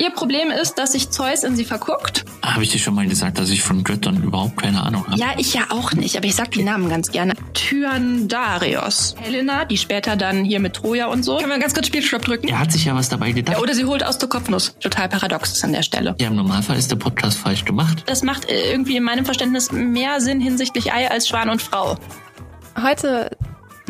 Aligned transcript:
Ihr 0.00 0.08
Problem 0.08 0.50
ist, 0.50 0.78
dass 0.78 0.92
sich 0.92 1.10
Zeus 1.10 1.44
in 1.44 1.56
sie 1.56 1.66
verguckt. 1.66 2.24
Habe 2.42 2.62
ich 2.62 2.70
dir 2.70 2.78
schon 2.78 2.94
mal 2.94 3.06
gesagt, 3.06 3.38
dass 3.38 3.50
ich 3.50 3.62
von 3.62 3.84
Göttern 3.84 4.22
überhaupt 4.22 4.56
keine 4.56 4.82
Ahnung 4.82 5.06
habe? 5.06 5.18
Ja, 5.18 5.34
ich 5.36 5.52
ja 5.52 5.64
auch 5.68 5.92
nicht, 5.92 6.16
aber 6.16 6.24
ich 6.24 6.34
sag 6.34 6.52
die 6.52 6.62
Namen 6.62 6.88
ganz 6.88 7.12
gerne. 7.12 7.34
Tyandarios. 7.52 9.14
Helena, 9.20 9.66
die 9.66 9.76
später 9.76 10.16
dann 10.16 10.42
hier 10.42 10.58
mit 10.58 10.72
Troja 10.72 11.08
und 11.08 11.22
so. 11.22 11.36
Können 11.36 11.50
wir 11.50 11.58
ganz 11.58 11.74
kurz 11.74 11.88
Spielstopp 11.88 12.22
drücken? 12.22 12.48
Er 12.48 12.60
hat 12.60 12.72
sich 12.72 12.86
ja 12.86 12.94
was 12.94 13.10
dabei 13.10 13.32
gedacht. 13.32 13.58
Ja, 13.58 13.62
oder 13.62 13.74
sie 13.74 13.84
holt 13.84 14.02
aus 14.02 14.16
der 14.16 14.30
Kopfnuss. 14.30 14.74
Total 14.80 15.06
paradox 15.06 15.52
ist 15.52 15.64
an 15.64 15.74
der 15.74 15.82
Stelle. 15.82 16.16
Ja, 16.18 16.28
im 16.28 16.36
Normalfall 16.36 16.78
ist 16.78 16.90
der 16.90 16.96
Podcast 16.96 17.36
falsch 17.36 17.66
gemacht. 17.66 18.02
Das 18.06 18.22
macht 18.22 18.48
äh, 18.50 18.70
irgendwie 18.70 18.96
in 18.96 19.02
meinem 19.02 19.26
Verständnis 19.26 19.70
mehr 19.70 20.22
Sinn 20.22 20.40
hinsichtlich 20.40 20.94
Ei 20.94 21.10
als 21.10 21.28
Schwan 21.28 21.50
und 21.50 21.60
Frau. 21.60 21.98
Heute 22.82 23.36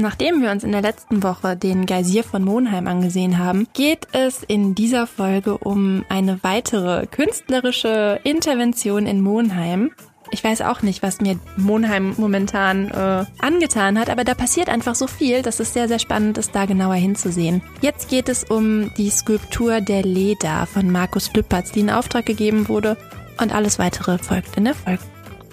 Nachdem 0.00 0.40
wir 0.40 0.50
uns 0.50 0.64
in 0.64 0.72
der 0.72 0.80
letzten 0.80 1.22
Woche 1.22 1.56
den 1.56 1.84
Geysir 1.84 2.24
von 2.24 2.42
Monheim 2.42 2.88
angesehen 2.88 3.36
haben, 3.36 3.68
geht 3.74 4.08
es 4.12 4.42
in 4.42 4.74
dieser 4.74 5.06
Folge 5.06 5.58
um 5.58 6.06
eine 6.08 6.42
weitere 6.42 7.06
künstlerische 7.06 8.18
Intervention 8.24 9.04
in 9.04 9.20
Monheim. 9.20 9.90
Ich 10.30 10.42
weiß 10.42 10.62
auch 10.62 10.80
nicht, 10.80 11.02
was 11.02 11.20
mir 11.20 11.38
Monheim 11.58 12.14
momentan 12.16 12.90
äh, 12.90 13.26
angetan 13.40 13.98
hat, 13.98 14.08
aber 14.08 14.24
da 14.24 14.32
passiert 14.32 14.70
einfach 14.70 14.94
so 14.94 15.06
viel, 15.06 15.42
dass 15.42 15.60
es 15.60 15.74
sehr, 15.74 15.86
sehr 15.86 15.98
spannend 15.98 16.38
ist, 16.38 16.54
da 16.54 16.64
genauer 16.64 16.94
hinzusehen. 16.94 17.60
Jetzt 17.82 18.08
geht 18.08 18.30
es 18.30 18.44
um 18.44 18.94
die 18.96 19.10
Skulptur 19.10 19.82
der 19.82 20.02
Leda 20.02 20.64
von 20.64 20.90
Markus 20.90 21.30
Lüppertz, 21.34 21.72
die 21.72 21.80
in 21.80 21.90
Auftrag 21.90 22.24
gegeben 22.24 22.68
wurde 22.68 22.96
und 23.38 23.54
alles 23.54 23.78
weitere 23.78 24.16
folgt 24.16 24.56
in 24.56 24.64
der 24.64 24.74
Folge. 24.74 25.02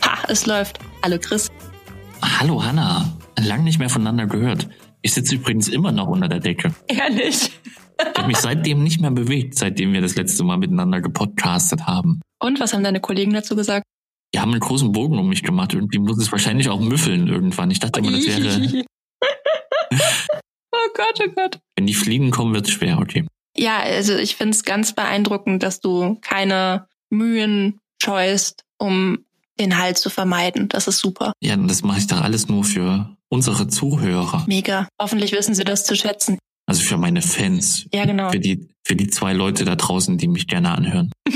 Ha, 0.06 0.20
es 0.30 0.45
läuft. 0.45 0.80
Hallo 1.04 1.18
Chris. 1.20 1.50
Hallo 2.22 2.64
Hanna 2.64 3.12
lang 3.46 3.64
nicht 3.64 3.80
mehr 3.80 3.90
voneinander 3.90 4.27
gehört. 4.27 4.70
Ich 5.02 5.14
sitze 5.14 5.36
übrigens 5.36 5.68
immer 5.68 5.91
noch 5.91 6.08
unter 6.08 6.28
der 6.28 6.40
Decke. 6.40 6.73
Ehrlich? 6.88 7.52
Ich 8.00 8.18
habe 8.18 8.28
mich 8.28 8.38
seitdem 8.38 8.84
nicht 8.84 9.02
mehr 9.02 9.12
bewegt, 9.12 9.55
seitdem 9.58 9.94
wir 9.94 10.02
das 10.02 10.16
letzte 10.16 10.44
Mal 10.44 10.58
miteinander 10.58 11.02
gepodcastet 11.02 11.88
haben. 11.88 12.22
Und 12.40 12.59
was 12.59 12.73
haben 12.73 12.84
deine 12.84 13.00
Kollegen 13.00 13.34
dazu 13.34 13.55
gesagt? 13.55 13.86
Die 14.34 14.40
haben 14.40 14.52
einen 14.52 14.59
großen 14.59 14.92
Bogen 14.92 15.17
um 15.17 15.30
mich 15.30 15.44
gemacht. 15.44 15.73
Irgendwie 15.73 16.00
muss 16.00 16.17
es 16.17 16.31
wahrscheinlich 16.31 16.70
auch 16.70 16.80
müffeln 16.80 17.28
irgendwann. 17.28 17.72
Ich 17.72 17.80
dachte 17.80 18.00
immer, 18.00 18.12
das 18.12 18.28
wäre. 18.28 18.84
oh 20.72 20.88
Gott, 20.95 21.19
oh 21.25 21.31
Gott. 21.34 21.59
Wenn 21.75 21.88
die 21.88 21.94
Fliegen 21.94 22.31
kommen, 22.31 22.53
wird 22.53 22.67
es 22.67 22.73
schwer, 22.73 23.00
okay. 23.00 23.25
Ja, 23.56 23.80
also 23.80 24.16
ich 24.16 24.36
finde 24.36 24.52
es 24.52 24.64
ganz 24.64 24.94
beeindruckend, 24.94 25.64
dass 25.64 25.80
du 25.80 26.17
keine 26.22 26.88
Mühen 27.09 27.80
scheust, 28.02 28.64
um 28.78 29.25
den 29.59 29.77
Halt 29.77 29.97
zu 29.97 30.09
vermeiden. 30.09 30.69
Das 30.69 30.88
ist 30.88 31.00
super. 31.00 31.33
Ja, 31.41 31.55
das 31.55 31.83
mache 31.83 32.00
ich 32.00 32.08
doch 32.08 32.22
alles 32.22 32.47
nur 32.47 32.63
für 32.63 33.16
unsere 33.30 33.67
Zuhörer. 33.67 34.45
Mega. 34.47 34.88
Hoffentlich 35.02 35.31
wissen 35.31 35.55
sie 35.55 35.63
das 35.63 35.83
zu 35.86 35.95
schätzen. 35.95 36.38
Also 36.67 36.83
für 36.83 36.97
meine 36.97 37.22
Fans. 37.22 37.88
Ja, 37.94 38.05
genau. 38.05 38.31
Für 38.31 38.39
die, 38.39 38.67
für 38.85 38.95
die 38.95 39.08
zwei 39.08 39.33
Leute 39.33 39.66
da 39.66 39.75
draußen, 39.75 40.17
die 40.17 40.28
mich 40.28 40.47
gerne 40.47 40.72
anhören. 40.72 41.11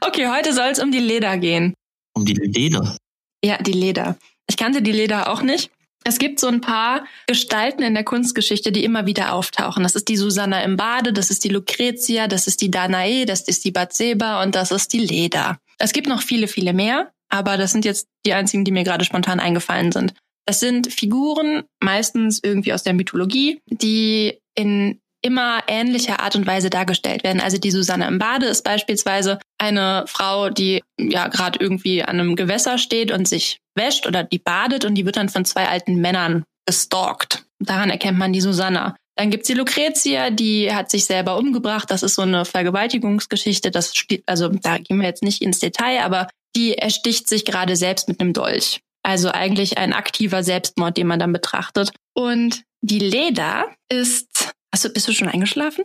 okay, 0.00 0.28
heute 0.28 0.52
soll 0.52 0.68
es 0.68 0.82
um 0.82 0.90
die 0.90 0.98
Leder 0.98 1.38
gehen. 1.38 1.74
Um 2.14 2.24
die 2.24 2.34
Leder? 2.34 2.96
Ja, 3.44 3.62
die 3.62 3.72
Leder. 3.72 4.16
Ich 4.48 4.56
kannte 4.56 4.82
die 4.82 4.92
Leder 4.92 5.30
auch 5.30 5.42
nicht. 5.42 5.70
Es 6.04 6.18
gibt 6.18 6.38
so 6.38 6.46
ein 6.46 6.60
paar 6.60 7.04
Gestalten 7.26 7.82
in 7.82 7.94
der 7.94 8.04
Kunstgeschichte, 8.04 8.70
die 8.70 8.84
immer 8.84 9.06
wieder 9.06 9.32
auftauchen. 9.32 9.82
Das 9.82 9.96
ist 9.96 10.08
die 10.08 10.16
Susanna 10.16 10.62
im 10.62 10.76
Bade, 10.76 11.12
das 11.12 11.30
ist 11.30 11.42
die 11.42 11.48
Lucretia, 11.48 12.28
das 12.28 12.46
ist 12.46 12.60
die 12.60 12.70
Danae, 12.70 13.24
das 13.24 13.40
ist 13.42 13.64
die 13.64 13.72
Batseba 13.72 14.42
und 14.42 14.54
das 14.54 14.70
ist 14.70 14.92
die 14.92 15.00
Leda. 15.00 15.58
Es 15.78 15.92
gibt 15.92 16.06
noch 16.06 16.22
viele, 16.22 16.46
viele 16.46 16.72
mehr, 16.72 17.10
aber 17.28 17.56
das 17.56 17.72
sind 17.72 17.84
jetzt 17.84 18.08
die 18.24 18.34
einzigen, 18.34 18.64
die 18.64 18.72
mir 18.72 18.84
gerade 18.84 19.04
spontan 19.04 19.40
eingefallen 19.40 19.92
sind. 19.92 20.14
Das 20.46 20.60
sind 20.60 20.92
Figuren, 20.92 21.64
meistens 21.82 22.40
irgendwie 22.42 22.72
aus 22.72 22.84
der 22.84 22.94
Mythologie, 22.94 23.60
die 23.66 24.38
in 24.54 25.00
immer 25.22 25.62
ähnlicher 25.66 26.20
Art 26.20 26.36
und 26.36 26.46
Weise 26.46 26.70
dargestellt 26.70 27.24
werden. 27.24 27.40
Also 27.40 27.58
die 27.58 27.72
Susanne 27.72 28.06
im 28.06 28.18
Bade 28.18 28.46
ist 28.46 28.62
beispielsweise 28.62 29.40
eine 29.58 30.04
Frau, 30.06 30.50
die 30.50 30.82
ja 30.98 31.26
gerade 31.28 31.58
irgendwie 31.58 32.02
an 32.02 32.20
einem 32.20 32.36
Gewässer 32.36 32.78
steht 32.78 33.10
und 33.10 33.26
sich 33.26 33.58
wäscht 33.74 34.06
oder 34.06 34.22
die 34.22 34.38
badet 34.38 34.84
und 34.84 34.94
die 34.94 35.04
wird 35.04 35.16
dann 35.16 35.28
von 35.28 35.44
zwei 35.44 35.66
alten 35.66 35.96
Männern 35.96 36.44
gestalkt. 36.64 37.44
Daran 37.58 37.90
erkennt 37.90 38.18
man 38.18 38.32
die 38.32 38.40
Susanna. 38.40 38.94
Dann 39.16 39.30
gibt's 39.30 39.48
die 39.48 39.54
Lucretia, 39.54 40.30
die 40.30 40.72
hat 40.72 40.90
sich 40.90 41.06
selber 41.06 41.38
umgebracht. 41.38 41.90
Das 41.90 42.02
ist 42.02 42.14
so 42.14 42.22
eine 42.22 42.44
Vergewaltigungsgeschichte. 42.44 43.70
Das 43.70 43.96
spielt, 43.96 44.22
also 44.26 44.48
da 44.48 44.76
gehen 44.78 45.00
wir 45.00 45.08
jetzt 45.08 45.22
nicht 45.22 45.42
ins 45.42 45.58
Detail, 45.58 46.04
aber 46.04 46.28
die 46.56 46.76
ersticht 46.76 47.28
sich 47.28 47.44
gerade 47.44 47.76
selbst 47.76 48.08
mit 48.08 48.20
einem 48.20 48.32
Dolch. 48.32 48.80
Also 49.02 49.30
eigentlich 49.30 49.78
ein 49.78 49.92
aktiver 49.92 50.42
Selbstmord, 50.42 50.96
den 50.96 51.06
man 51.06 51.20
dann 51.20 51.32
betrachtet. 51.32 51.92
Und 52.14 52.62
die 52.80 52.98
Leda 52.98 53.66
ist. 53.88 54.52
Du, 54.82 54.92
bist 54.92 55.08
du 55.08 55.12
schon 55.12 55.28
eingeschlafen? 55.28 55.84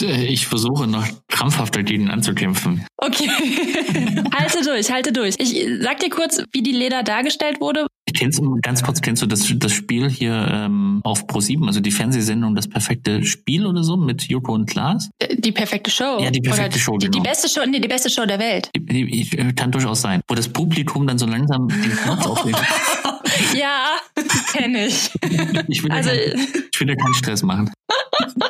Ich 0.00 0.46
versuche 0.46 0.86
noch 0.86 1.06
krampfhaft 1.28 1.76
dagegen 1.76 2.10
anzukämpfen. 2.10 2.86
Okay. 2.96 3.28
halte 4.34 4.64
durch, 4.64 4.90
halte 4.90 5.12
durch. 5.12 5.36
Ich 5.38 5.66
sag 5.80 6.00
dir 6.00 6.10
kurz, 6.10 6.42
wie 6.52 6.62
die 6.62 6.72
Leda 6.72 7.02
dargestellt 7.02 7.60
wurde. 7.60 7.86
Kennst 8.14 8.40
du, 8.40 8.58
ganz 8.60 8.82
kurz, 8.82 9.00
kennst 9.00 9.22
du 9.22 9.26
das, 9.26 9.52
das 9.56 9.72
Spiel 9.72 10.10
hier 10.10 10.48
ähm, 10.50 11.00
auf 11.04 11.24
Pro7, 11.26 11.66
also 11.66 11.80
die 11.80 11.90
Fernsehsendung 11.90 12.54
Das 12.54 12.68
perfekte 12.68 13.24
Spiel 13.24 13.66
oder 13.66 13.84
so 13.84 13.96
mit 13.96 14.24
Joko 14.28 14.52
und 14.52 14.68
Klaas? 14.68 15.10
Äh, 15.18 15.36
die 15.36 15.52
perfekte 15.52 15.90
Show. 15.90 16.18
Ja, 16.20 16.30
die 16.30 16.40
perfekte 16.40 16.72
oder 16.72 16.78
Show. 16.78 16.98
Die, 16.98 17.06
genau. 17.06 17.22
die 17.22 17.28
beste 17.28 17.48
Show, 17.48 17.64
nee, 17.66 17.80
die 17.80 17.88
beste 17.88 18.10
Show 18.10 18.26
der 18.26 18.38
Welt. 18.38 18.70
Die, 18.76 19.06
die, 19.06 19.38
äh, 19.38 19.52
kann 19.52 19.70
durchaus 19.70 20.02
sein. 20.02 20.20
Wo 20.28 20.34
das 20.34 20.48
Publikum 20.48 21.06
dann 21.06 21.18
so 21.18 21.26
langsam 21.26 21.68
den 21.68 21.96
Knopf 21.96 22.26
auflegt. 22.26 22.58
ja, 23.54 23.96
kenne 24.52 24.86
ich. 24.86 25.10
Ich 25.68 25.82
will, 25.82 25.92
also, 25.92 26.10
ja 26.10 26.16
kein, 26.16 26.48
ich 26.72 26.80
will 26.80 26.88
ja 26.88 26.96
keinen 26.96 27.14
Stress 27.14 27.42
machen. 27.42 27.70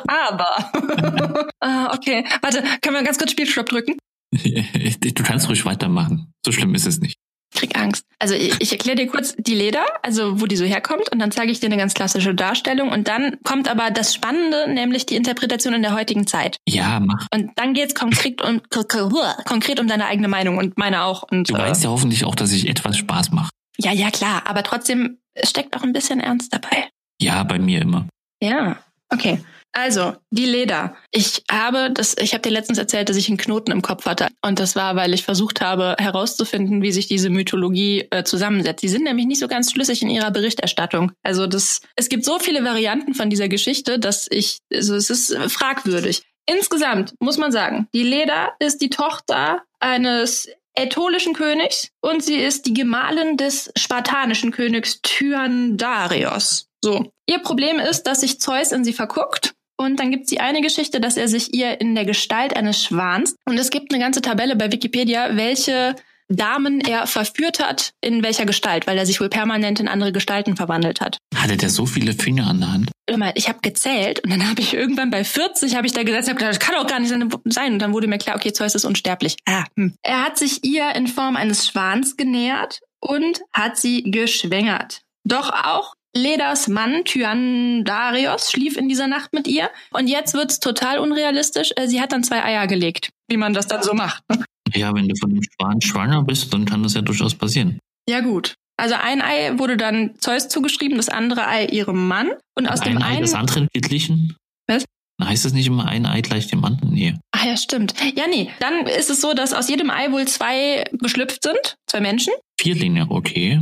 Aber. 0.07 1.47
ah, 1.59 1.93
okay. 1.93 2.25
Warte, 2.41 2.63
können 2.81 2.95
wir 2.95 3.03
ganz 3.03 3.17
kurz 3.17 3.31
Spielstopp 3.31 3.67
drücken? 3.67 3.97
Du 5.13 5.23
kannst 5.23 5.47
ruhig 5.47 5.65
weitermachen. 5.65 6.33
So 6.45 6.51
schlimm 6.51 6.73
ist 6.75 6.87
es 6.87 6.99
nicht. 6.99 7.17
Ich 7.53 7.59
krieg 7.59 7.77
Angst. 7.77 8.05
Also 8.19 8.33
ich, 8.33 8.55
ich 8.59 8.71
erkläre 8.71 8.95
dir 8.95 9.07
kurz 9.07 9.35
die 9.37 9.53
Leder, 9.53 9.85
also 10.01 10.41
wo 10.41 10.45
die 10.47 10.55
so 10.55 10.65
herkommt, 10.65 11.11
und 11.11 11.19
dann 11.19 11.31
zeige 11.31 11.51
ich 11.51 11.59
dir 11.59 11.67
eine 11.67 11.77
ganz 11.77 11.93
klassische 11.93 12.33
Darstellung. 12.33 12.89
Und 12.89 13.07
dann 13.07 13.37
kommt 13.43 13.69
aber 13.69 13.91
das 13.91 14.13
Spannende, 14.13 14.71
nämlich 14.71 15.05
die 15.05 15.15
Interpretation 15.15 15.73
in 15.73 15.81
der 15.81 15.93
heutigen 15.93 16.25
Zeit. 16.25 16.57
Ja, 16.67 16.99
mach. 16.99 17.27
Und 17.33 17.51
dann 17.55 17.73
geht's 17.73 17.93
konkret 17.93 18.41
um 18.41 18.61
konkret 18.69 19.79
um 19.79 19.87
deine 19.87 20.05
eigene 20.05 20.27
Meinung 20.27 20.57
und 20.57 20.77
meine 20.77 21.03
auch. 21.03 21.23
Und, 21.23 21.49
du 21.49 21.53
weißt 21.53 21.83
ja 21.83 21.89
hoffentlich 21.89 22.25
auch, 22.25 22.35
dass 22.35 22.51
ich 22.51 22.67
etwas 22.67 22.97
Spaß 22.97 23.31
mache. 23.31 23.49
Ja, 23.77 23.91
ja, 23.91 24.09
klar. 24.09 24.43
Aber 24.45 24.63
trotzdem 24.63 25.17
es 25.35 25.49
steckt 25.49 25.75
auch 25.75 25.83
ein 25.83 25.93
bisschen 25.93 26.19
Ernst 26.19 26.53
dabei. 26.53 26.89
Ja, 27.19 27.43
bei 27.43 27.59
mir 27.59 27.81
immer. 27.81 28.07
Ja, 28.41 28.77
okay. 29.09 29.39
Also, 29.75 30.13
die 30.29 30.45
Leder. 30.45 30.95
Ich 31.11 31.43
habe 31.51 31.89
das, 31.91 32.15
ich 32.19 32.33
habe 32.33 32.43
dir 32.43 32.51
letztens 32.51 32.77
erzählt, 32.77 33.09
dass 33.09 33.17
ich 33.17 33.27
einen 33.27 33.39
Knoten 33.39 33.71
im 33.71 33.81
Kopf 33.81 34.05
hatte. 34.05 34.27
Und 34.43 34.59
das 34.59 34.75
war, 34.75 34.95
weil 34.95 35.15
ich 35.15 35.23
versucht 35.23 35.61
habe, 35.61 35.95
herauszufinden, 35.97 36.83
wie 36.83 36.91
sich 36.91 37.07
diese 37.07 37.31
Mythologie 37.31 38.07
äh, 38.11 38.23
zusammensetzt. 38.23 38.83
Die 38.83 38.87
sind 38.87 39.03
nämlich 39.03 39.25
nicht 39.25 39.39
so 39.39 39.47
ganz 39.47 39.71
schlüssig 39.71 40.03
in 40.03 40.11
ihrer 40.11 40.29
Berichterstattung. 40.29 41.11
Also 41.23 41.47
das, 41.47 41.81
es 41.95 42.07
gibt 42.07 42.23
so 42.23 42.37
viele 42.37 42.63
Varianten 42.63 43.15
von 43.15 43.31
dieser 43.31 43.49
Geschichte, 43.49 43.97
dass 43.97 44.27
ich, 44.29 44.59
also 44.71 44.95
es 44.95 45.09
ist 45.09 45.35
fragwürdig. 45.51 46.21
Insgesamt 46.45 47.15
muss 47.19 47.37
man 47.39 47.51
sagen, 47.51 47.87
die 47.95 48.03
Leda 48.03 48.53
ist 48.59 48.79
die 48.79 48.91
Tochter 48.91 49.63
eines 49.79 50.49
ätolischen 50.75 51.33
Königs 51.33 51.89
und 51.99 52.23
sie 52.23 52.35
ist 52.35 52.67
die 52.67 52.73
Gemahlin 52.73 53.37
des 53.37 53.71
spartanischen 53.75 54.51
Königs 54.51 55.01
Tyandarios. 55.01 56.67
So. 56.83 57.11
Ihr 57.27 57.39
Problem 57.39 57.79
ist, 57.79 58.03
dass 58.03 58.21
sich 58.21 58.39
Zeus 58.39 58.71
in 58.71 58.83
sie 58.83 58.93
verguckt 58.93 59.53
und 59.77 59.99
dann 59.99 60.11
gibt 60.11 60.23
es 60.23 60.29
die 60.29 60.39
eine 60.39 60.61
Geschichte, 60.61 60.99
dass 61.01 61.17
er 61.17 61.27
sich 61.27 61.53
ihr 61.53 61.81
in 61.81 61.95
der 61.95 62.05
Gestalt 62.05 62.55
eines 62.55 62.83
Schwans. 62.83 63.35
Und 63.45 63.57
es 63.57 63.69
gibt 63.69 63.93
eine 63.93 64.01
ganze 64.01 64.21
Tabelle 64.21 64.55
bei 64.55 64.71
Wikipedia, 64.71 65.35
welche 65.35 65.95
Damen 66.29 66.81
er 66.81 67.05
verführt 67.05 67.59
hat, 67.59 67.91
in 68.01 68.23
welcher 68.23 68.45
Gestalt, 68.45 68.87
weil 68.87 68.97
er 68.97 69.05
sich 69.05 69.19
wohl 69.19 69.29
permanent 69.29 69.79
in 69.79 69.87
andere 69.87 70.11
Gestalten 70.11 70.55
verwandelt 70.55 71.01
hat. 71.01 71.17
Hatte 71.35 71.57
der 71.57 71.69
so 71.69 71.85
viele 71.85 72.13
Finger 72.13 72.47
an 72.47 72.59
der 72.59 72.71
Hand? 72.71 72.91
Ich 73.35 73.49
habe 73.49 73.59
gezählt 73.61 74.21
und 74.23 74.29
dann 74.29 74.49
habe 74.49 74.61
ich 74.61 74.73
irgendwann 74.73 75.09
bei 75.09 75.23
40 75.25 75.75
habe 75.75 75.85
ich 75.85 75.93
da 75.93 76.03
gesetzt, 76.03 76.29
hab 76.29 76.37
gedacht, 76.37 76.53
das 76.53 76.59
kann 76.59 76.75
doch 76.75 76.87
gar 76.87 76.99
nicht 76.99 77.09
sein. 77.09 77.73
Und 77.73 77.79
dann 77.79 77.93
wurde 77.93 78.07
mir 78.07 78.17
klar, 78.17 78.37
okay, 78.37 78.53
Zeus 78.53 78.75
ist 78.75 78.85
unsterblich. 78.85 79.35
Ah, 79.45 79.65
hm. 79.75 79.93
Er 80.01 80.23
hat 80.23 80.37
sich 80.37 80.63
ihr 80.63 80.95
in 80.95 81.07
Form 81.07 81.35
eines 81.35 81.67
Schwans 81.67 82.15
genähert 82.15 82.79
und 83.01 83.41
hat 83.51 83.77
sie 83.77 84.03
geschwängert. 84.03 85.01
Doch 85.25 85.51
auch 85.51 85.93
Ledas 86.15 86.67
Mann 86.67 87.03
Tyandarios 87.05 88.51
schlief 88.51 88.77
in 88.77 88.87
dieser 88.87 89.07
Nacht 89.07 89.33
mit 89.33 89.47
ihr 89.47 89.69
und 89.91 90.07
jetzt 90.07 90.33
wird's 90.35 90.59
total 90.59 90.99
unrealistisch. 90.99 91.71
Äh, 91.75 91.87
sie 91.87 91.99
hat 91.99 92.11
dann 92.11 92.23
zwei 92.23 92.43
Eier 92.43 92.67
gelegt, 92.67 93.09
wie 93.27 93.37
man 93.37 93.53
das 93.53 93.67
dann 93.67 93.81
so 93.81 93.93
macht. 93.93 94.23
Ne? 94.29 94.43
Ja, 94.75 94.93
wenn 94.93 95.07
du 95.07 95.15
von 95.15 95.31
dem 95.31 95.41
Schwan 95.41 95.81
schwanger 95.81 96.23
bist, 96.23 96.53
dann 96.53 96.65
kann 96.65 96.83
das 96.83 96.93
ja 96.93 97.01
durchaus 97.01 97.35
passieren. 97.35 97.79
Ja 98.07 98.21
gut. 98.21 98.55
Also 98.77 98.95
ein 98.95 99.21
Ei 99.21 99.57
wurde 99.57 99.77
dann 99.77 100.15
Zeus 100.19 100.49
zugeschrieben, 100.49 100.97
das 100.97 101.09
andere 101.09 101.47
Ei 101.47 101.65
ihrem 101.65 102.07
Mann 102.07 102.31
und 102.55 102.67
aus 102.67 102.81
ein 102.81 102.93
dem 102.93 103.01
Ei 103.01 103.05
einen 103.05 103.21
das 103.21 103.33
andere 103.33 103.67
geglichen? 103.71 104.35
Was? 104.67 104.85
Heißt 105.23 105.45
das 105.45 105.53
nicht 105.53 105.67
immer 105.67 105.87
ein 105.87 106.05
Ei 106.05 106.21
gleich 106.21 106.47
dem 106.47 106.65
anderen? 106.65 106.93
Nee. 106.93 107.15
Ach 107.31 107.45
ja, 107.45 107.55
stimmt. 107.55 107.93
Ja, 108.15 108.25
nee. 108.27 108.49
Dann 108.59 108.87
ist 108.87 109.09
es 109.09 109.21
so, 109.21 109.33
dass 109.33 109.53
aus 109.53 109.69
jedem 109.69 109.89
Ei 109.89 110.11
wohl 110.11 110.27
zwei 110.27 110.85
geschlüpft 110.91 111.43
sind, 111.43 111.75
zwei 111.87 112.01
Menschen. 112.01 112.33
Vierlinge, 112.59 113.05
okay. 113.09 113.61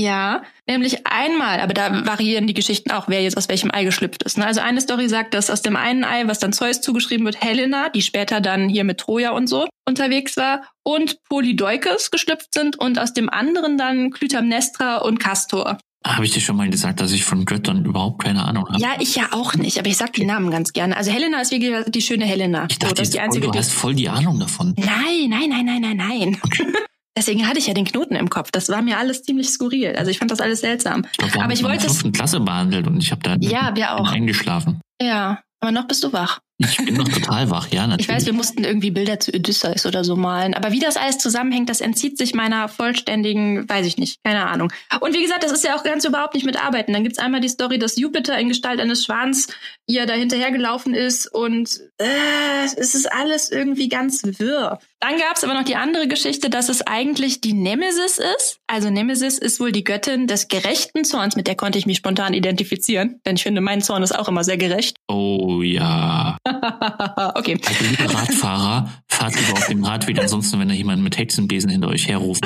Ja, 0.00 0.42
nämlich 0.66 1.06
einmal, 1.06 1.60
aber 1.60 1.74
da 1.74 2.06
variieren 2.06 2.46
die 2.46 2.54
Geschichten 2.54 2.90
auch, 2.90 3.08
wer 3.08 3.22
jetzt 3.22 3.36
aus 3.36 3.48
welchem 3.50 3.70
Ei 3.70 3.84
geschlüpft 3.84 4.22
ist. 4.22 4.38
Ne? 4.38 4.46
Also 4.46 4.60
eine 4.60 4.80
Story 4.80 5.08
sagt, 5.08 5.34
dass 5.34 5.50
aus 5.50 5.60
dem 5.60 5.76
einen 5.76 6.04
Ei, 6.04 6.26
was 6.26 6.38
dann 6.38 6.54
Zeus 6.54 6.80
zugeschrieben 6.80 7.26
wird, 7.26 7.42
Helena, 7.42 7.90
die 7.90 8.00
später 8.00 8.40
dann 8.40 8.68
hier 8.68 8.84
mit 8.84 8.98
Troja 8.98 9.32
und 9.32 9.46
so 9.46 9.66
unterwegs 9.86 10.36
war, 10.36 10.62
und 10.82 11.22
Polydeukes 11.24 12.10
geschlüpft 12.10 12.54
sind 12.54 12.78
und 12.78 12.98
aus 12.98 13.12
dem 13.12 13.28
anderen 13.28 13.76
dann 13.76 14.10
Clytemnestra 14.10 14.98
und 14.98 15.18
Castor. 15.18 15.78
Habe 16.06 16.24
ich 16.24 16.32
dir 16.32 16.40
schon 16.40 16.56
mal 16.56 16.70
gesagt, 16.70 17.00
dass 17.00 17.12
ich 17.12 17.24
von 17.24 17.44
Göttern 17.44 17.84
überhaupt 17.84 18.22
keine 18.24 18.42
Ahnung 18.44 18.66
habe? 18.66 18.80
Ja, 18.80 18.94
ich 19.00 19.16
ja 19.16 19.28
auch 19.32 19.54
nicht, 19.54 19.78
aber 19.78 19.88
ich 19.88 19.98
sag 19.98 20.14
die 20.14 20.24
Namen 20.24 20.50
ganz 20.50 20.72
gerne. 20.72 20.96
Also 20.96 21.10
Helena 21.10 21.42
ist 21.42 21.50
wie 21.50 21.58
gesagt 21.58 21.94
die 21.94 22.00
schöne 22.00 22.24
Helena. 22.24 22.66
Ich 22.70 22.78
dachte, 22.78 22.88
so, 22.88 22.94
das 22.94 23.08
ist 23.08 23.14
die 23.14 23.18
voll, 23.18 23.24
einzige, 23.26 23.46
du 23.46 23.52
die 23.52 23.58
hast 23.58 23.72
voll 23.72 23.94
die 23.94 24.08
Ahnung 24.08 24.40
davon. 24.40 24.74
Nein, 24.78 25.28
nein, 25.28 25.50
nein, 25.50 25.66
nein, 25.66 25.80
nein, 25.82 25.96
nein. 25.96 26.40
Deswegen 27.16 27.46
hatte 27.46 27.58
ich 27.58 27.66
ja 27.66 27.74
den 27.74 27.84
Knoten 27.84 28.14
im 28.14 28.30
Kopf. 28.30 28.50
Das 28.52 28.68
war 28.68 28.82
mir 28.82 28.98
alles 28.98 29.22
ziemlich 29.22 29.48
skurril. 29.48 29.94
Also 29.96 30.10
ich 30.10 30.18
fand 30.18 30.30
das 30.30 30.40
alles 30.40 30.60
seltsam. 30.60 31.04
Ich 31.12 31.18
glaub, 31.32 31.44
Aber 31.44 31.52
ich 31.52 31.62
wollte 31.64 31.86
der 31.86 31.90
es. 31.90 32.12
Klasse 32.12 32.40
behandelt 32.40 32.86
und 32.86 32.98
ich 33.02 33.10
habe 33.10 33.22
da 33.22 33.36
Ja, 33.40 33.74
wir 33.74 33.96
auch. 33.96 34.10
eingeschlafen. 34.12 34.80
Ja, 35.02 35.42
aber 35.60 35.72
noch 35.72 35.86
bist 35.88 36.04
du 36.04 36.12
wach. 36.12 36.38
Ich 36.60 36.76
bin 36.76 36.94
noch 36.94 37.08
total 37.08 37.50
wach, 37.50 37.68
ja, 37.70 37.86
natürlich. 37.86 38.08
Ich 38.08 38.14
weiß, 38.14 38.26
wir 38.26 38.34
mussten 38.34 38.64
irgendwie 38.64 38.90
Bilder 38.90 39.18
zu 39.18 39.32
Odysseus 39.32 39.86
oder 39.86 40.04
so 40.04 40.14
malen. 40.14 40.52
Aber 40.52 40.72
wie 40.72 40.78
das 40.78 40.98
alles 40.98 41.16
zusammenhängt, 41.16 41.70
das 41.70 41.80
entzieht 41.80 42.18
sich 42.18 42.34
meiner 42.34 42.68
vollständigen, 42.68 43.66
weiß 43.66 43.86
ich 43.86 43.96
nicht, 43.96 44.22
keine 44.24 44.46
Ahnung. 44.46 44.70
Und 45.00 45.14
wie 45.14 45.22
gesagt, 45.22 45.42
das 45.42 45.52
ist 45.52 45.64
ja 45.64 45.74
auch 45.76 45.84
ganz 45.84 46.04
überhaupt 46.04 46.34
nicht 46.34 46.44
mit 46.44 46.62
Arbeiten. 46.62 46.92
Dann 46.92 47.02
gibt's 47.02 47.18
einmal 47.18 47.40
die 47.40 47.48
Story, 47.48 47.78
dass 47.78 47.96
Jupiter 47.96 48.38
in 48.38 48.48
Gestalt 48.48 48.78
eines 48.78 49.04
Schwans 49.04 49.48
ihr 49.86 50.04
da 50.04 50.12
hinterhergelaufen 50.12 50.94
ist 50.94 51.26
und 51.32 51.80
äh, 51.98 52.64
es 52.76 52.94
ist 52.94 53.10
alles 53.10 53.50
irgendwie 53.50 53.88
ganz 53.88 54.22
wirr. 54.22 54.78
Dann 55.00 55.16
gab's 55.16 55.42
aber 55.44 55.54
noch 55.54 55.64
die 55.64 55.76
andere 55.76 56.08
Geschichte, 56.08 56.50
dass 56.50 56.68
es 56.68 56.82
eigentlich 56.86 57.40
die 57.40 57.54
Nemesis 57.54 58.18
ist. 58.18 58.58
Also 58.66 58.90
Nemesis 58.90 59.38
ist 59.38 59.58
wohl 59.58 59.72
die 59.72 59.82
Göttin 59.82 60.26
des 60.26 60.48
gerechten 60.48 61.04
Zorns, 61.04 61.36
mit 61.36 61.46
der 61.46 61.54
konnte 61.54 61.78
ich 61.78 61.86
mich 61.86 61.96
spontan 61.96 62.34
identifizieren. 62.34 63.20
Denn 63.24 63.36
ich 63.36 63.42
finde, 63.42 63.62
mein 63.62 63.80
Zorn 63.80 64.02
ist 64.02 64.12
auch 64.12 64.28
immer 64.28 64.44
sehr 64.44 64.58
gerecht. 64.58 64.96
Oh 65.08 65.62
ja. 65.62 66.36
okay. 67.34 67.60
Also 67.66 67.84
liebe 67.84 68.14
Radfahrer, 68.14 68.90
fahrt 69.08 69.34
lieber 69.36 69.52
auf 69.52 69.66
dem 69.66 69.84
Radweg, 69.84 70.18
ansonsten, 70.18 70.58
wenn 70.60 70.68
da 70.68 70.74
jemand 70.74 71.02
mit 71.02 71.18
Hexenbesen 71.18 71.70
hinter 71.70 71.88
euch 71.88 72.08
herruft. 72.08 72.44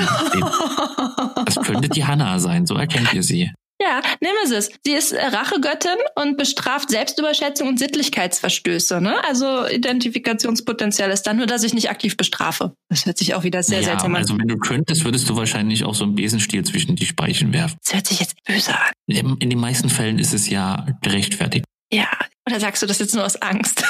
Das 1.45 1.55
könnte 1.55 1.89
die 1.89 2.05
Hanna 2.05 2.39
sein, 2.39 2.65
so 2.65 2.75
erkennt 2.75 3.13
ihr 3.13 3.23
sie. 3.23 3.51
Ja, 3.81 4.01
Nemesis. 4.21 4.69
Sie 4.85 4.93
ist 4.93 5.13
Rachegöttin 5.13 5.97
und 6.15 6.37
bestraft 6.37 6.89
Selbstüberschätzung 6.89 7.67
und 7.67 7.77
Sittlichkeitsverstöße. 7.77 9.01
Ne? 9.01 9.15
Also 9.27 9.67
Identifikationspotenzial 9.67 11.11
ist 11.11 11.23
dann 11.23 11.37
nur, 11.37 11.45
dass 11.45 11.63
ich 11.63 11.73
nicht 11.73 11.89
aktiv 11.89 12.15
bestrafe. 12.15 12.73
Das 12.89 13.05
hört 13.05 13.17
sich 13.17 13.35
auch 13.35 13.43
wieder 13.43 13.63
sehr 13.63 13.81
ja, 13.81 13.87
seltsam 13.87 14.15
an. 14.15 14.21
also 14.21 14.37
wenn 14.39 14.47
du 14.47 14.57
könntest, 14.57 15.03
würdest 15.03 15.27
du 15.29 15.35
wahrscheinlich 15.35 15.83
auch 15.83 15.93
so 15.93 16.05
einen 16.05 16.15
Besenstiel 16.15 16.63
zwischen 16.63 16.95
die 16.95 17.05
Speichen 17.05 17.51
werfen. 17.51 17.77
Das 17.83 17.95
hört 17.95 18.07
sich 18.07 18.21
jetzt 18.21 18.35
böse 18.45 18.73
an. 18.73 18.93
In 19.07 19.49
den 19.49 19.59
meisten 19.59 19.89
Fällen 19.89 20.19
ist 20.19 20.33
es 20.33 20.49
ja 20.49 20.85
gerechtfertigt. 21.01 21.65
Ja, 21.95 22.09
oder 22.45 22.59
sagst 22.59 22.83
du 22.83 22.87
das 22.87 22.99
jetzt 22.99 23.15
nur 23.15 23.25
aus 23.25 23.41
Angst? 23.41 23.85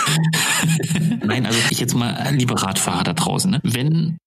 Nein, 1.24 1.48
also 1.48 1.58
ich 1.72 1.80
jetzt 1.80 1.96
mal, 1.96 2.32
liebe 2.36 2.62
Radfahrer 2.62 3.04
da 3.04 3.14
draußen, 3.14 3.50
ne? 3.50 3.60
wenn 3.64 4.18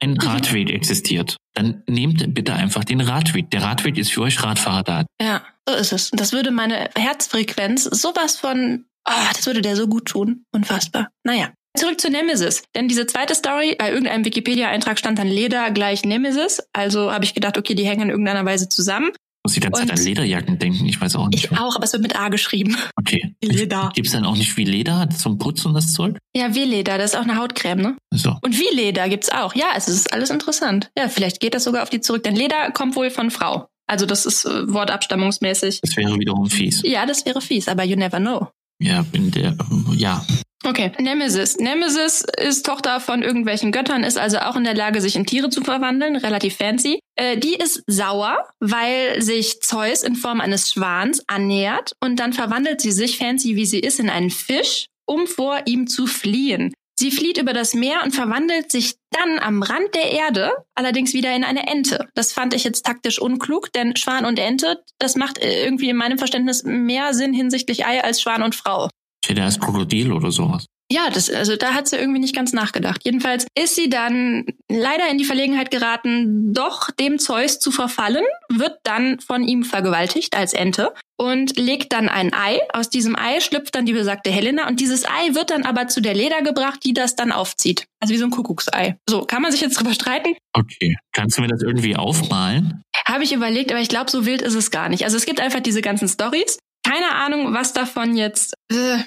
ein 0.00 0.16
Radweg 0.16 0.70
existiert, 0.70 1.36
dann 1.54 1.82
nehmt 1.88 2.32
bitte 2.32 2.54
einfach 2.54 2.84
den 2.84 3.00
Radweg. 3.00 3.50
Der 3.50 3.62
Radweg 3.62 3.98
ist 3.98 4.12
für 4.12 4.22
euch 4.22 4.40
Radfahrer 4.40 4.84
da. 4.84 5.06
Ja, 5.20 5.42
so 5.68 5.74
ist 5.74 5.92
es. 5.92 6.10
Und 6.10 6.20
das 6.20 6.32
würde 6.32 6.52
meine 6.52 6.90
Herzfrequenz 6.96 7.84
sowas 7.84 8.36
von, 8.36 8.84
ah, 9.04 9.32
das 9.32 9.46
würde 9.46 9.62
der 9.62 9.74
so 9.74 9.88
gut 9.88 10.06
tun. 10.06 10.44
Unfassbar. 10.52 11.08
Naja. 11.24 11.52
Zurück 11.76 12.00
zu 12.00 12.08
Nemesis. 12.08 12.62
Denn 12.76 12.86
diese 12.86 13.04
zweite 13.06 13.34
Story, 13.34 13.74
bei 13.76 13.90
irgendeinem 13.90 14.24
Wikipedia-Eintrag 14.24 14.96
stand 14.96 15.18
dann 15.18 15.26
Leder 15.26 15.72
gleich 15.72 16.04
Nemesis. 16.04 16.62
Also 16.72 17.10
habe 17.10 17.24
ich 17.24 17.34
gedacht, 17.34 17.58
okay, 17.58 17.74
die 17.74 17.84
hängen 17.84 18.02
in 18.02 18.10
irgendeiner 18.10 18.44
Weise 18.44 18.68
zusammen. 18.68 19.10
Muss 19.44 19.52
die 19.52 19.60
ganze 19.60 19.82
Zeit 19.82 19.90
an 19.90 20.02
Lederjacken 20.02 20.58
denken, 20.58 20.86
ich 20.86 20.98
weiß 20.98 21.16
auch 21.16 21.28
nicht. 21.28 21.44
Ich 21.44 21.58
auch, 21.58 21.76
aber 21.76 21.84
es 21.84 21.92
wird 21.92 22.02
mit 22.02 22.16
A 22.16 22.30
geschrieben. 22.30 22.78
Okay. 22.96 23.36
Leder. 23.44 23.92
Gibt's 23.94 24.12
dann 24.12 24.24
auch 24.24 24.36
nicht 24.36 24.56
wie 24.56 24.64
Leder 24.64 25.10
zum 25.10 25.36
Putz 25.36 25.66
und 25.66 25.74
das 25.74 25.92
Zeug? 25.92 26.16
Ja, 26.34 26.54
wie 26.54 26.64
Leder, 26.64 26.96
das 26.96 27.12
ist 27.12 27.18
auch 27.18 27.24
eine 27.24 27.36
Hautcreme, 27.36 27.82
ne? 27.82 27.96
So. 28.10 28.38
Und 28.40 28.58
wie 28.58 28.74
Leder 28.74 29.06
gibt's 29.10 29.30
auch. 29.30 29.54
Ja, 29.54 29.66
es 29.76 29.86
ist 29.86 30.12
alles 30.14 30.30
interessant. 30.30 30.90
Ja, 30.96 31.10
vielleicht 31.10 31.40
geht 31.40 31.54
das 31.54 31.64
sogar 31.64 31.82
auf 31.82 31.90
die 31.90 32.00
zurück, 32.00 32.22
denn 32.22 32.34
Leder 32.34 32.70
kommt 32.70 32.96
wohl 32.96 33.10
von 33.10 33.30
Frau. 33.30 33.68
Also 33.86 34.06
das 34.06 34.24
ist 34.24 34.46
äh, 34.46 34.72
wortabstammungsmäßig. 34.72 35.80
Das 35.82 35.94
wäre 35.96 36.18
wiederum 36.18 36.48
fies. 36.48 36.80
Ja, 36.82 37.04
das 37.04 37.26
wäre 37.26 37.42
fies, 37.42 37.68
aber 37.68 37.84
you 37.84 37.96
never 37.96 38.18
know. 38.18 38.48
Ja, 38.80 39.04
in 39.12 39.30
der, 39.30 39.56
ja. 39.94 40.24
Okay, 40.66 40.92
Nemesis. 40.98 41.58
Nemesis 41.58 42.24
ist 42.38 42.64
Tochter 42.64 42.98
von 42.98 43.22
irgendwelchen 43.22 43.70
Göttern, 43.70 44.02
ist 44.02 44.16
also 44.16 44.38
auch 44.38 44.56
in 44.56 44.64
der 44.64 44.74
Lage, 44.74 45.02
sich 45.02 45.14
in 45.14 45.26
Tiere 45.26 45.50
zu 45.50 45.60
verwandeln, 45.60 46.16
relativ 46.16 46.56
fancy. 46.56 47.00
Äh, 47.16 47.36
die 47.36 47.54
ist 47.54 47.82
sauer, 47.86 48.48
weil 48.60 49.20
sich 49.20 49.60
Zeus 49.60 50.02
in 50.02 50.16
Form 50.16 50.40
eines 50.40 50.72
Schwans 50.72 51.22
annähert 51.26 51.92
und 52.00 52.16
dann 52.16 52.32
verwandelt 52.32 52.80
sie 52.80 52.92
sich, 52.92 53.18
fancy 53.18 53.56
wie 53.56 53.66
sie 53.66 53.80
ist, 53.80 54.00
in 54.00 54.08
einen 54.08 54.30
Fisch, 54.30 54.86
um 55.06 55.26
vor 55.26 55.60
ihm 55.66 55.86
zu 55.86 56.06
fliehen. 56.06 56.72
Sie 56.96 57.10
flieht 57.10 57.38
über 57.38 57.52
das 57.52 57.74
Meer 57.74 58.02
und 58.04 58.14
verwandelt 58.14 58.70
sich 58.70 58.94
dann 59.10 59.40
am 59.40 59.62
Rand 59.62 59.94
der 59.94 60.12
Erde 60.12 60.52
allerdings 60.74 61.12
wieder 61.12 61.34
in 61.34 61.44
eine 61.44 61.66
Ente. 61.66 62.08
Das 62.14 62.32
fand 62.32 62.54
ich 62.54 62.64
jetzt 62.64 62.86
taktisch 62.86 63.20
unklug, 63.20 63.72
denn 63.72 63.96
Schwan 63.96 64.24
und 64.24 64.38
Ente, 64.38 64.82
das 64.98 65.16
macht 65.16 65.38
äh, 65.38 65.64
irgendwie 65.64 65.90
in 65.90 65.96
meinem 65.96 66.18
Verständnis 66.18 66.62
mehr 66.62 67.12
Sinn 67.12 67.34
hinsichtlich 67.34 67.84
Ei 67.84 68.02
als 68.02 68.22
Schwan 68.22 68.42
und 68.42 68.54
Frau. 68.54 68.88
Ich 69.24 69.30
hätte 69.30 69.40
erst 69.40 69.58
Krokodil 69.58 70.12
oder 70.12 70.30
sowas. 70.30 70.66
Ja, 70.92 71.08
das, 71.08 71.30
also 71.30 71.56
da 71.56 71.72
hat 71.72 71.88
sie 71.88 71.96
irgendwie 71.96 72.20
nicht 72.20 72.36
ganz 72.36 72.52
nachgedacht. 72.52 73.00
Jedenfalls 73.04 73.46
ist 73.58 73.74
sie 73.74 73.88
dann 73.88 74.44
leider 74.68 75.08
in 75.10 75.16
die 75.16 75.24
Verlegenheit 75.24 75.70
geraten, 75.70 76.52
doch 76.52 76.90
dem 76.90 77.18
Zeus 77.18 77.58
zu 77.58 77.70
verfallen, 77.70 78.24
wird 78.50 78.76
dann 78.82 79.18
von 79.20 79.42
ihm 79.42 79.64
vergewaltigt 79.64 80.36
als 80.36 80.52
Ente 80.52 80.92
und 81.16 81.58
legt 81.58 81.94
dann 81.94 82.10
ein 82.10 82.34
Ei. 82.34 82.58
Aus 82.74 82.90
diesem 82.90 83.16
Ei 83.16 83.40
schlüpft 83.40 83.74
dann 83.74 83.86
die 83.86 83.94
besagte 83.94 84.30
Helena 84.30 84.68
und 84.68 84.78
dieses 84.78 85.06
Ei 85.06 85.34
wird 85.34 85.48
dann 85.48 85.62
aber 85.62 85.88
zu 85.88 86.02
der 86.02 86.12
Leder 86.12 86.42
gebracht, 86.42 86.80
die 86.84 86.92
das 86.92 87.16
dann 87.16 87.32
aufzieht. 87.32 87.86
Also 88.00 88.12
wie 88.12 88.18
so 88.18 88.26
ein 88.26 88.30
Kuckucksei. 88.30 88.98
So, 89.08 89.22
kann 89.22 89.40
man 89.40 89.52
sich 89.52 89.62
jetzt 89.62 89.80
drüber 89.80 89.94
streiten? 89.94 90.34
Okay. 90.52 90.96
Kannst 91.12 91.38
du 91.38 91.42
mir 91.42 91.48
das 91.48 91.62
irgendwie 91.62 91.96
aufmalen? 91.96 92.82
Habe 93.08 93.24
ich 93.24 93.32
überlegt, 93.32 93.72
aber 93.72 93.80
ich 93.80 93.88
glaube, 93.88 94.10
so 94.10 94.26
wild 94.26 94.42
ist 94.42 94.54
es 94.54 94.70
gar 94.70 94.90
nicht. 94.90 95.04
Also 95.04 95.16
es 95.16 95.24
gibt 95.24 95.40
einfach 95.40 95.60
diese 95.60 95.80
ganzen 95.80 96.08
Stories. 96.08 96.58
Keine 96.84 97.12
Ahnung, 97.12 97.52
was 97.54 97.72
davon 97.72 98.16
jetzt, 98.16 98.54
äh, 98.70 98.98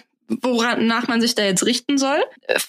woran 0.41 0.87
man 1.07 1.21
sich 1.21 1.35
da 1.35 1.43
jetzt 1.43 1.65
richten 1.65 1.97
soll. 1.97 2.21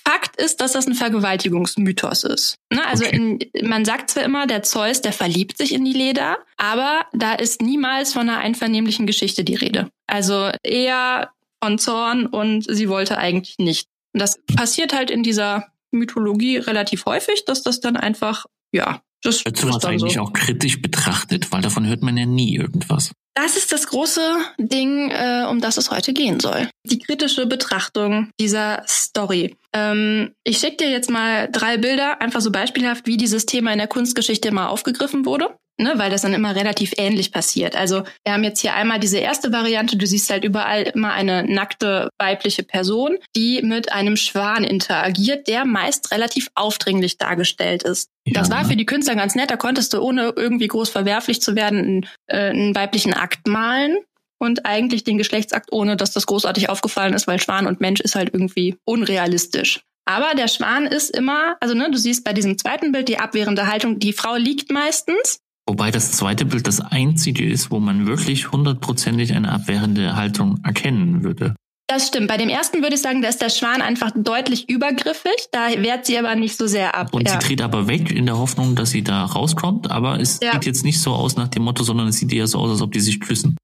Fakt 0.04 0.40
ist, 0.40 0.60
dass 0.60 0.72
das 0.72 0.86
ein 0.86 0.94
Vergewaltigungsmythos 0.94 2.24
ist. 2.24 2.56
Ne? 2.72 2.86
Also 2.86 3.04
Okay. 3.04 3.16
in, 3.52 3.68
man 3.68 3.84
sagt 3.84 4.10
zwar 4.10 4.22
immer, 4.22 4.46
der 4.46 4.62
Zeus, 4.62 5.00
der 5.00 5.12
verliebt 5.12 5.58
sich 5.58 5.72
in 5.74 5.84
die 5.84 5.92
Leda, 5.92 6.38
aber 6.56 7.06
da 7.12 7.34
ist 7.34 7.60
niemals 7.62 8.12
von 8.12 8.28
einer 8.28 8.38
einvernehmlichen 8.38 9.06
Geschichte 9.06 9.42
die 9.42 9.56
Rede. 9.56 9.90
Also 10.06 10.50
eher 10.62 11.30
von 11.62 11.78
Zorn 11.78 12.26
und 12.26 12.64
sie 12.68 12.88
wollte 12.88 13.18
eigentlich 13.18 13.58
nicht. 13.58 13.88
Und 14.12 14.22
das 14.22 14.38
passiert 14.56 14.92
halt 14.92 15.10
in 15.10 15.22
dieser 15.24 15.66
Mythologie 15.90 16.58
relativ 16.58 17.06
häufig, 17.06 17.44
dass 17.44 17.62
das 17.62 17.80
dann 17.80 17.96
einfach, 17.96 18.46
ja, 18.72 19.00
das 19.22 19.44
Wird 19.44 19.56
ist 19.56 19.62
sowas 19.62 19.84
eigentlich 19.84 20.14
so. 20.14 20.20
auch 20.20 20.32
kritisch 20.32 20.80
betrachtet, 20.80 21.50
weil 21.52 21.62
davon 21.62 21.86
hört 21.86 22.02
man 22.02 22.16
ja 22.16 22.26
nie 22.26 22.56
irgendwas. 22.56 23.10
Das 23.34 23.56
ist 23.56 23.70
das 23.72 23.86
große 23.86 24.36
Ding, 24.58 25.10
äh, 25.10 25.46
um 25.48 25.60
das 25.60 25.76
es 25.76 25.90
heute 25.90 26.12
gehen 26.12 26.40
soll. 26.40 26.68
Die 26.84 26.98
kritische 26.98 27.46
Betrachtung 27.46 28.30
dieser 28.40 28.82
Story. 28.88 29.56
Ähm, 29.72 30.32
ich 30.44 30.58
schicke 30.58 30.78
dir 30.78 30.90
jetzt 30.90 31.08
mal 31.08 31.48
drei 31.50 31.76
Bilder, 31.78 32.20
einfach 32.20 32.40
so 32.40 32.50
beispielhaft, 32.50 33.06
wie 33.06 33.16
dieses 33.16 33.46
Thema 33.46 33.72
in 33.72 33.78
der 33.78 33.86
Kunstgeschichte 33.86 34.48
immer 34.48 34.70
aufgegriffen 34.70 35.24
wurde. 35.24 35.56
Ne, 35.80 35.92
weil 35.94 36.10
das 36.10 36.22
dann 36.22 36.34
immer 36.34 36.56
relativ 36.56 36.92
ähnlich 36.96 37.30
passiert. 37.30 37.76
Also 37.76 38.02
wir 38.24 38.32
haben 38.32 38.42
jetzt 38.42 38.60
hier 38.60 38.74
einmal 38.74 38.98
diese 38.98 39.18
erste 39.18 39.52
Variante, 39.52 39.96
du 39.96 40.08
siehst 40.08 40.28
halt 40.28 40.42
überall 40.42 40.82
immer 40.82 41.12
eine 41.12 41.44
nackte 41.44 42.08
weibliche 42.18 42.64
Person, 42.64 43.16
die 43.36 43.62
mit 43.62 43.92
einem 43.92 44.16
Schwan 44.16 44.64
interagiert, 44.64 45.46
der 45.46 45.64
meist 45.64 46.10
relativ 46.10 46.48
aufdringlich 46.56 47.16
dargestellt 47.16 47.84
ist. 47.84 48.08
Das 48.26 48.48
Ja. 48.48 48.56
war 48.56 48.64
für 48.64 48.74
die 48.74 48.86
Künstler 48.86 49.14
ganz 49.14 49.36
nett, 49.36 49.52
da 49.52 49.56
konntest 49.56 49.92
du 49.92 50.00
ohne 50.00 50.32
irgendwie 50.34 50.66
groß 50.66 50.88
verwerflich 50.90 51.40
zu 51.40 51.54
werden 51.54 51.78
einen, 51.78 52.06
äh, 52.26 52.50
einen 52.50 52.74
weiblichen 52.74 53.14
Akt 53.14 53.46
malen 53.46 53.98
und 54.40 54.66
eigentlich 54.66 55.04
den 55.04 55.16
Geschlechtsakt, 55.16 55.72
ohne 55.72 55.96
dass 55.96 56.10
das 56.10 56.26
großartig 56.26 56.68
aufgefallen 56.70 57.14
ist, 57.14 57.28
weil 57.28 57.40
Schwan 57.40 57.68
und 57.68 57.80
Mensch 57.80 58.00
ist 58.00 58.16
halt 58.16 58.34
irgendwie 58.34 58.76
unrealistisch. 58.84 59.80
Aber 60.06 60.34
der 60.34 60.48
Schwan 60.48 60.86
ist 60.86 61.14
immer, 61.16 61.56
also 61.60 61.74
ne, 61.74 61.88
du 61.90 61.98
siehst 61.98 62.24
bei 62.24 62.32
diesem 62.32 62.58
zweiten 62.58 62.92
Bild 62.92 63.08
die 63.08 63.18
abwehrende 63.18 63.66
Haltung, 63.70 63.98
die 63.98 64.12
Frau 64.12 64.34
liegt 64.36 64.72
meistens. 64.72 65.38
Wobei 65.68 65.90
das 65.90 66.12
zweite 66.12 66.46
Bild 66.46 66.66
das 66.66 66.80
einzige 66.80 67.46
ist, 67.46 67.70
wo 67.70 67.78
man 67.78 68.06
wirklich 68.06 68.52
hundertprozentig 68.52 69.34
eine 69.34 69.52
abwehrende 69.52 70.16
Haltung 70.16 70.60
erkennen 70.64 71.22
würde. 71.22 71.54
Das 71.88 72.08
stimmt. 72.08 72.28
Bei 72.28 72.38
dem 72.38 72.48
ersten 72.48 72.80
würde 72.82 72.94
ich 72.94 73.02
sagen, 73.02 73.20
da 73.20 73.28
ist 73.28 73.42
der 73.42 73.50
Schwan 73.50 73.82
einfach 73.82 74.10
deutlich 74.14 74.68
übergriffig. 74.70 75.48
Da 75.52 75.68
wehrt 75.76 76.06
sie 76.06 76.18
aber 76.18 76.34
nicht 76.36 76.56
so 76.56 76.66
sehr 76.66 76.94
ab. 76.94 77.12
Und 77.12 77.28
ja. 77.28 77.38
sie 77.38 77.46
dreht 77.46 77.60
aber 77.60 77.86
weg 77.86 78.10
in 78.10 78.24
der 78.24 78.38
Hoffnung, 78.38 78.76
dass 78.76 78.90
sie 78.90 79.02
da 79.04 79.26
rauskommt, 79.26 79.90
aber 79.90 80.18
es 80.18 80.40
Ja. 80.42 80.52
sieht 80.52 80.64
jetzt 80.64 80.84
nicht 80.84 81.00
so 81.02 81.12
aus 81.12 81.36
nach 81.36 81.48
dem 81.48 81.64
Motto, 81.64 81.84
sondern 81.84 82.08
es 82.08 82.16
sieht 82.16 82.32
eher 82.32 82.46
so 82.46 82.58
aus, 82.60 82.70
als 82.70 82.80
ob 82.80 82.92
die 82.92 83.00
sich 83.00 83.20
küssen. 83.20 83.58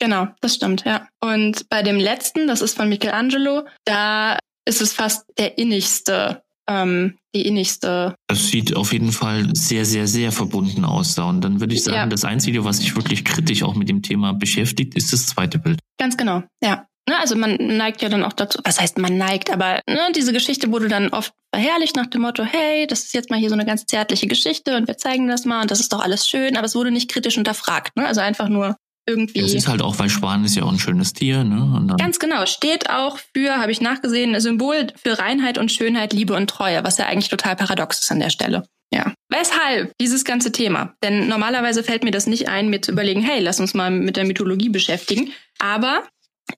Genau, 0.00 0.28
das 0.42 0.54
stimmt, 0.54 0.84
ja. 0.84 1.08
Und 1.20 1.66
bei 1.70 1.82
dem 1.82 1.96
letzten, 1.96 2.46
das 2.46 2.60
ist 2.60 2.76
von 2.76 2.90
Michelangelo, 2.90 3.64
da 3.84 4.38
ist 4.66 4.82
es 4.82 4.92
fast 4.92 5.24
der 5.38 5.56
innigste 5.56 6.42
ähm, 6.68 7.16
die 7.34 7.46
innigste. 7.46 8.14
Das 8.28 8.48
sieht 8.48 8.76
auf 8.76 8.92
jeden 8.92 9.12
Fall 9.12 9.48
sehr, 9.54 9.84
sehr, 9.84 10.06
sehr 10.06 10.32
verbunden 10.32 10.84
aus. 10.84 11.14
Da. 11.14 11.24
Und 11.24 11.42
dann 11.42 11.60
würde 11.60 11.74
ich 11.74 11.82
sagen, 11.84 11.96
Ja. 11.96 12.06
das 12.06 12.24
Einzige, 12.24 12.64
was 12.64 12.78
sich 12.78 12.94
wirklich 12.96 13.24
kritisch 13.24 13.62
auch 13.62 13.74
mit 13.74 13.88
dem 13.88 14.02
Thema 14.02 14.32
beschäftigt, 14.34 14.94
ist 14.94 15.12
das 15.12 15.26
zweite 15.26 15.58
Bild. 15.58 15.80
Ganz 15.98 16.16
genau, 16.16 16.42
ja. 16.62 16.84
Ne, 17.08 17.18
also 17.18 17.36
man 17.36 17.56
neigt 17.56 18.02
ja 18.02 18.10
dann 18.10 18.22
auch 18.22 18.34
dazu, 18.34 18.58
was 18.64 18.78
heißt 18.78 18.98
man 18.98 19.16
neigt, 19.16 19.50
aber 19.50 19.80
ne, 19.88 19.98
diese 20.14 20.34
Geschichte 20.34 20.70
wurde 20.70 20.88
dann 20.88 21.08
oft 21.08 21.32
verherrlicht 21.54 21.96
nach 21.96 22.04
dem 22.08 22.20
Motto, 22.20 22.44
hey, 22.44 22.86
das 22.86 23.04
ist 23.04 23.14
jetzt 23.14 23.30
mal 23.30 23.38
hier 23.38 23.48
so 23.48 23.54
eine 23.54 23.64
ganz 23.64 23.86
zärtliche 23.86 24.26
Geschichte 24.26 24.76
und 24.76 24.86
wir 24.88 24.98
zeigen 24.98 25.26
das 25.26 25.46
mal 25.46 25.62
und 25.62 25.70
das 25.70 25.80
ist 25.80 25.90
doch 25.90 26.00
alles 26.00 26.28
schön, 26.28 26.54
aber 26.58 26.66
es 26.66 26.74
wurde 26.74 26.90
nicht 26.90 27.10
kritisch 27.10 27.36
hinterfragt. 27.36 27.96
Ne? 27.96 28.06
Also 28.06 28.20
einfach 28.20 28.50
nur 28.50 28.76
irgendwie. 29.08 29.40
Es 29.40 29.54
ist 29.54 29.66
halt 29.66 29.82
auch, 29.82 29.98
weil 29.98 30.10
Schwan 30.10 30.44
ist 30.44 30.54
ja 30.54 30.62
auch 30.62 30.72
ein 30.72 30.78
schönes 30.78 31.14
Tier, 31.14 31.42
ne? 31.42 31.96
Ganz 31.98 32.18
genau, 32.18 32.46
steht 32.46 32.90
auch 32.90 33.18
für, 33.34 33.56
habe 33.56 33.72
ich 33.72 33.80
nachgesehen, 33.80 34.34
ein 34.34 34.40
Symbol 34.40 34.88
für 35.02 35.18
Reinheit 35.18 35.58
und 35.58 35.72
Schönheit, 35.72 36.12
Liebe 36.12 36.34
und 36.34 36.48
Treue, 36.48 36.84
was 36.84 36.98
ja 36.98 37.06
eigentlich 37.06 37.30
total 37.30 37.56
paradox 37.56 38.00
ist 38.00 38.12
an 38.12 38.20
der 38.20 38.30
Stelle. 38.30 38.68
Ja. 38.92 39.12
Weshalb 39.28 39.92
dieses 40.00 40.24
ganze 40.24 40.52
Thema? 40.52 40.94
Denn 41.02 41.28
normalerweise 41.28 41.82
fällt 41.82 42.04
mir 42.04 42.10
das 42.10 42.26
nicht 42.26 42.48
ein, 42.48 42.70
mir 42.70 42.80
zu 42.80 42.92
überlegen, 42.92 43.20
hey, 43.20 43.40
lass 43.40 43.60
uns 43.60 43.74
mal 43.74 43.90
mit 43.90 44.16
der 44.16 44.24
Mythologie 44.24 44.70
beschäftigen. 44.70 45.32
Aber 45.58 46.04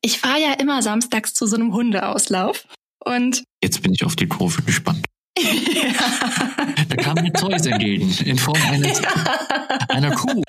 ich 0.03 0.19
fahre 0.19 0.41
ja 0.41 0.53
immer 0.55 0.83
samstags 0.83 1.35
zu 1.35 1.47
so 1.47 1.57
einem 1.57 1.73
Hundeauslauf. 1.73 2.67
Und 3.05 3.43
jetzt 3.63 3.83
bin 3.83 3.93
ich 3.95 4.05
auf 4.05 4.15
die 4.15 4.29
Kurve 4.29 4.63
gespannt. 4.63 5.07
Da 6.89 6.97
kam 6.97 7.15
mir 7.23 7.33
Zeus 7.33 7.67
entgegen, 7.67 8.13
in 8.25 8.39
Form 8.39 8.61
eines, 8.69 9.01
einer 9.89 10.11
Kuh. 10.15 10.43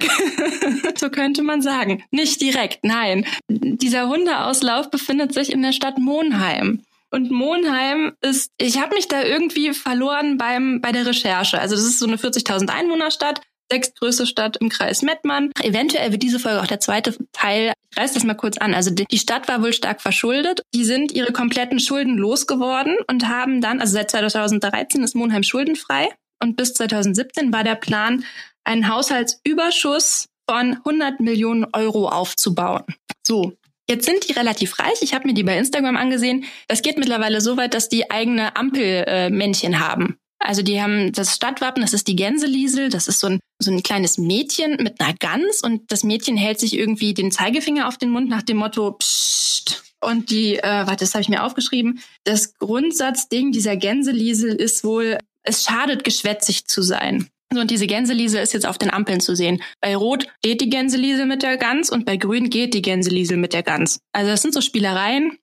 so 0.96 1.10
könnte 1.10 1.42
man 1.42 1.62
sagen. 1.62 2.04
Nicht 2.10 2.40
direkt, 2.40 2.84
nein. 2.84 3.26
Dieser 3.48 4.08
Hundeauslauf 4.08 4.90
befindet 4.90 5.34
sich 5.34 5.52
in 5.52 5.62
der 5.62 5.72
Stadt 5.72 5.98
Monheim. 5.98 6.82
Und 7.10 7.30
Monheim 7.30 8.12
ist, 8.20 8.52
ich 8.58 8.80
habe 8.80 8.94
mich 8.94 9.08
da 9.08 9.22
irgendwie 9.22 9.74
verloren 9.74 10.38
beim 10.38 10.80
bei 10.80 10.92
der 10.92 11.06
Recherche. 11.06 11.60
Also 11.60 11.74
das 11.74 11.84
ist 11.84 11.98
so 11.98 12.06
eine 12.06 12.16
40.000 12.16 12.68
Einwohnerstadt, 12.68 13.40
sechstgrößte 13.70 14.26
Stadt 14.26 14.56
im 14.58 14.68
Kreis 14.68 15.02
Mettmann. 15.02 15.50
Eventuell 15.62 16.12
wird 16.12 16.22
diese 16.22 16.38
Folge 16.38 16.60
auch 16.60 16.66
der 16.66 16.80
zweite 16.80 17.16
Teil. 17.32 17.72
Ich 17.90 17.98
reiß 17.98 18.12
das 18.12 18.24
mal 18.24 18.34
kurz 18.34 18.58
an. 18.58 18.74
Also 18.74 18.90
die 18.90 19.18
Stadt 19.18 19.48
war 19.48 19.62
wohl 19.62 19.72
stark 19.72 20.00
verschuldet. 20.00 20.62
Die 20.74 20.84
sind 20.84 21.12
ihre 21.12 21.32
kompletten 21.32 21.80
Schulden 21.80 22.16
losgeworden 22.16 22.96
und 23.08 23.28
haben 23.28 23.60
dann, 23.60 23.80
also 23.80 23.94
seit 23.94 24.10
2013 24.10 25.02
ist 25.02 25.14
Monheim 25.14 25.42
schuldenfrei 25.42 26.08
und 26.42 26.56
bis 26.56 26.74
2017 26.74 27.52
war 27.52 27.64
der 27.64 27.74
Plan, 27.74 28.24
einen 28.64 28.88
Haushaltsüberschuss 28.88 30.26
von 30.48 30.78
100 30.84 31.20
Millionen 31.20 31.66
Euro 31.72 32.08
aufzubauen. 32.08 32.84
So. 33.26 33.52
Jetzt 33.88 34.06
sind 34.06 34.28
die 34.28 34.34
relativ 34.34 34.78
reich. 34.78 35.02
Ich 35.02 35.14
habe 35.14 35.26
mir 35.26 35.34
die 35.34 35.42
bei 35.42 35.58
Instagram 35.58 35.96
angesehen. 35.96 36.44
Das 36.68 36.82
geht 36.82 36.96
mittlerweile 36.96 37.40
so 37.40 37.56
weit, 37.56 37.74
dass 37.74 37.88
die 37.88 38.08
eigene 38.08 38.54
Ampelmännchen 38.54 39.72
äh, 39.72 39.76
haben. 39.76 40.16
Also 40.38 40.62
die 40.62 40.80
haben 40.80 41.12
das 41.12 41.34
Stadtwappen, 41.34 41.82
das 41.82 41.92
ist 41.92 42.08
die 42.08 42.16
Gänseliesel, 42.16 42.88
das 42.88 43.08
ist 43.08 43.20
so 43.20 43.26
ein, 43.26 43.40
so 43.60 43.70
ein 43.70 43.82
kleines 43.82 44.18
Mädchen 44.18 44.76
mit 44.82 45.00
einer 45.00 45.14
Gans 45.14 45.62
und 45.62 45.92
das 45.92 46.02
Mädchen 46.02 46.36
hält 46.36 46.58
sich 46.58 46.76
irgendwie 46.76 47.14
den 47.14 47.30
Zeigefinger 47.30 47.86
auf 47.86 47.98
den 47.98 48.10
Mund 48.10 48.28
nach 48.28 48.42
dem 48.42 48.56
Motto 48.56 48.92
Psst. 48.92 49.84
Und 50.00 50.30
die, 50.30 50.56
äh, 50.56 50.62
warte, 50.62 51.04
das 51.04 51.14
habe 51.14 51.22
ich 51.22 51.28
mir 51.28 51.44
aufgeschrieben, 51.44 52.00
das 52.24 52.54
Grundsatzding 52.54 53.52
dieser 53.52 53.76
Gänseliesel 53.76 54.54
ist 54.54 54.82
wohl, 54.82 55.18
es 55.42 55.64
schadet 55.64 56.04
geschwätzig 56.04 56.66
zu 56.66 56.80
sein. 56.82 57.28
So, 57.52 57.60
und 57.60 57.70
diese 57.70 57.86
Gänseliesel 57.86 58.40
ist 58.42 58.52
jetzt 58.52 58.66
auf 58.66 58.78
den 58.78 58.90
Ampeln 58.90 59.20
zu 59.20 59.34
sehen. 59.34 59.62
Bei 59.80 59.96
Rot 59.96 60.26
steht 60.38 60.60
die 60.60 60.70
Gänseliesel 60.70 61.26
mit 61.26 61.42
der 61.42 61.56
Gans 61.58 61.90
und 61.90 62.06
bei 62.06 62.16
Grün 62.16 62.48
geht 62.48 62.74
die 62.74 62.82
Gänseliesel 62.82 63.36
mit 63.36 63.52
der 63.52 63.62
Gans. 63.62 64.00
Also 64.12 64.30
das 64.30 64.40
sind 64.40 64.54
so 64.54 64.60
Spielereien. 64.60 65.36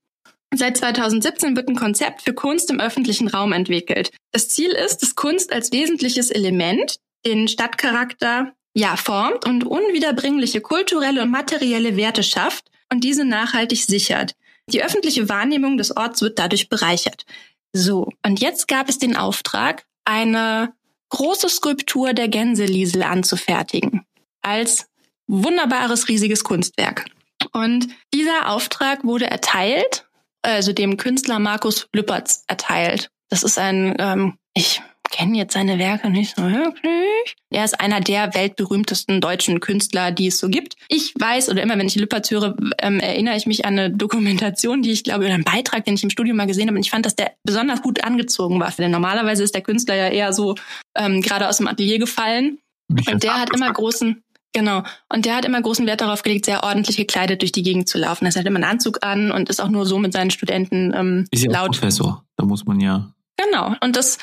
Seit 0.56 0.78
2017 0.78 1.58
wird 1.58 1.68
ein 1.68 1.76
Konzept 1.76 2.22
für 2.22 2.34
Kunst 2.34 2.72
im 2.72 2.80
öffentlichen 2.80 3.28
Raum 3.28 3.52
entwickelt. 3.52 4.12
Das 4.32 4.48
Ziel 4.48 4.72
ist, 4.72 5.00
dass 5.00 5.16
Kunst 5.16 5.52
als 5.52 5.74
wesentliches 5.74 6.32
Element 6.32 7.00
den 7.28 7.48
Stadtcharakter 7.48 8.54
ja 8.74 8.96
formt 8.96 9.46
und 9.46 9.66
unwiederbringliche 9.66 10.62
kulturelle 10.62 11.22
und 11.22 11.30
materielle 11.30 11.98
Werte 11.98 12.24
schafft 12.24 12.72
und 12.92 13.04
diese 13.04 13.26
nachhaltig 13.26 13.84
sichert. 13.84 14.36
Die 14.70 14.84
öffentliche 14.84 15.30
Wahrnehmung 15.30 15.78
des 15.78 15.96
Orts 15.96 16.22
wird 16.22 16.40
dadurch 16.40 16.70
bereichert. 16.70 17.26
So, 17.74 18.10
und 18.26 18.40
jetzt 18.40 18.68
gab 18.68 18.90
es 18.90 18.98
den 18.98 19.16
Auftrag, 19.16 19.86
eine 20.06 20.74
große 21.10 21.50
Skulptur 21.50 22.14
der 22.14 22.28
Gänseliesel 22.28 23.04
anzufertigen. 23.04 24.06
Als 24.42 24.88
wunderbares, 25.28 26.08
riesiges 26.08 26.44
Kunstwerk. 26.44 27.06
Und 27.52 27.88
dieser 28.14 28.50
Auftrag 28.50 29.04
wurde 29.04 29.30
erteilt, 29.30 30.06
also 30.42 30.72
dem 30.72 30.98
Künstler 30.98 31.40
Markus 31.40 31.88
Lüppertz 31.94 32.44
erteilt. 32.48 33.10
Das 33.30 33.44
ist 33.44 33.58
ein, 33.58 33.96
ähm, 34.00 34.38
ich 34.54 34.82
kenne 35.10 35.38
jetzt 35.38 35.54
seine 35.54 35.80
Werke 35.80 36.10
nicht 36.10 36.36
so 36.36 36.44
wirklich. 36.44 37.36
Er 37.50 37.64
ist 37.64 37.80
einer 37.80 38.02
der 38.02 38.34
weltberühmtesten 38.34 39.22
deutschen 39.22 39.60
Künstler, 39.60 40.12
die 40.12 40.28
es 40.28 40.38
so 40.38 40.50
gibt. 40.50 40.76
Ich 40.90 41.14
weiß, 41.18 41.50
oder 41.50 41.62
immer 41.62 41.78
wenn 41.78 41.88
ich 41.88 41.96
Lüppertz 41.96 42.32
höre, 42.32 42.56
ähm, 42.80 43.00
erinnere 43.00 43.36
ich 43.36 43.46
mich 43.46 43.66
an 43.66 43.80
eine 43.80 43.92
Dokumentation, 43.92 44.82
die 44.82 44.92
ich 44.92 45.04
glaube, 45.04 45.26
oder 45.26 45.34
einen 45.34 45.44
Beitrag, 45.44 45.86
den 45.86 45.96
ich 45.96 46.04
im 46.04 46.10
Studium 46.10 46.38
mal 46.38 46.48
gesehen 46.48 46.68
habe. 46.68 46.78
Und 46.78 46.84
ich 46.84 46.92
fand, 46.92 47.06
dass 47.06 47.16
der 47.16 47.34
besonders 47.44 47.82
gut 47.82 48.04
angezogen 48.04 48.60
war. 48.60 48.72
Denn 48.78 48.92
normalerweise 48.92 49.44
ist 49.44 49.56
der 49.56 49.62
Künstler 49.62 49.96
ja 49.96 50.10
eher 50.10 50.34
so 50.34 50.56
ähm, 50.96 51.22
gerade 51.22 51.48
aus 51.48 51.58
dem 51.58 51.68
Atelier 51.68 52.00
gefallen. 52.00 52.60
Und 52.90 53.24
der 53.24 53.40
hat 53.40 53.54
immer 53.54 53.72
großen, 53.72 54.24
genau, 54.54 54.84
und 55.10 55.26
der 55.26 55.36
hat 55.36 55.46
immer 55.46 55.62
großen 55.62 55.86
Wert 55.88 56.02
darauf 56.02 56.24
gelegt, 56.24 56.46
sehr 56.46 56.64
ordentlich 56.64 56.98
gekleidet 56.98 57.42
durch 57.42 57.52
die 57.52 57.64
Gegend 57.64 57.90
zu 57.90 57.98
laufen. 57.98 58.26
Er 58.26 58.34
hat 58.34 58.46
immer 58.46 58.58
einen 58.58 58.64
Anzug 58.64 59.04
an 59.06 59.32
und 59.32 59.50
ist 59.50 59.62
auch 59.62 59.70
nur 59.70 59.86
so 59.86 60.00
mit 60.00 60.14
seinen 60.14 60.32
Studenten 60.32 60.94
ähm, 60.94 61.26
Ist 61.32 61.44
ja 61.44 61.50
auch 61.52 61.54
laut. 61.56 61.72
Professor. 61.72 62.24
Da 62.38 62.46
muss 62.46 62.66
man 62.66 62.80
ja. 62.80 63.14
Genau. 63.38 63.76
Und 63.82 63.96
das 63.96 64.18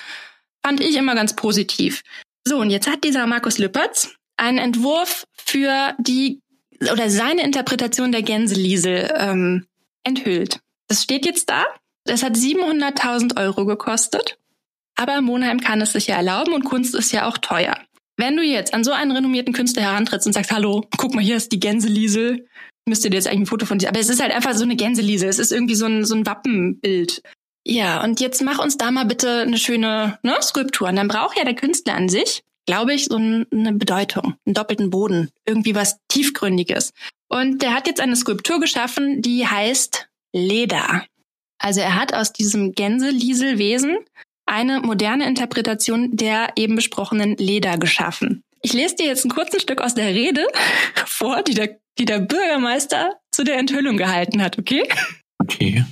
fand 0.64 0.80
ich 0.80 0.96
immer 0.96 1.14
ganz 1.14 1.36
positiv. 1.36 2.02
So, 2.46 2.58
und 2.58 2.70
jetzt 2.70 2.90
hat 2.90 3.04
dieser 3.04 3.26
Markus 3.26 3.58
Lüppertz 3.58 4.14
einen 4.36 4.58
Entwurf 4.58 5.26
für 5.32 5.94
die 5.98 6.40
oder 6.80 7.08
seine 7.08 7.42
Interpretation 7.42 8.12
der 8.12 8.22
Gänseliesel 8.22 9.12
ähm, 9.16 9.66
enthüllt. 10.04 10.60
Das 10.88 11.02
steht 11.02 11.24
jetzt 11.24 11.48
da. 11.48 11.64
Das 12.04 12.22
hat 12.22 12.34
700.000 12.34 13.38
Euro 13.40 13.64
gekostet. 13.64 14.38
Aber 14.96 15.20
Monheim 15.20 15.60
kann 15.60 15.80
es 15.80 15.92
sich 15.92 16.08
ja 16.08 16.16
erlauben 16.16 16.52
und 16.52 16.64
Kunst 16.64 16.94
ist 16.94 17.12
ja 17.12 17.26
auch 17.26 17.38
teuer. 17.38 17.76
Wenn 18.16 18.36
du 18.36 18.42
jetzt 18.42 18.74
an 18.74 18.84
so 18.84 18.92
einen 18.92 19.10
renommierten 19.10 19.52
Künstler 19.52 19.82
herantrittst 19.82 20.26
und 20.26 20.32
sagst, 20.32 20.52
hallo, 20.52 20.86
guck 20.96 21.14
mal, 21.14 21.24
hier 21.24 21.36
ist 21.36 21.52
die 21.52 21.58
Gänseliesel, 21.58 22.46
müsste 22.86 23.10
dir 23.10 23.16
jetzt 23.16 23.26
eigentlich 23.26 23.40
ein 23.40 23.46
Foto 23.46 23.66
von 23.66 23.78
dir, 23.78 23.88
aber 23.88 23.98
es 23.98 24.08
ist 24.08 24.22
halt 24.22 24.32
einfach 24.32 24.54
so 24.54 24.62
eine 24.62 24.76
Gänseliesel, 24.76 25.28
es 25.28 25.38
ist 25.38 25.52
irgendwie 25.52 25.74
so 25.74 25.86
ein, 25.86 26.04
so 26.04 26.14
ein 26.14 26.26
Wappenbild. 26.26 27.22
Ja, 27.66 28.02
und 28.04 28.20
jetzt 28.20 28.42
mach 28.42 28.58
uns 28.58 28.76
da 28.76 28.90
mal 28.90 29.06
bitte 29.06 29.40
eine 29.40 29.58
schöne 29.58 30.18
ne, 30.22 30.36
Skulptur. 30.42 30.88
Und 30.88 30.96
dann 30.96 31.08
braucht 31.08 31.38
ja 31.38 31.44
der 31.44 31.54
Künstler 31.54 31.94
an 31.94 32.08
sich, 32.08 32.42
glaube 32.66 32.92
ich, 32.92 33.06
so 33.06 33.16
ein, 33.16 33.46
eine 33.50 33.72
Bedeutung, 33.72 34.34
einen 34.46 34.54
doppelten 34.54 34.90
Boden, 34.90 35.30
irgendwie 35.46 35.74
was 35.74 35.98
Tiefgründiges. 36.08 36.92
Und 37.28 37.62
der 37.62 37.74
hat 37.74 37.86
jetzt 37.86 38.00
eine 38.00 38.16
Skulptur 38.16 38.60
geschaffen, 38.60 39.22
die 39.22 39.46
heißt 39.46 40.08
Leder. 40.34 41.04
Also 41.58 41.80
er 41.80 41.94
hat 41.94 42.12
aus 42.12 42.32
diesem 42.32 42.72
Gänselieselwesen 42.72 43.98
eine 44.46 44.80
moderne 44.80 45.26
Interpretation 45.26 46.16
der 46.16 46.52
eben 46.56 46.76
besprochenen 46.76 47.36
Leder 47.36 47.78
geschaffen. 47.78 48.42
Ich 48.60 48.72
lese 48.72 48.96
dir 48.96 49.06
jetzt 49.06 49.24
ein 49.24 49.30
kurzes 49.30 49.62
Stück 49.62 49.80
aus 49.80 49.94
der 49.94 50.08
Rede 50.08 50.46
vor, 51.06 51.42
die 51.42 51.54
der, 51.54 51.78
die 51.98 52.04
der 52.04 52.18
Bürgermeister 52.20 53.18
zu 53.30 53.44
der 53.44 53.56
Enthüllung 53.56 53.96
gehalten 53.96 54.42
hat, 54.42 54.58
okay? 54.58 54.86
Okay. 55.38 55.84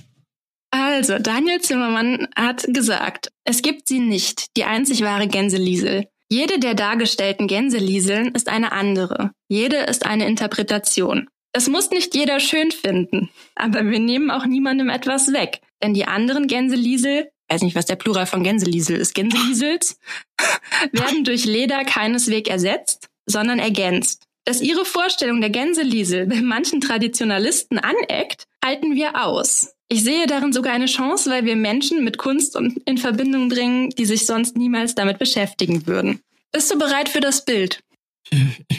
Also, 0.72 1.18
Daniel 1.18 1.60
Zimmermann 1.60 2.28
hat 2.34 2.64
gesagt, 2.66 3.30
es 3.44 3.60
gibt 3.60 3.88
sie 3.88 3.98
nicht, 3.98 4.56
die 4.56 4.64
einzig 4.64 5.02
wahre 5.02 5.28
Gänseliesel. 5.28 6.06
Jede 6.30 6.58
der 6.58 6.72
dargestellten 6.72 7.46
Gänselieseln 7.46 8.34
ist 8.34 8.48
eine 8.48 8.72
andere. 8.72 9.32
Jede 9.48 9.76
ist 9.76 10.06
eine 10.06 10.26
Interpretation. 10.26 11.28
Das 11.52 11.68
muss 11.68 11.90
nicht 11.90 12.14
jeder 12.14 12.40
schön 12.40 12.70
finden, 12.70 13.28
aber 13.54 13.84
wir 13.84 13.98
nehmen 13.98 14.30
auch 14.30 14.46
niemandem 14.46 14.88
etwas 14.88 15.34
weg. 15.34 15.60
Denn 15.82 15.92
die 15.92 16.06
anderen 16.06 16.46
Gänseliesel, 16.46 17.30
weiß 17.50 17.60
nicht, 17.60 17.76
was 17.76 17.84
der 17.84 17.96
Plural 17.96 18.24
von 18.24 18.42
Gänseliesel 18.42 18.96
ist, 18.96 19.14
Gänseliesels, 19.14 19.98
werden 20.92 21.24
durch 21.24 21.44
Leder 21.44 21.84
keineswegs 21.84 22.48
ersetzt, 22.48 23.08
sondern 23.26 23.58
ergänzt. 23.58 24.24
Dass 24.46 24.62
ihre 24.62 24.86
Vorstellung 24.86 25.42
der 25.42 25.50
Gänseliesel 25.50 26.26
bei 26.26 26.40
manchen 26.40 26.80
Traditionalisten 26.80 27.78
aneckt, 27.78 28.46
halten 28.64 28.94
wir 28.94 29.24
aus. 29.24 29.74
Ich 29.88 30.02
sehe 30.04 30.26
darin 30.26 30.52
sogar 30.52 30.72
eine 30.72 30.86
Chance, 30.86 31.30
weil 31.30 31.44
wir 31.44 31.56
Menschen 31.56 32.02
mit 32.02 32.16
Kunst 32.16 32.56
und 32.56 32.78
in 32.86 32.96
Verbindung 32.96 33.48
bringen, 33.48 33.90
die 33.90 34.06
sich 34.06 34.24
sonst 34.24 34.56
niemals 34.56 34.94
damit 34.94 35.18
beschäftigen 35.18 35.86
würden. 35.86 36.20
Bist 36.50 36.72
du 36.72 36.78
bereit 36.78 37.08
für 37.08 37.20
das 37.20 37.44
Bild? 37.44 37.82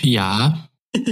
Ja. 0.01 0.67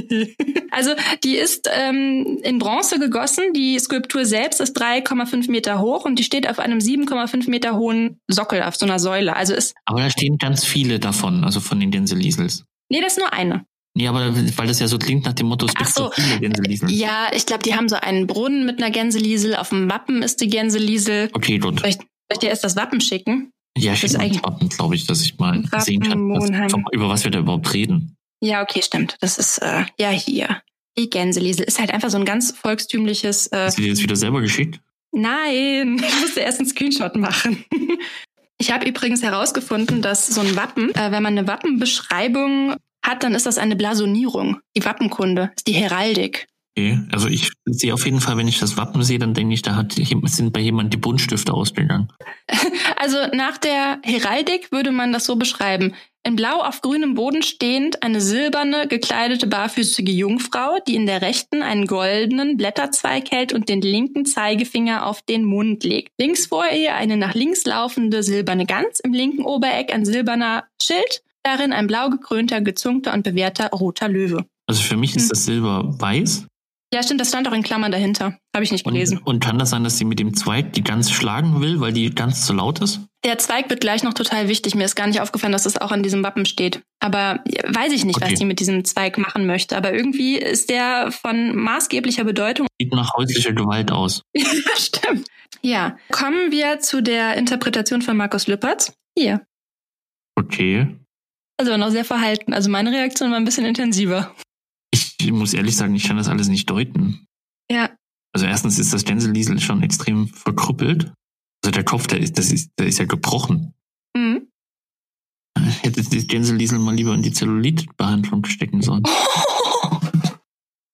Also 0.74 0.92
die 1.26 1.36
ist 1.36 1.70
ähm, 1.74 2.40
in 2.44 2.58
Bronze 2.58 2.98
gegossen. 2.98 3.52
Die 3.54 3.78
Skulptur 3.78 4.24
selbst 4.26 4.62
ist 4.62 4.80
3,5 4.80 5.52
Meter 5.52 5.82
hoch 5.82 6.06
und 6.06 6.18
die 6.18 6.24
steht 6.24 6.48
auf 6.48 6.60
einem 6.60 6.78
7,5 6.78 7.50
Meter 7.50 7.76
hohen 7.76 8.22
Sockel, 8.28 8.64
auf 8.64 8.78
so 8.78 8.86
einer 8.86 9.00
Säule. 9.00 9.36
Also 9.36 9.54
ist, 9.54 9.74
Aber 9.86 10.00
da 10.00 10.10
stehen 10.10 10.38
ganz 10.38 10.64
viele 10.64 11.00
davon, 11.00 11.44
also 11.44 11.60
von 11.60 11.80
den 11.80 11.92
Gänseliesels. 11.92 12.64
nee, 12.90 13.02
das 13.02 13.14
ist 13.14 13.20
nur 13.20 13.34
eine. 13.34 13.66
Nee, 13.94 14.08
aber 14.08 14.34
weil 14.58 14.68
das 14.68 14.80
ja 14.80 14.88
so 14.88 14.98
klingt 14.98 15.26
nach 15.26 15.34
dem 15.34 15.48
Motto, 15.48 15.66
es 15.66 15.74
gibt 15.76 15.90
so 15.90 16.12
viele 16.12 16.40
Gänseliesel. 16.40 16.90
Ja, 16.92 17.28
ich 17.34 17.46
glaube, 17.46 17.64
die 17.64 17.76
haben 17.76 17.90
so 17.90 17.98
einen 17.98 18.26
Brunnen 18.26 18.66
mit 18.66 18.82
einer 18.82 18.90
Gänseliesel. 18.92 19.56
Auf 19.56 19.70
dem 19.70 19.90
Wappen 19.92 20.22
ist 20.24 20.40
die 20.40 20.48
Gänseliesel. 20.48 21.30
Okay, 21.34 21.58
gut. 21.60 21.82
Vielleicht, 21.82 22.00
Soll 22.00 22.08
ich 22.34 22.40
dir 22.40 22.50
erst 22.50 22.64
das 22.64 22.76
Wappen 22.78 23.02
schicken? 23.02 23.52
Ja, 23.78 23.94
Das 23.94 24.16
eigentlich- 24.16 24.42
das 24.42 24.44
Wappen, 24.52 24.70
glaube 24.70 24.96
ich, 24.96 25.08
dass 25.08 25.22
ich 25.22 25.38
mal 25.40 25.64
Wappen 25.66 25.82
sehen 25.82 26.02
kann, 26.02 26.30
was, 26.30 26.50
über 26.94 27.10
was 27.10 27.24
wir 27.26 27.32
da 27.32 27.40
überhaupt 27.40 27.74
reden. 27.74 28.16
Ja, 28.42 28.62
okay, 28.64 28.82
stimmt. 28.82 29.18
Das 29.20 29.38
ist 29.38 29.58
äh, 29.60 29.84
ja 30.00 30.10
hier. 30.10 30.62
Die 30.98 31.10
Gänseliesel 31.10 31.66
ist 31.66 31.80
halt 31.80 31.94
einfach 31.94 32.10
so 32.10 32.18
ein 32.18 32.26
ganz 32.26 32.52
volkstümliches. 32.52 33.48
Äh, 33.48 33.66
Hast 33.66 33.78
du 33.78 33.82
dir 33.82 33.92
das 33.92 34.02
wieder 34.02 34.16
selber 34.16 34.42
geschickt? 34.42 34.80
nein, 35.14 35.98
ich 36.08 36.22
musste 36.22 36.40
erst 36.40 36.60
einen 36.60 36.70
Screenshot 36.70 37.16
machen. 37.18 37.66
Ich 38.58 38.72
habe 38.72 38.88
übrigens 38.88 39.22
herausgefunden, 39.24 40.02
dass 40.02 40.28
so 40.28 40.40
ein 40.42 40.56
Wappen, 40.56 40.94
äh, 40.96 41.12
wenn 41.12 41.24
man 41.24 41.38
eine 41.38 41.48
Wappenbeschreibung 41.48 42.76
hat, 43.12 43.24
dann 43.24 43.36
ist 43.36 43.46
das 43.46 43.58
eine 43.58 43.76
Blasonierung. 43.76 44.58
Die 44.76 44.84
Wappenkunde 44.84 45.52
die 45.68 45.74
Heraldik. 45.74 46.48
Okay. 46.78 47.00
Also 47.12 47.28
ich 47.28 47.52
sehe 47.66 47.94
auf 47.94 48.06
jeden 48.06 48.22
Fall, 48.22 48.38
wenn 48.38 48.48
ich 48.48 48.60
das 48.60 48.78
Wappen 48.78 49.04
sehe, 49.04 49.20
dann 49.20 49.34
denke 49.34 49.54
ich, 49.54 49.62
da 49.62 49.76
hat, 49.76 49.94
sind 49.94 50.54
bei 50.54 50.62
jemand 50.62 50.94
die 50.94 50.98
Buntstifte 50.98 51.54
ausgegangen. 51.54 52.12
Also 52.98 53.18
nach 53.34 53.58
der 53.58 54.00
Heraldik 54.04 54.72
würde 54.72 54.92
man 54.92 55.12
das 55.12 55.26
so 55.26 55.36
beschreiben. 55.36 55.96
In 56.24 56.36
blau 56.36 56.62
auf 56.62 56.82
grünem 56.82 57.16
Boden 57.16 57.42
stehend 57.42 58.04
eine 58.04 58.22
silberne, 58.22 58.88
gekleidete, 58.88 59.48
barfüßige 59.48 60.12
Jungfrau, 60.12 60.78
die 60.88 60.96
in 60.96 61.08
der 61.08 61.24
rechten 61.24 61.64
einen 61.64 61.88
goldenen 61.88 62.58
Blätterzweig 62.58 63.32
hält 63.32 63.54
und 63.54 63.70
den 63.70 63.82
linken 63.82 64.26
Zeigefinger 64.26 65.08
auf 65.08 65.24
den 65.24 65.46
Mund 65.46 65.84
legt. 65.84 66.12
Links 66.20 66.46
vor 66.46 66.66
ihr 66.72 66.94
eine 66.94 67.18
nach 67.18 67.34
links 67.34 67.66
laufende 67.66 68.22
silberne 68.22 68.68
Gans, 68.68 69.00
im 69.00 69.14
linken 69.14 69.46
Obereck 69.46 69.92
ein 69.92 70.06
silberner 70.06 70.66
Schild, 70.80 71.24
darin 71.44 71.74
ein 71.74 71.88
blau 71.88 72.10
gekrönter, 72.10 72.62
gezungter 72.62 73.14
und 73.14 73.24
bewehrter 73.24 73.70
roter 73.70 74.08
Löwe. 74.08 74.46
Also 74.68 74.82
für 74.84 74.98
mich 74.98 75.16
ist 75.16 75.24
Hm. 75.24 75.30
das 75.30 75.46
Silber 75.46 75.96
weiß. 76.00 76.48
Ja, 76.94 77.02
stimmt, 77.02 77.22
das 77.22 77.30
stand 77.30 77.48
auch 77.48 77.54
in 77.54 77.64
Klammern 77.64 77.90
dahinter. 77.94 78.38
Habe 78.54 78.66
ich 78.66 78.72
nicht 78.74 78.84
gelesen. 78.84 79.20
Und, 79.20 79.28
und 79.28 79.40
kann 79.44 79.58
das 79.58 79.70
sein, 79.70 79.86
dass 79.86 79.98
sie 79.98 80.04
mit 80.04 80.20
dem 80.20 80.34
Zweig 80.34 80.74
die 80.74 80.84
Gans 80.84 81.10
schlagen 81.10 81.62
will, 81.62 81.80
weil 81.80 81.94
die 81.94 82.10
Gans 82.14 82.46
zu 82.46 82.52
laut 82.52 82.82
ist? 82.82 83.00
Der 83.24 83.38
Zweig 83.38 83.70
wird 83.70 83.80
gleich 83.80 84.04
noch 84.04 84.14
total 84.14 84.50
wichtig. 84.50 84.76
Mir 84.76 84.84
ist 84.84 84.96
gar 84.96 85.08
nicht 85.08 85.22
aufgefallen, 85.22 85.54
dass 85.54 85.64
das 85.64 85.78
auch 85.78 85.92
an 85.94 86.04
diesem 86.04 86.22
Wappen 86.22 86.46
steht. 86.46 86.82
Aber 87.00 87.40
weiß 87.46 87.94
ich 87.94 88.04
nicht, 88.04 88.18
Okay. 88.18 88.32
was 88.34 88.40
die 88.40 88.44
mit 88.46 88.60
diesem 88.60 88.84
Zweig 88.84 89.18
machen 89.18 89.46
möchte. 89.46 89.78
Aber 89.78 89.94
irgendwie 89.94 90.36
ist 90.38 90.70
der 90.70 91.14
von 91.14 91.56
maßgeblicher 91.56 92.26
Bedeutung. 92.26 92.68
Sieht 92.78 92.92
nach 92.94 93.14
häuslicher 93.14 93.54
Gewalt 93.54 93.90
aus. 93.90 94.24
ja, 94.36 94.46
stimmt. 94.78 95.28
Ja, 95.62 95.96
kommen 96.12 96.52
wir 96.52 96.80
zu 96.82 97.02
der 97.02 97.36
Interpretation 97.38 98.02
von 98.02 98.18
Markus 98.18 98.48
Lüppertz. 98.48 98.92
Hier. 99.18 99.46
Okay. 100.36 100.88
Also 101.62 101.78
noch 101.78 101.92
sehr 101.92 102.06
verhalten. 102.06 102.54
Also 102.54 102.72
meine 102.72 102.92
Reaktion 102.92 103.30
war 103.30 103.38
ein 103.38 103.46
bisschen 103.46 103.68
intensiver. 103.68 104.36
Ich 104.92 105.32
muss 105.32 105.54
ehrlich 105.54 105.78
sagen, 105.78 105.94
ich 105.94 106.06
kann 106.06 106.18
das 106.18 106.28
alles 106.28 106.48
nicht 106.48 106.68
deuten. 106.68 107.28
Ja. 107.72 107.92
Also 108.34 108.48
erstens 108.48 108.80
ist 108.80 108.92
das 108.96 109.06
Gänseliesel 109.06 109.60
schon 109.60 109.84
extrem 109.84 110.28
verkrüppelt. 110.28 111.14
Also 111.64 111.72
der 111.72 111.84
Kopf, 111.84 112.08
der 112.08 112.20
ist, 112.20 112.40
das 112.40 112.52
ist, 112.52 112.72
der 112.80 112.88
ist 112.88 112.98
ja 112.98 113.06
gebrochen. 113.06 113.76
Mhm. 114.18 114.48
Hätte 115.84 116.02
das 116.04 116.28
Gänseliesel 116.28 116.80
mal 116.80 116.96
lieber 116.96 117.14
in 117.14 117.22
die 117.22 117.32
Zellulitbehandlung 117.32 118.44
stecken 118.46 118.82
sollen. 118.82 119.04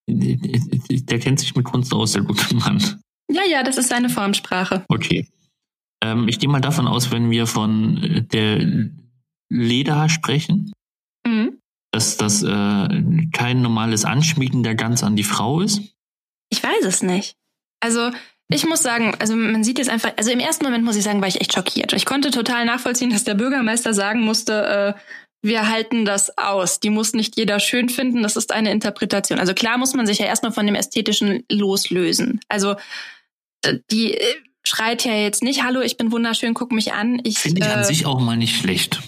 Der 0.09 1.19
kennt 1.19 1.39
sich 1.39 1.53
mit 1.55 1.65
Kunst 1.65 1.93
aus, 1.93 2.13
der 2.13 2.23
gute 2.23 2.55
Mann. 2.55 2.81
Ja, 3.29 3.41
ja, 3.43 3.61
das 3.61 3.77
ist 3.77 3.89
seine 3.89 4.09
Formsprache. 4.09 4.85
Okay. 4.87 5.27
Ähm, 6.01 6.27
ich 6.29 6.39
gehe 6.39 6.49
mal 6.49 6.61
davon 6.61 6.87
aus, 6.87 7.11
wenn 7.11 7.29
wir 7.29 7.45
von 7.45 7.97
äh, 7.97 8.23
der 8.23 8.89
Leder 9.49 10.09
sprechen, 10.09 10.71
Mhm. 11.25 11.59
dass 11.91 12.17
das 12.17 12.43
äh, 12.43 13.03
kein 13.33 13.61
normales 13.61 14.05
Anschmiegen 14.05 14.63
der 14.63 14.75
Gans 14.75 15.03
an 15.03 15.15
die 15.15 15.23
Frau 15.23 15.61
ist. 15.61 15.81
Ich 16.49 16.63
weiß 16.63 16.85
es 16.85 17.03
nicht. 17.03 17.35
Also 17.79 18.11
ich 18.49 18.65
muss 18.65 18.81
sagen, 18.81 19.13
also 19.19 19.35
man 19.35 19.63
sieht 19.63 19.77
jetzt 19.77 19.89
einfach, 19.89 20.13
also 20.17 20.31
im 20.31 20.39
ersten 20.39 20.63
Moment 20.63 20.85
muss 20.85 20.95
ich 20.95 21.03
sagen, 21.03 21.19
war 21.21 21.27
ich 21.27 21.41
echt 21.41 21.53
schockiert. 21.53 21.91
Ich 21.93 22.05
konnte 22.05 22.31
total 22.31 22.65
nachvollziehen, 22.65 23.09
dass 23.09 23.25
der 23.25 23.35
Bürgermeister 23.35 23.93
sagen 23.93 24.21
musste, 24.21 24.95
äh, 24.95 24.99
wir 25.43 25.69
halten 25.69 26.05
das 26.05 26.37
aus. 26.37 26.79
Die 26.79 26.89
muss 26.89 27.13
nicht 27.13 27.37
jeder 27.37 27.59
schön 27.59 27.89
finden, 27.89 28.23
das 28.23 28.35
ist 28.37 28.51
eine 28.53 28.71
Interpretation. 28.71 29.39
Also 29.39 29.53
klar 29.53 29.77
muss 29.77 29.93
man 29.93 30.07
sich 30.07 30.19
ja 30.19 30.25
erstmal 30.25 30.51
von 30.53 30.65
dem 30.65 30.75
Ästhetischen 30.75 31.43
loslösen. 31.51 32.39
Also 32.47 32.75
äh, 33.63 33.79
die 33.91 34.13
äh, 34.13 34.35
schreit 34.65 35.03
ja 35.05 35.13
jetzt 35.13 35.43
nicht, 35.43 35.63
hallo, 35.63 35.81
ich 35.81 35.97
bin 35.97 36.11
wunderschön, 36.11 36.53
guck 36.53 36.71
mich 36.71 36.93
an. 36.93 37.19
Ich, 37.23 37.39
Finde 37.39 37.61
ich 37.61 37.67
äh, 37.67 37.73
an 37.73 37.83
sich 37.83 38.05
auch 38.05 38.19
mal 38.19 38.37
nicht 38.37 38.55
schlecht. 38.57 39.01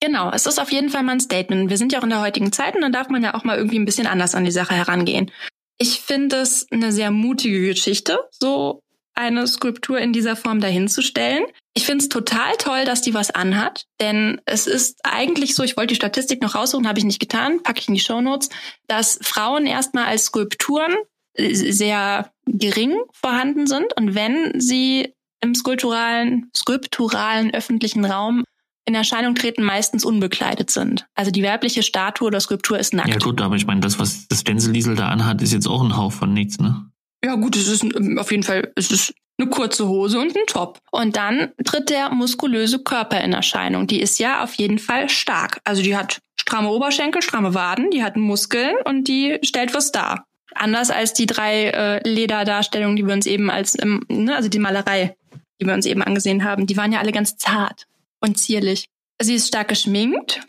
Genau, 0.00 0.30
es 0.30 0.46
ist 0.46 0.60
auf 0.60 0.70
jeden 0.70 0.90
Fall 0.90 1.02
mal 1.02 1.12
ein 1.12 1.20
Statement. 1.20 1.70
Wir 1.70 1.76
sind 1.76 1.92
ja 1.92 1.98
auch 1.98 2.04
in 2.04 2.10
der 2.10 2.20
heutigen 2.20 2.52
Zeit 2.52 2.76
und 2.76 2.82
dann 2.82 2.92
darf 2.92 3.08
man 3.08 3.22
ja 3.22 3.34
auch 3.34 3.44
mal 3.44 3.56
irgendwie 3.56 3.78
ein 3.78 3.84
bisschen 3.84 4.06
anders 4.06 4.34
an 4.34 4.44
die 4.44 4.50
Sache 4.50 4.74
herangehen. 4.74 5.30
Ich 5.78 6.00
finde 6.00 6.36
es 6.36 6.66
eine 6.70 6.92
sehr 6.92 7.10
mutige 7.10 7.66
Geschichte, 7.66 8.20
so 8.30 8.82
eine 9.14 9.46
Skulptur 9.48 9.98
in 9.98 10.12
dieser 10.12 10.36
Form 10.36 10.60
dahinzustellen. 10.60 11.44
Ich 11.74 11.86
finde 11.86 12.04
es 12.04 12.08
total 12.08 12.56
toll, 12.56 12.84
dass 12.84 13.02
die 13.02 13.14
was 13.14 13.32
anhat, 13.32 13.84
denn 14.00 14.40
es 14.46 14.68
ist 14.68 15.00
eigentlich 15.02 15.56
so, 15.56 15.64
ich 15.64 15.76
wollte 15.76 15.88
die 15.88 15.96
Statistik 15.96 16.40
noch 16.42 16.54
raussuchen, 16.54 16.86
habe 16.88 17.00
ich 17.00 17.04
nicht 17.04 17.20
getan, 17.20 17.62
packe 17.62 17.80
ich 17.80 17.88
in 17.88 17.94
die 17.94 18.00
Shownotes, 18.00 18.48
dass 18.86 19.18
Frauen 19.22 19.66
erstmal 19.66 20.06
als 20.06 20.26
Skulpturen 20.26 20.94
sehr 21.36 22.32
gering 22.46 22.96
vorhanden 23.12 23.66
sind 23.66 23.96
und 23.96 24.14
wenn 24.14 24.60
sie 24.60 25.14
im 25.40 25.54
skulpturalen, 25.54 26.50
skulpturalen 26.56 27.54
öffentlichen 27.54 28.04
Raum 28.04 28.44
in 28.88 28.94
Erscheinung 28.94 29.34
treten, 29.34 29.62
meistens 29.62 30.04
unbekleidet 30.04 30.70
sind. 30.70 31.06
Also 31.14 31.30
die 31.30 31.42
weibliche 31.42 31.82
Statue 31.82 32.26
oder 32.26 32.40
Skulptur 32.40 32.78
ist 32.78 32.94
nackt. 32.94 33.08
Ja 33.08 33.18
gut, 33.18 33.40
aber 33.40 33.54
ich 33.54 33.66
meine, 33.66 33.80
das, 33.80 33.98
was 33.98 34.26
das 34.28 34.44
Gänseliesel 34.44 34.96
da 34.96 35.08
anhat, 35.08 35.42
ist 35.42 35.52
jetzt 35.52 35.68
auch 35.68 35.82
ein 35.82 35.96
Hauch 35.96 36.12
von 36.12 36.32
nichts, 36.32 36.58
ne? 36.58 36.90
Ja 37.22 37.34
gut, 37.34 37.54
es 37.56 37.68
ist 37.68 37.82
ähm, 37.82 38.18
auf 38.18 38.30
jeden 38.30 38.44
Fall, 38.44 38.72
es 38.76 38.90
ist 38.90 39.14
eine 39.38 39.50
kurze 39.50 39.86
Hose 39.86 40.18
und 40.18 40.34
ein 40.34 40.46
Top. 40.46 40.78
Und 40.90 41.16
dann 41.16 41.52
tritt 41.64 41.90
der 41.90 42.10
muskulöse 42.10 42.78
Körper 42.78 43.20
in 43.20 43.32
Erscheinung. 43.34 43.86
Die 43.86 44.00
ist 44.00 44.18
ja 44.18 44.42
auf 44.42 44.54
jeden 44.54 44.78
Fall 44.78 45.08
stark. 45.08 45.60
Also 45.64 45.82
die 45.82 45.96
hat 45.96 46.20
stramme 46.40 46.70
Oberschenkel, 46.70 47.20
stramme 47.20 47.52
Waden, 47.54 47.90
die 47.90 48.02
hat 48.02 48.16
Muskeln 48.16 48.74
und 48.84 49.06
die 49.06 49.38
stellt 49.42 49.74
was 49.74 49.92
dar. 49.92 50.24
Anders 50.54 50.90
als 50.90 51.12
die 51.12 51.26
drei 51.26 51.66
äh, 51.66 52.08
Lederdarstellungen, 52.08 52.96
die 52.96 53.06
wir 53.06 53.12
uns 53.12 53.26
eben 53.26 53.50
als, 53.50 53.76
ähm, 53.80 54.04
ne, 54.08 54.34
also 54.34 54.48
die 54.48 54.58
Malerei, 54.58 55.14
die 55.60 55.66
wir 55.66 55.74
uns 55.74 55.84
eben 55.84 56.02
angesehen 56.02 56.42
haben, 56.42 56.66
die 56.66 56.76
waren 56.78 56.90
ja 56.90 57.00
alle 57.00 57.12
ganz 57.12 57.36
zart 57.36 57.86
und 58.20 58.38
zierlich. 58.38 58.86
Sie 59.20 59.34
ist 59.34 59.48
stark 59.48 59.68
geschminkt 59.68 60.42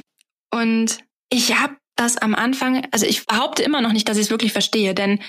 und 0.53 0.99
ich 1.29 1.60
habe 1.60 1.75
das 1.95 2.17
am 2.17 2.34
Anfang, 2.34 2.88
also 2.91 3.05
ich 3.05 3.25
behaupte 3.25 3.62
immer 3.62 3.82
noch 3.82 3.91
nicht, 3.91 4.08
dass 4.08 4.17
ich 4.17 4.25
es 4.25 4.29
wirklich 4.29 4.53
verstehe, 4.53 4.93
denn 4.93 5.19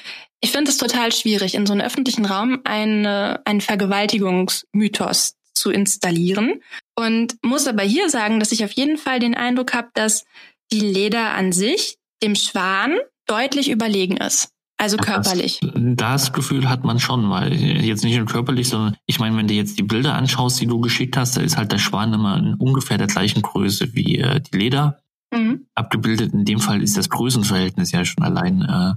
ich 0.40 0.53
finde 0.53 0.70
es 0.70 0.76
total 0.79 1.12
schwierig, 1.12 1.55
in 1.55 1.66
so 1.66 1.72
einem 1.72 1.85
öffentlichen 1.85 2.24
Raum 2.24 2.61
eine, 2.64 3.42
einen 3.44 3.61
Vergewaltigungsmythos 3.61 5.35
zu 5.53 5.70
installieren. 5.70 6.62
Und 6.96 7.37
muss 7.42 7.66
aber 7.66 7.83
hier 7.83 8.09
sagen, 8.09 8.40
dass 8.40 8.53
ich 8.53 8.64
auf 8.64 8.72
jeden 8.72 8.96
Fall 8.96 9.18
den 9.18 9.35
Eindruck 9.35 9.74
habe, 9.74 9.88
dass 9.94 10.24
die 10.72 10.81
Leder 10.81 11.33
an 11.33 11.53
sich 11.53 11.98
dem 12.22 12.35
Schwan 12.35 12.98
deutlich 13.26 13.70
überlegen 13.70 14.16
ist. 14.16 14.50
Also 14.81 14.97
körperlich. 14.97 15.61
Das, 15.61 15.73
das 15.75 16.33
Gefühl 16.33 16.71
hat 16.71 16.85
man 16.85 16.99
schon, 16.99 17.29
weil 17.29 17.53
jetzt 17.53 18.03
nicht 18.03 18.16
nur 18.16 18.25
körperlich, 18.25 18.71
sondern 18.71 18.97
ich 19.05 19.21
meine, 19.21 19.37
wenn 19.37 19.47
du 19.47 19.53
jetzt 19.53 19.79
die 19.79 19.83
Bilder 19.83 20.14
anschaust, 20.14 20.59
die 20.59 20.66
du 20.66 20.81
geschickt 20.81 21.19
hast, 21.19 21.37
da 21.37 21.43
ist 21.43 21.59
halt 21.59 21.71
der 21.71 21.79
Schwan 21.79 22.14
immer 22.14 22.38
in 22.38 22.55
ungefähr 22.55 22.97
der 22.97 23.07
gleichen 23.07 23.43
Größe 23.43 23.93
wie 23.95 24.19
äh, 24.19 24.40
die 24.40 24.57
Leder 24.57 24.99
Mhm. 25.33 25.66
abgebildet. 25.77 26.33
In 26.33 26.45
dem 26.45 26.59
Fall 26.59 26.83
ist 26.83 26.97
das 26.97 27.09
Größenverhältnis 27.09 27.93
ja 27.93 28.05
schon 28.05 28.25
allein 28.25 28.62
äh, 28.62 28.95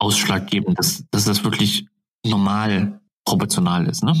ausschlaggebend, 0.00 0.78
dass, 0.78 1.04
dass 1.10 1.26
das 1.26 1.44
wirklich 1.44 1.86
normal 2.26 3.00
proportional 3.24 3.86
ist, 3.86 4.02
ne? 4.02 4.14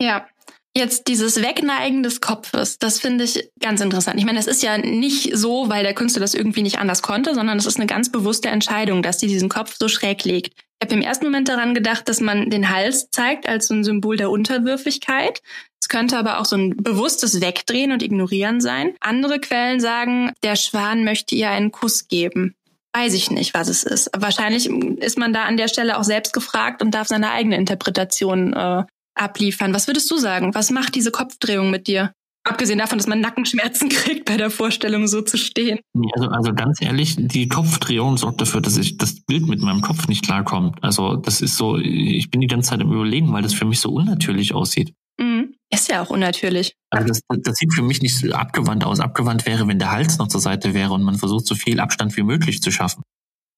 Ja. 0.00 0.26
Jetzt 0.76 1.06
dieses 1.06 1.40
Wegneigen 1.40 2.02
des 2.02 2.20
Kopfes, 2.20 2.80
das 2.80 2.98
finde 2.98 3.22
ich 3.22 3.48
ganz 3.60 3.80
interessant. 3.80 4.18
Ich 4.18 4.24
meine, 4.24 4.38
das 4.38 4.48
ist 4.48 4.60
ja 4.60 4.76
nicht 4.76 5.36
so, 5.36 5.68
weil 5.68 5.84
der 5.84 5.94
Künstler 5.94 6.20
das 6.20 6.34
irgendwie 6.34 6.62
nicht 6.62 6.80
anders 6.80 7.00
konnte, 7.00 7.32
sondern 7.32 7.58
es 7.58 7.66
ist 7.66 7.76
eine 7.76 7.86
ganz 7.86 8.10
bewusste 8.10 8.48
Entscheidung, 8.48 9.00
dass 9.00 9.18
die 9.18 9.28
diesen 9.28 9.48
Kopf 9.48 9.76
so 9.78 9.86
schräg 9.86 10.24
legt. 10.24 10.54
Ich 10.56 10.88
habe 10.88 10.94
im 10.96 11.02
ersten 11.02 11.26
Moment 11.26 11.48
daran 11.48 11.74
gedacht, 11.74 12.08
dass 12.08 12.20
man 12.20 12.50
den 12.50 12.70
Hals 12.70 13.08
zeigt 13.10 13.48
als 13.48 13.68
so 13.68 13.74
ein 13.74 13.84
Symbol 13.84 14.16
der 14.16 14.30
Unterwürfigkeit. 14.30 15.42
Es 15.80 15.88
könnte 15.88 16.18
aber 16.18 16.40
auch 16.40 16.44
so 16.44 16.56
ein 16.56 16.76
bewusstes 16.76 17.40
Wegdrehen 17.40 17.92
und 17.92 18.02
Ignorieren 18.02 18.60
sein. 18.60 18.94
Andere 18.98 19.38
Quellen 19.38 19.78
sagen, 19.78 20.32
der 20.42 20.56
Schwan 20.56 21.04
möchte 21.04 21.36
ihr 21.36 21.50
einen 21.50 21.70
Kuss 21.70 22.08
geben. 22.08 22.56
Weiß 22.92 23.14
ich 23.14 23.30
nicht, 23.30 23.54
was 23.54 23.68
es 23.68 23.84
ist. 23.84 24.10
Wahrscheinlich 24.16 24.68
ist 24.68 25.18
man 25.18 25.32
da 25.32 25.44
an 25.44 25.56
der 25.56 25.68
Stelle 25.68 25.98
auch 25.98 26.04
selbst 26.04 26.32
gefragt 26.32 26.82
und 26.82 26.92
darf 26.92 27.06
seine 27.06 27.30
eigene 27.30 27.56
Interpretation 27.56 28.52
äh, 28.52 28.84
abliefern. 29.14 29.74
Was 29.74 29.86
würdest 29.86 30.10
du 30.10 30.16
sagen? 30.16 30.54
Was 30.54 30.70
macht 30.70 30.94
diese 30.94 31.10
Kopfdrehung 31.10 31.70
mit 31.70 31.86
dir? 31.86 32.12
Abgesehen 32.46 32.78
davon, 32.78 32.98
dass 32.98 33.06
man 33.06 33.20
Nackenschmerzen 33.20 33.88
kriegt 33.90 34.26
bei 34.26 34.36
der 34.36 34.50
Vorstellung, 34.50 35.06
so 35.06 35.22
zu 35.22 35.38
stehen. 35.38 35.80
Also, 36.14 36.28
also 36.28 36.52
ganz 36.54 36.80
ehrlich, 36.82 37.16
die 37.18 37.48
Kopfdrehung 37.48 38.18
sorgt 38.18 38.40
dafür, 38.40 38.60
dass 38.60 38.76
ich 38.76 38.98
das 38.98 39.20
Bild 39.20 39.46
mit 39.46 39.60
meinem 39.60 39.80
Kopf 39.80 40.08
nicht 40.08 40.24
klarkommt. 40.24 40.82
Also 40.82 41.16
das 41.16 41.40
ist 41.40 41.56
so, 41.56 41.78
ich 41.78 42.30
bin 42.30 42.40
die 42.42 42.46
ganze 42.46 42.70
Zeit 42.70 42.80
im 42.80 42.92
Überlegen, 42.92 43.32
weil 43.32 43.42
das 43.42 43.54
für 43.54 43.64
mich 43.64 43.80
so 43.80 43.90
unnatürlich 43.90 44.54
aussieht. 44.54 44.92
Mhm. 45.18 45.54
Ist 45.72 45.88
ja 45.88 46.02
auch 46.02 46.10
unnatürlich. 46.10 46.74
Also 46.90 47.08
das, 47.08 47.20
das 47.28 47.56
sieht 47.56 47.72
für 47.72 47.82
mich 47.82 48.02
nicht 48.02 48.18
so 48.18 48.30
abgewandt 48.32 48.84
aus. 48.84 49.00
Abgewandt 49.00 49.46
wäre, 49.46 49.66
wenn 49.66 49.78
der 49.78 49.90
Hals 49.90 50.18
noch 50.18 50.28
zur 50.28 50.40
Seite 50.40 50.74
wäre 50.74 50.92
und 50.92 51.02
man 51.02 51.16
versucht, 51.16 51.46
so 51.46 51.54
viel 51.54 51.80
Abstand 51.80 52.16
wie 52.16 52.22
möglich 52.22 52.60
zu 52.60 52.70
schaffen. 52.70 53.02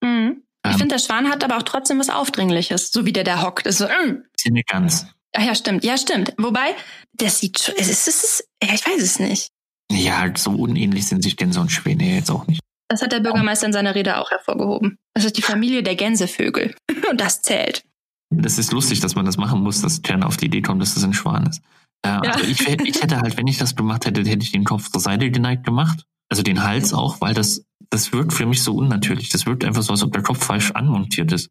Mhm. 0.02 0.42
Ich 0.64 0.72
Ähm. 0.72 0.78
finde, 0.78 0.94
der 0.94 1.00
Schwan 1.02 1.28
hat 1.28 1.42
aber 1.44 1.56
auch 1.56 1.62
trotzdem 1.62 1.98
was 1.98 2.08
Aufdringliches, 2.10 2.92
so 2.92 3.04
wie 3.04 3.12
der 3.12 3.24
da 3.24 3.42
hockt. 3.42 3.66
Ist 3.66 3.78
so, 3.78 3.86
mm. 3.86 4.22
Nicht 4.52 4.68
ganz. 4.68 5.06
Ach 5.36 5.44
ja, 5.44 5.54
stimmt. 5.54 5.84
Ja, 5.84 5.98
stimmt. 5.98 6.32
Wobei, 6.38 6.74
das 7.12 7.40
sieht 7.40 7.60
schon, 7.60 7.74
es 7.76 7.88
ist, 7.88 8.08
es 8.08 8.24
ist, 8.24 8.48
ja, 8.62 8.72
ich 8.74 8.86
weiß 8.86 9.02
es 9.02 9.18
nicht. 9.18 9.50
Ja, 9.92 10.32
so 10.34 10.50
unähnlich 10.50 11.06
sind 11.06 11.22
sich 11.22 11.36
Gänse 11.36 11.60
und 11.60 11.70
Schwäne 11.70 12.14
jetzt 12.14 12.30
auch 12.30 12.46
nicht. 12.46 12.60
Das 12.88 13.02
hat 13.02 13.12
der 13.12 13.20
Bürgermeister 13.20 13.66
in 13.66 13.72
seiner 13.72 13.94
Rede 13.94 14.16
auch 14.16 14.30
hervorgehoben. 14.30 14.96
Das 15.14 15.24
ist 15.24 15.36
die 15.36 15.42
Familie 15.42 15.82
der 15.82 15.96
Gänsevögel. 15.96 16.74
Und 17.10 17.20
das 17.20 17.42
zählt. 17.42 17.82
Das 18.30 18.58
ist 18.58 18.72
lustig, 18.72 19.00
dass 19.00 19.16
man 19.16 19.26
das 19.26 19.36
machen 19.36 19.60
muss, 19.60 19.82
dass 19.82 20.00
Jan 20.04 20.22
auf 20.22 20.36
die 20.36 20.46
Idee 20.46 20.62
kommt, 20.62 20.80
dass 20.80 20.94
das 20.94 21.02
ein 21.02 21.12
Schwan 21.12 21.46
ist. 21.46 21.62
Äh, 22.02 22.10
ja. 22.10 22.20
also 22.20 22.44
ich, 22.44 22.60
ich, 22.60 23.02
hätte 23.02 23.20
halt, 23.20 23.36
wenn 23.36 23.46
ich 23.48 23.58
das 23.58 23.74
gemacht 23.74 24.06
hätte, 24.06 24.20
hätte 24.20 24.42
ich 24.42 24.52
den 24.52 24.64
Kopf 24.64 24.90
zur 24.90 25.00
Seite 25.00 25.30
geneigt 25.30 25.64
gemacht. 25.64 26.04
Also 26.28 26.42
den 26.42 26.62
Hals 26.62 26.92
auch, 26.92 27.20
weil 27.20 27.34
das, 27.34 27.62
das 27.90 28.12
wirkt 28.12 28.32
für 28.32 28.46
mich 28.46 28.62
so 28.62 28.74
unnatürlich. 28.74 29.30
Das 29.30 29.46
wirkt 29.46 29.64
einfach 29.64 29.82
so, 29.82 29.92
als 29.92 30.02
ob 30.02 30.12
der 30.12 30.22
Kopf 30.22 30.44
falsch 30.44 30.70
anmontiert 30.72 31.32
ist. 31.32 31.50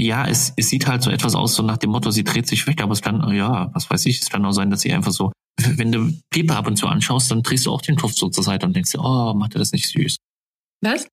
Ja, 0.00 0.26
es, 0.26 0.54
es 0.56 0.70
sieht 0.70 0.86
halt 0.86 1.02
so 1.02 1.10
etwas 1.10 1.34
aus, 1.34 1.54
so 1.54 1.62
nach 1.62 1.76
dem 1.76 1.90
Motto, 1.90 2.10
sie 2.10 2.24
dreht 2.24 2.46
sich 2.46 2.66
weg, 2.66 2.82
aber 2.82 2.92
es 2.92 3.02
kann, 3.02 3.34
ja, 3.34 3.70
was 3.74 3.90
weiß 3.90 4.06
ich, 4.06 4.20
es 4.22 4.30
kann 4.30 4.44
auch 4.46 4.52
sein, 4.52 4.70
dass 4.70 4.80
sie 4.80 4.92
einfach 4.92 5.12
so, 5.12 5.30
wenn 5.58 5.92
du 5.92 6.12
Pepe 6.30 6.56
ab 6.56 6.66
und 6.66 6.76
zu 6.76 6.86
anschaust, 6.86 7.30
dann 7.30 7.42
drehst 7.42 7.66
du 7.66 7.70
auch 7.70 7.82
den 7.82 7.96
Kopf 7.96 8.12
so 8.12 8.30
zur 8.30 8.42
Seite 8.42 8.64
und 8.64 8.74
denkst 8.74 8.92
dir, 8.92 9.00
oh, 9.00 9.34
macht 9.34 9.54
er 9.54 9.58
das 9.58 9.72
nicht 9.72 9.88
süß. 9.88 10.16
Was? 10.82 11.06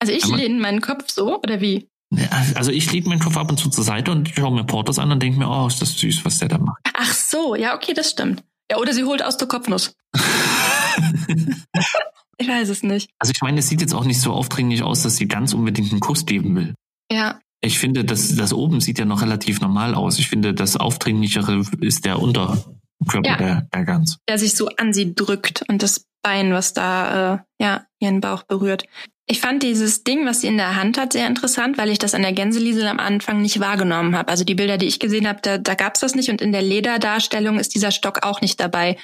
Also 0.00 0.12
ich 0.12 0.26
lehne 0.26 0.60
meinen 0.60 0.80
Kopf 0.80 1.10
so, 1.10 1.40
oder 1.40 1.60
wie? 1.60 1.88
Also 2.54 2.70
ich 2.70 2.92
lege 2.92 3.08
meinen 3.08 3.20
Kopf 3.20 3.36
ab 3.36 3.50
und 3.50 3.58
zu 3.58 3.70
zur 3.70 3.84
Seite 3.84 4.10
und 4.10 4.28
schaue 4.28 4.52
mir 4.52 4.64
Portos 4.64 4.98
an 4.98 5.12
und 5.12 5.22
denke 5.22 5.38
mir, 5.38 5.48
oh, 5.48 5.66
ist 5.66 5.80
das 5.80 5.96
süß, 5.96 6.24
was 6.24 6.38
der 6.38 6.48
da 6.48 6.58
macht. 6.58 6.80
Ach 6.92 7.12
so, 7.12 7.54
ja, 7.54 7.74
okay, 7.74 7.94
das 7.94 8.10
stimmt. 8.10 8.42
Ja, 8.70 8.78
oder 8.78 8.92
sie 8.92 9.04
holt 9.04 9.22
aus 9.22 9.36
der 9.36 9.48
Kopfnuss. 9.48 9.94
ich 12.38 12.48
weiß 12.48 12.68
es 12.68 12.82
nicht. 12.82 13.10
Also 13.18 13.32
ich 13.34 13.42
meine, 13.42 13.60
es 13.60 13.68
sieht 13.68 13.80
jetzt 13.80 13.94
auch 13.94 14.04
nicht 14.04 14.20
so 14.20 14.32
aufdringlich 14.32 14.82
aus, 14.82 15.02
dass 15.02 15.16
sie 15.16 15.28
ganz 15.28 15.54
unbedingt 15.54 15.92
einen 15.92 16.00
Kuss 16.00 16.26
geben 16.26 16.56
will. 16.56 16.74
Ja. 17.10 17.40
Ich 17.64 17.78
finde, 17.78 18.04
das, 18.04 18.36
das 18.36 18.52
oben 18.52 18.80
sieht 18.80 18.98
ja 18.98 19.04
noch 19.04 19.22
relativ 19.22 19.60
normal 19.60 19.94
aus. 19.94 20.18
Ich 20.18 20.28
finde, 20.28 20.52
das 20.52 20.76
Aufdringlichere 20.76 21.62
ist 21.80 22.04
der 22.04 22.20
Unterkörper 22.20 22.66
ja. 23.24 23.36
der, 23.36 23.68
der 23.72 23.84
Gans. 23.84 24.18
Der 24.28 24.38
sich 24.38 24.54
so 24.54 24.68
an 24.76 24.92
sie 24.92 25.14
drückt 25.14 25.64
und 25.68 25.82
das 25.82 26.06
Bein, 26.22 26.52
was 26.52 26.72
da 26.72 27.34
äh, 27.34 27.38
ja 27.60 27.86
ihren 28.00 28.20
Bauch 28.20 28.44
berührt. 28.44 28.84
Ich 29.26 29.40
fand 29.40 29.62
dieses 29.62 30.04
Ding, 30.04 30.26
was 30.26 30.42
sie 30.42 30.48
in 30.48 30.58
der 30.58 30.76
Hand 30.76 30.98
hat, 30.98 31.14
sehr 31.14 31.26
interessant, 31.26 31.78
weil 31.78 31.90
ich 31.90 31.98
das 31.98 32.14
an 32.14 32.22
der 32.22 32.32
Gänseliesel 32.32 32.86
am 32.86 32.98
Anfang 32.98 33.40
nicht 33.40 33.60
wahrgenommen 33.60 34.16
habe. 34.16 34.28
Also 34.28 34.44
die 34.44 34.54
Bilder, 34.54 34.76
die 34.76 34.86
ich 34.86 35.00
gesehen 35.00 35.26
habe, 35.26 35.40
da, 35.42 35.56
da 35.58 35.74
gab 35.74 35.94
es 35.94 36.00
das 36.00 36.14
nicht 36.14 36.28
und 36.28 36.42
in 36.42 36.52
der 36.52 36.62
Lederdarstellung 36.62 37.58
ist 37.58 37.74
dieser 37.74 37.90
Stock 37.90 38.22
auch 38.22 38.42
nicht 38.42 38.60
dabei. 38.60 38.96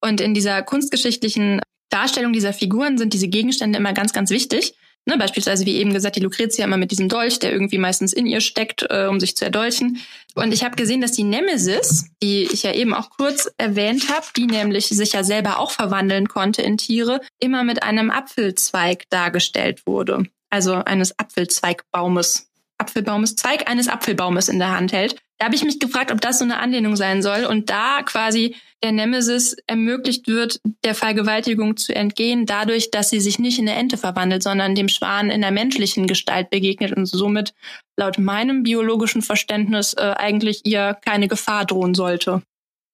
Und 0.00 0.20
in 0.20 0.34
dieser 0.34 0.62
kunstgeschichtlichen 0.62 1.60
Darstellung 1.90 2.32
dieser 2.32 2.52
Figuren 2.52 2.98
sind 2.98 3.12
diese 3.12 3.28
Gegenstände 3.28 3.78
immer 3.78 3.92
ganz, 3.92 4.12
ganz 4.12 4.30
wichtig. 4.30 4.74
Ne, 5.08 5.16
beispielsweise, 5.16 5.64
wie 5.64 5.78
eben 5.78 5.94
gesagt, 5.94 6.16
die 6.16 6.20
Lucretia 6.20 6.66
immer 6.66 6.76
mit 6.76 6.90
diesem 6.90 7.08
Dolch, 7.08 7.38
der 7.38 7.50
irgendwie 7.50 7.78
meistens 7.78 8.12
in 8.12 8.26
ihr 8.26 8.42
steckt, 8.42 8.84
äh, 8.90 9.06
um 9.06 9.20
sich 9.20 9.38
zu 9.38 9.46
erdolchen. 9.46 10.02
Und 10.34 10.52
ich 10.52 10.64
habe 10.64 10.76
gesehen, 10.76 11.00
dass 11.00 11.12
die 11.12 11.24
Nemesis, 11.24 12.10
die 12.22 12.42
ich 12.42 12.62
ja 12.62 12.74
eben 12.74 12.92
auch 12.92 13.08
kurz 13.08 13.50
erwähnt 13.56 14.10
habe, 14.10 14.26
die 14.36 14.44
nämlich 14.44 14.88
sich 14.88 15.14
ja 15.14 15.24
selber 15.24 15.60
auch 15.60 15.70
verwandeln 15.70 16.28
konnte 16.28 16.60
in 16.60 16.76
Tiere, 16.76 17.22
immer 17.40 17.64
mit 17.64 17.82
einem 17.84 18.10
Apfelzweig 18.10 19.08
dargestellt 19.08 19.86
wurde. 19.86 20.24
Also 20.50 20.74
eines 20.74 21.18
Apfelzweigbaumes. 21.18 22.50
Apfelbaumes, 22.76 23.34
Zweig 23.34 23.70
eines 23.70 23.88
Apfelbaumes 23.88 24.50
in 24.50 24.58
der 24.58 24.76
Hand 24.76 24.92
hält. 24.92 25.16
Da 25.38 25.46
habe 25.46 25.54
ich 25.54 25.64
mich 25.64 25.78
gefragt, 25.78 26.10
ob 26.10 26.20
das 26.20 26.38
so 26.38 26.44
eine 26.44 26.58
Anlehnung 26.58 26.96
sein 26.96 27.22
soll 27.22 27.44
und 27.44 27.70
da 27.70 28.02
quasi 28.02 28.56
der 28.82 28.92
Nemesis 28.92 29.56
ermöglicht 29.66 30.26
wird, 30.26 30.60
der 30.84 30.94
Vergewaltigung 30.94 31.76
zu 31.76 31.94
entgehen, 31.94 32.46
dadurch, 32.46 32.90
dass 32.90 33.10
sie 33.10 33.20
sich 33.20 33.38
nicht 33.38 33.58
in 33.58 33.68
eine 33.68 33.78
Ente 33.78 33.96
verwandelt, 33.96 34.42
sondern 34.42 34.74
dem 34.74 34.88
Schwan 34.88 35.30
in 35.30 35.40
der 35.40 35.50
menschlichen 35.50 36.06
Gestalt 36.06 36.50
begegnet 36.50 36.92
und 36.92 37.06
somit 37.06 37.54
laut 37.96 38.18
meinem 38.18 38.62
biologischen 38.62 39.22
Verständnis 39.22 39.94
äh, 39.94 40.14
eigentlich 40.16 40.62
ihr 40.64 40.96
keine 41.04 41.28
Gefahr 41.28 41.64
drohen 41.64 41.94
sollte. 41.94 42.42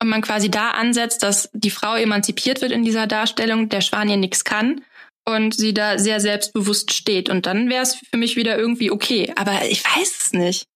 Und 0.03 0.09
man 0.09 0.23
quasi 0.23 0.51
da 0.51 0.71
ansetzt, 0.71 1.23
dass 1.23 1.51
die 1.55 1.71
Frau 1.71 1.97
emanzipiert 1.97 2.61
wird 2.61 2.73
in 2.73 2.85
dieser 2.85 3.07
Darstellung, 3.07 3.69
der 3.69 3.81
Schwan 3.81 4.09
ihr 4.09 4.17
nichts 4.17 4.45
kann 4.45 4.83
und 5.27 5.55
sie 5.55 5.73
da 5.73 5.99
sehr 5.99 6.21
selbstbewusst 6.21 6.93
steht. 6.93 7.29
Und 7.29 7.47
dann 7.47 7.71
wäre 7.71 7.83
es 7.83 7.95
für 7.95 8.17
mich 8.19 8.37
wieder 8.37 8.59
irgendwie 8.59 8.91
okay. 8.91 9.33
Aber 9.37 9.65
ich 9.67 9.83
weiß 9.85 10.27
es 10.27 10.33
nicht. 10.33 10.67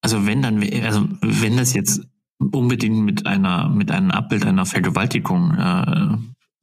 Also 0.00 0.26
wenn 0.26 0.42
dann, 0.42 0.62
also 0.82 1.08
wenn 1.20 1.56
das 1.56 1.74
jetzt 1.74 2.02
unbedingt 2.38 3.04
mit 3.04 3.26
einer, 3.26 3.68
mit 3.68 3.90
einem 3.90 4.10
Abbild 4.10 4.46
einer 4.46 4.66
Vergewaltigung 4.66 5.54
äh, 5.54 6.16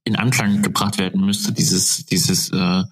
in 0.06 0.16
Anklang 0.16 0.62
gebracht 0.62 0.98
werden 0.98 1.26
müsste, 1.26 1.52
dieses, 1.52 2.06
dieses 2.06 2.52
äh, 2.52 2.84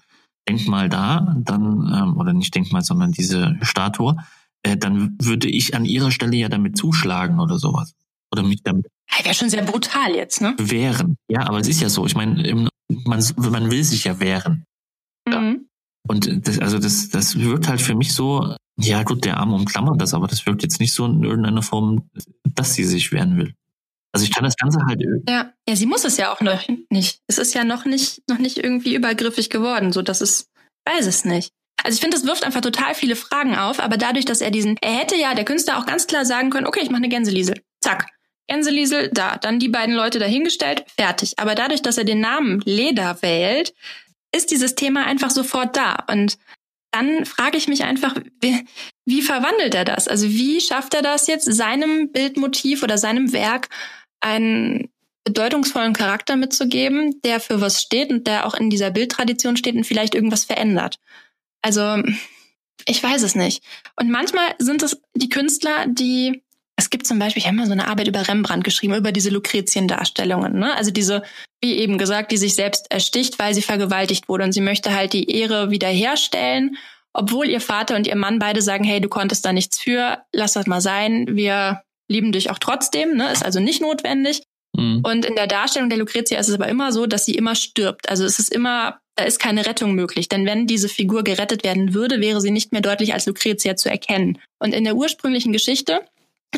Denkmal 0.48 0.88
da, 0.88 1.34
dann, 1.38 1.92
ähm, 1.94 2.16
oder 2.18 2.32
nicht 2.32 2.54
Denkmal, 2.54 2.82
sondern 2.82 3.12
diese 3.12 3.56
Statue, 3.62 4.16
äh, 4.62 4.76
dann 4.76 5.16
würde 5.20 5.48
ich 5.48 5.74
an 5.74 5.84
ihrer 5.84 6.10
Stelle 6.10 6.36
ja 6.36 6.48
damit 6.48 6.76
zuschlagen 6.76 7.40
oder 7.40 7.58
sowas. 7.58 7.94
Oder 8.30 8.42
mich 8.42 8.62
damit. 8.62 8.86
Wäre 9.22 9.34
schon 9.34 9.48
sehr 9.48 9.62
brutal 9.62 10.14
jetzt, 10.14 10.40
ne? 10.40 10.54
Wehren. 10.58 11.16
Ja, 11.28 11.46
aber 11.46 11.60
es 11.60 11.68
ist 11.68 11.80
ja 11.80 11.88
so. 11.88 12.04
Ich 12.04 12.16
meine, 12.16 12.68
man, 12.88 13.24
man 13.36 13.70
will 13.70 13.84
sich 13.84 14.04
ja 14.04 14.18
wehren. 14.20 14.64
Mhm. 15.26 15.68
Und 16.06 16.46
das, 16.46 16.58
also 16.58 16.78
das, 16.78 17.08
das 17.10 17.38
wirkt 17.38 17.68
halt 17.68 17.80
für 17.80 17.94
mich 17.94 18.12
so, 18.12 18.56
ja 18.76 19.02
gut, 19.02 19.24
der 19.24 19.36
Arm 19.36 19.52
umklammert 19.52 20.00
das, 20.00 20.14
aber 20.14 20.26
das 20.26 20.46
wirkt 20.46 20.62
jetzt 20.62 20.80
nicht 20.80 20.92
so 20.92 21.04
in 21.06 21.22
irgendeiner 21.22 21.62
Form, 21.62 22.10
dass 22.44 22.74
sie 22.74 22.84
sich 22.84 23.12
wehren 23.12 23.36
will. 23.36 23.54
Also 24.12 24.24
ich 24.24 24.32
kann 24.32 24.44
das 24.44 24.56
Ganze 24.56 24.78
halt. 24.86 25.02
Ja, 25.28 25.52
ja, 25.68 25.76
sie 25.76 25.86
muss 25.86 26.04
es 26.04 26.16
ja 26.16 26.32
auch 26.32 26.40
noch 26.40 26.62
nicht. 26.90 27.20
Es 27.26 27.38
ist 27.38 27.52
ja 27.54 27.64
noch 27.64 27.84
nicht, 27.84 28.22
noch 28.28 28.38
nicht 28.38 28.58
irgendwie 28.58 28.94
übergriffig 28.94 29.50
geworden, 29.50 29.92
so 29.92 30.02
dass 30.02 30.20
es, 30.20 30.48
weiß 30.84 31.06
es 31.06 31.24
nicht. 31.24 31.52
Also 31.82 31.96
ich 31.96 32.00
finde, 32.00 32.16
das 32.16 32.26
wirft 32.26 32.44
einfach 32.44 32.60
total 32.60 32.94
viele 32.94 33.16
Fragen 33.16 33.56
auf, 33.56 33.80
aber 33.80 33.96
dadurch, 33.96 34.24
dass 34.24 34.40
er 34.40 34.50
diesen, 34.50 34.76
er 34.80 34.92
hätte 34.92 35.16
ja, 35.16 35.34
der 35.34 35.44
Künstler 35.44 35.78
auch 35.78 35.86
ganz 35.86 36.06
klar 36.06 36.24
sagen 36.24 36.50
können, 36.50 36.66
okay, 36.66 36.80
ich 36.82 36.90
mache 36.90 36.98
eine 36.98 37.08
Gänseliesel. 37.08 37.60
Zack. 37.80 38.06
Gänseliesel, 38.46 39.10
da. 39.12 39.36
Dann 39.36 39.58
die 39.58 39.68
beiden 39.68 39.94
Leute 39.94 40.18
dahingestellt, 40.18 40.84
fertig. 40.96 41.34
Aber 41.38 41.54
dadurch, 41.54 41.82
dass 41.82 41.98
er 41.98 42.04
den 42.04 42.20
Namen 42.20 42.60
Leder 42.64 43.20
wählt, 43.22 43.74
ist 44.32 44.50
dieses 44.50 44.74
Thema 44.74 45.04
einfach 45.04 45.30
sofort 45.30 45.76
da. 45.76 46.04
Und 46.10 46.38
dann 46.94 47.24
frage 47.24 47.58
ich 47.58 47.66
mich 47.66 47.82
einfach, 47.82 48.14
wie, 48.40 48.64
wie 49.04 49.22
verwandelt 49.22 49.74
er 49.74 49.84
das? 49.84 50.06
Also 50.06 50.28
wie 50.28 50.60
schafft 50.60 50.94
er 50.94 51.02
das 51.02 51.26
jetzt, 51.26 51.52
seinem 51.52 52.12
Bildmotiv 52.12 52.84
oder 52.84 52.98
seinem 52.98 53.32
Werk 53.32 53.68
einen 54.20 54.90
bedeutungsvollen 55.24 55.92
Charakter 55.92 56.36
mitzugeben, 56.36 57.20
der 57.24 57.40
für 57.40 57.60
was 57.60 57.82
steht 57.82 58.10
und 58.10 58.26
der 58.28 58.46
auch 58.46 58.54
in 58.54 58.70
dieser 58.70 58.90
Bildtradition 58.90 59.56
steht 59.56 59.74
und 59.74 59.84
vielleicht 59.84 60.14
irgendwas 60.14 60.44
verändert? 60.44 61.00
Also 61.62 62.00
ich 62.86 63.02
weiß 63.02 63.22
es 63.22 63.34
nicht. 63.34 63.64
Und 63.96 64.10
manchmal 64.10 64.54
sind 64.58 64.82
es 64.84 65.00
die 65.14 65.30
Künstler, 65.30 65.86
die 65.88 66.42
es 66.76 66.90
gibt 66.90 67.06
zum 67.06 67.18
Beispiel, 67.18 67.40
ich 67.40 67.46
habe 67.46 67.56
mal 67.56 67.66
so 67.66 67.72
eine 67.72 67.86
Arbeit 67.88 68.08
über 68.08 68.26
Rembrandt 68.26 68.64
geschrieben, 68.64 68.94
über 68.94 69.12
diese 69.12 69.30
Lucretien-Darstellungen. 69.30 70.58
Ne? 70.58 70.74
Also 70.74 70.90
diese, 70.90 71.22
wie 71.62 71.78
eben 71.78 71.98
gesagt, 71.98 72.32
die 72.32 72.36
sich 72.36 72.54
selbst 72.54 72.90
ersticht, 72.90 73.38
weil 73.38 73.54
sie 73.54 73.62
vergewaltigt 73.62 74.28
wurde. 74.28 74.44
Und 74.44 74.52
sie 74.52 74.60
möchte 74.60 74.94
halt 74.94 75.12
die 75.12 75.30
Ehre 75.30 75.70
wiederherstellen, 75.70 76.76
obwohl 77.12 77.48
ihr 77.48 77.60
Vater 77.60 77.94
und 77.94 78.06
ihr 78.06 78.16
Mann 78.16 78.40
beide 78.40 78.60
sagen, 78.60 78.84
hey, 78.84 79.00
du 79.00 79.08
konntest 79.08 79.44
da 79.44 79.52
nichts 79.52 79.78
für, 79.78 80.18
lass 80.32 80.54
das 80.54 80.66
mal 80.66 80.80
sein, 80.80 81.28
wir 81.30 81.82
lieben 82.08 82.32
dich 82.32 82.50
auch 82.50 82.58
trotzdem, 82.58 83.16
ne? 83.16 83.30
ist 83.30 83.44
also 83.44 83.60
nicht 83.60 83.80
notwendig. 83.80 84.42
Mhm. 84.76 85.02
Und 85.04 85.24
in 85.24 85.36
der 85.36 85.46
Darstellung 85.46 85.88
der 85.88 85.98
Lucretia 85.98 86.38
ist 86.38 86.48
es 86.48 86.54
aber 86.54 86.68
immer 86.68 86.92
so, 86.92 87.06
dass 87.06 87.24
sie 87.24 87.34
immer 87.34 87.54
stirbt. 87.54 88.08
Also 88.08 88.24
es 88.24 88.40
ist 88.40 88.52
immer, 88.52 88.98
da 89.14 89.24
ist 89.24 89.38
keine 89.38 89.64
Rettung 89.64 89.94
möglich. 89.94 90.28
Denn 90.28 90.44
wenn 90.44 90.66
diese 90.66 90.88
Figur 90.88 91.22
gerettet 91.22 91.62
werden 91.62 91.94
würde, 91.94 92.20
wäre 92.20 92.40
sie 92.40 92.50
nicht 92.50 92.72
mehr 92.72 92.80
deutlich 92.80 93.14
als 93.14 93.26
Lucretia 93.26 93.76
zu 93.76 93.88
erkennen. 93.88 94.38
Und 94.58 94.74
in 94.74 94.82
der 94.82 94.96
ursprünglichen 94.96 95.52
Geschichte 95.52 96.00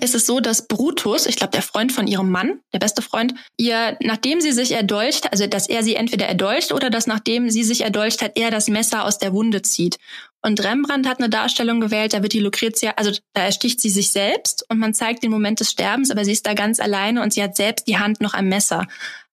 ist 0.02 0.14
es 0.14 0.26
so, 0.26 0.40
dass 0.40 0.66
Brutus, 0.66 1.26
ich 1.26 1.36
glaube 1.36 1.52
der 1.52 1.62
Freund 1.62 1.92
von 1.92 2.06
ihrem 2.06 2.30
Mann, 2.30 2.60
der 2.72 2.78
beste 2.78 3.02
Freund, 3.02 3.34
ihr, 3.56 3.96
nachdem 4.00 4.40
sie 4.40 4.52
sich 4.52 4.72
erdolcht, 4.72 5.32
also 5.32 5.46
dass 5.46 5.68
er 5.68 5.82
sie 5.82 5.94
entweder 5.94 6.26
erdolcht 6.26 6.72
oder 6.72 6.90
dass 6.90 7.06
nachdem 7.06 7.50
sie 7.50 7.64
sich 7.64 7.82
erdolcht 7.82 8.22
hat, 8.22 8.32
er 8.36 8.50
das 8.50 8.68
Messer 8.68 9.04
aus 9.04 9.18
der 9.18 9.32
Wunde 9.32 9.62
zieht. 9.62 9.98
Und 10.42 10.62
Rembrandt 10.62 11.08
hat 11.08 11.18
eine 11.18 11.28
Darstellung 11.28 11.80
gewählt, 11.80 12.12
da 12.12 12.22
wird 12.22 12.32
die 12.32 12.40
Lucretia, 12.40 12.94
also 12.96 13.10
da 13.32 13.42
ersticht 13.42 13.80
sie 13.80 13.90
sich 13.90 14.12
selbst 14.12 14.64
und 14.68 14.78
man 14.78 14.94
zeigt 14.94 15.22
den 15.22 15.30
Moment 15.30 15.60
des 15.60 15.70
Sterbens, 15.70 16.10
aber 16.10 16.24
sie 16.24 16.32
ist 16.32 16.46
da 16.46 16.54
ganz 16.54 16.78
alleine 16.78 17.22
und 17.22 17.32
sie 17.32 17.42
hat 17.42 17.56
selbst 17.56 17.88
die 17.88 17.98
Hand 17.98 18.20
noch 18.20 18.34
am 18.34 18.48
Messer. 18.48 18.86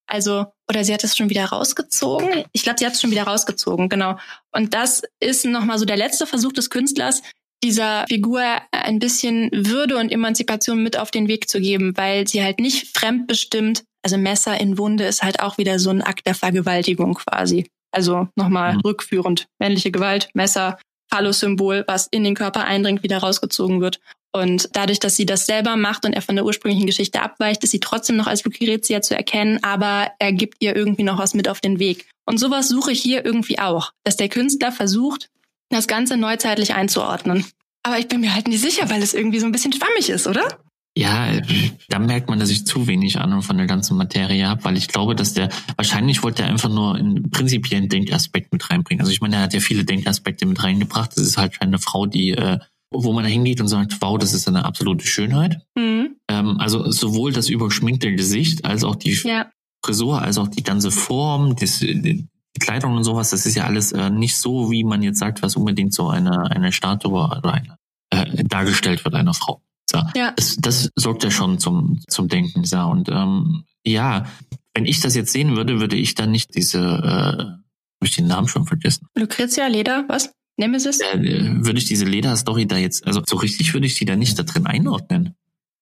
Also, 0.06 0.45
oder 0.69 0.84
sie 0.84 0.93
hat 0.93 1.04
es 1.04 1.15
schon 1.15 1.30
wieder 1.30 1.45
rausgezogen. 1.45 2.45
Ich 2.52 2.63
glaube, 2.63 2.80
sie 2.80 2.86
hat 2.86 2.93
es 2.93 3.02
schon 3.02 3.12
wieder 3.12 3.23
rausgezogen, 3.23 3.89
genau. 3.89 4.17
Und 4.52 4.73
das 4.73 5.04
ist 5.19 5.45
nochmal 5.45 5.80
so 5.80 5.86
der 5.86 5.97
letzte 5.97 6.28
Versuch 6.28 6.52
des 6.52 6.69
Künstlers, 6.69 7.21
dieser 7.63 8.06
Figur 8.08 8.43
ein 8.71 8.99
bisschen 8.99 9.49
Würde 9.52 9.97
und 9.97 10.12
Emanzipation 10.12 10.84
mit 10.84 10.97
auf 10.97 11.12
den 11.12 11.28
Weg 11.28 11.49
zu 11.49 11.60
geben, 11.60 11.95
weil 11.95 12.28
sie 12.28 12.43
halt 12.43 12.60
nicht 12.60 12.95
fremdbestimmt, 12.95 13.84
also 14.04 14.17
Messer 14.17 14.60
in 14.60 14.78
Wunde 14.78 15.06
ist 15.06 15.23
halt 15.23 15.39
auch 15.39 15.58
wieder 15.58 15.80
so 15.80 15.89
ein 15.89 16.02
Akt 16.02 16.28
der 16.28 16.36
Vergewaltigung 16.36 17.15
quasi. 17.15 17.65
Also 17.91 18.28
nochmal 18.36 18.73
mhm. 18.73 18.82
rückführend. 18.82 19.47
Männliche 19.60 19.91
Gewalt, 19.91 20.30
Messer, 20.34 20.78
Phallus-Symbol, 21.12 21.86
was 21.88 22.08
in 22.08 22.23
den 22.23 22.36
Körper 22.36 22.65
eindringt, 22.65 23.04
wieder 23.04 23.19
rausgezogen 23.19 23.82
wird. 23.82 23.99
Und 24.36 24.69
dadurch, 24.73 24.99
dass 24.99 25.15
sie 25.15 25.28
das 25.28 25.45
selber 25.45 25.78
macht 25.78 26.06
und 26.06 26.13
er 26.13 26.23
von 26.23 26.36
der 26.36 26.43
ursprünglichen 26.43 26.88
Geschichte 26.88 27.21
abweicht, 27.21 27.63
ist 27.63 27.69
sie 27.69 27.80
trotzdem 27.80 28.15
noch 28.15 28.26
als 28.26 28.43
Lucrezia 28.43 29.02
zu 29.02 29.15
erkennen, 29.15 29.60
aber 29.63 30.12
er 30.17 30.34
gibt 30.34 30.58
ihr 30.60 30.76
irgendwie 30.76 31.04
noch 31.04 31.19
was 31.19 31.36
mit 31.36 31.47
auf 31.47 31.62
den 31.62 31.78
Weg. 31.78 32.10
Und 32.26 32.39
sowas 32.39 32.67
suche 32.67 32.91
ich 32.91 33.02
hier 33.02 33.23
irgendwie 33.23 33.60
auch, 33.60 33.91
dass 34.04 34.17
der 34.17 34.30
Künstler 34.30 34.71
versucht, 34.71 35.30
das 35.69 35.88
Ganze 35.88 36.17
neuzeitlich 36.17 36.73
einzuordnen. 36.73 37.45
Aber 37.84 37.99
ich 37.99 38.08
bin 38.08 38.21
mir 38.21 38.34
halt 38.34 38.47
nicht 38.47 38.62
sicher, 38.62 38.89
weil 38.89 39.04
es 39.04 39.13
irgendwie 39.13 39.39
so 39.39 39.45
ein 39.45 39.52
bisschen 39.52 39.73
schwammig 39.73 40.10
ist, 40.10 40.28
oder? 40.28 40.47
Ja, 40.95 41.41
da 41.89 41.97
merkt 41.97 42.30
man, 42.30 42.39
dass 42.39 42.52
ich 42.52 42.67
zu 42.67 42.86
wenig 42.86 43.19
Ahnung 43.19 43.41
von 43.41 43.58
der 43.58 43.65
ganzen 43.65 43.97
Materie 43.97 44.47
habe, 44.47 44.63
weil 44.63 44.78
ich 44.78 44.88
glaube, 44.88 45.15
dass 45.15 45.34
der, 45.34 45.49
wahrscheinlich 45.76 46.21
wollte 46.21 46.43
er 46.43 46.49
einfach 46.49 46.69
nur 46.69 46.95
einen 46.95 47.32
prinzipiellen 47.32 47.89
Denkaspekt 47.89 48.54
mit 48.54 48.69
reinbringen. 48.69 49.02
Also 49.02 49.12
ich 49.12 49.19
meine, 49.19 49.38
er 49.38 49.41
hat 49.41 49.56
ja 49.56 49.60
viele 49.60 49.86
Denkaspekte 49.86 50.45
mit 50.45 50.63
reingebracht. 50.63 51.12
Das 51.15 51.23
ist 51.23 51.38
halt 51.38 51.62
eine 51.62 51.80
Frau, 51.80 52.06
die, 52.06 52.32
äh, 52.32 52.60
wo 52.91 53.12
man 53.12 53.23
da 53.23 53.30
hingeht 53.30 53.60
und 53.60 53.69
sagt, 53.69 53.97
wow, 54.02 54.19
das 54.19 54.34
ist 54.34 54.47
eine 54.47 54.65
absolute 54.65 55.08
Schönheit. 55.08 55.62
Mhm. 55.76 56.15
Ähm, 56.30 56.60
also 56.60 56.91
sowohl 56.91 57.34
das 57.34 57.49
überschminkte 57.49 58.13
Gesicht 58.13 58.63
als 58.63 58.84
auch 58.84 58.95
die 58.95 59.13
ja. 59.23 59.49
Frisur, 59.84 60.21
als 60.21 60.38
auch 60.38 60.47
die 60.47 60.63
ganze 60.63 60.91
Form, 60.91 61.56
das, 61.56 61.80
die 61.80 62.28
Kleidung 62.59 62.95
und 62.95 63.03
sowas, 63.03 63.31
das 63.31 63.45
ist 63.45 63.55
ja 63.55 63.65
alles 63.65 63.91
äh, 63.91 64.09
nicht 64.09 64.37
so, 64.37 64.69
wie 64.71 64.83
man 64.83 65.01
jetzt 65.01 65.19
sagt, 65.19 65.41
was 65.41 65.55
unbedingt 65.55 65.93
so 65.93 66.09
eine, 66.09 66.51
eine 66.51 66.71
Statue 66.71 67.11
oder 67.11 67.53
eine, 67.53 67.77
äh, 68.11 68.43
dargestellt 68.43 69.03
wird 69.03 69.15
einer 69.15 69.33
Frau. 69.33 69.61
So. 69.89 69.99
Ja. 70.15 70.33
Das, 70.35 70.57
das 70.59 70.89
sorgt 70.95 71.23
ja 71.23 71.31
schon 71.31 71.59
zum, 71.59 72.01
zum 72.07 72.27
Denken. 72.27 72.63
So. 72.63 72.79
Und 72.79 73.09
ähm, 73.09 73.63
ja, 73.85 74.25
wenn 74.73 74.85
ich 74.85 74.99
das 74.99 75.15
jetzt 75.15 75.31
sehen 75.31 75.55
würde, 75.55 75.79
würde 75.79 75.95
ich 75.95 76.15
dann 76.15 76.31
nicht 76.31 76.55
diese, 76.55 76.79
äh, 76.79 77.43
habe 77.43 77.59
ich 78.03 78.15
den 78.15 78.27
Namen 78.27 78.47
schon 78.47 78.65
vergessen? 78.65 79.07
Lucrezia 79.15 79.67
Leder, 79.67 80.05
was? 80.07 80.31
Nemesis? 80.57 80.99
Äh, 81.01 81.63
würde 81.65 81.79
ich 81.79 81.85
diese 81.85 82.05
Leder-Story 82.05 82.67
da 82.67 82.77
jetzt, 82.77 83.05
also 83.07 83.21
so 83.25 83.37
richtig 83.37 83.73
würde 83.73 83.87
ich 83.87 83.95
die 83.95 84.05
da 84.05 84.15
nicht 84.15 84.37
da 84.37 84.43
drin 84.43 84.67
einordnen. 84.67 85.35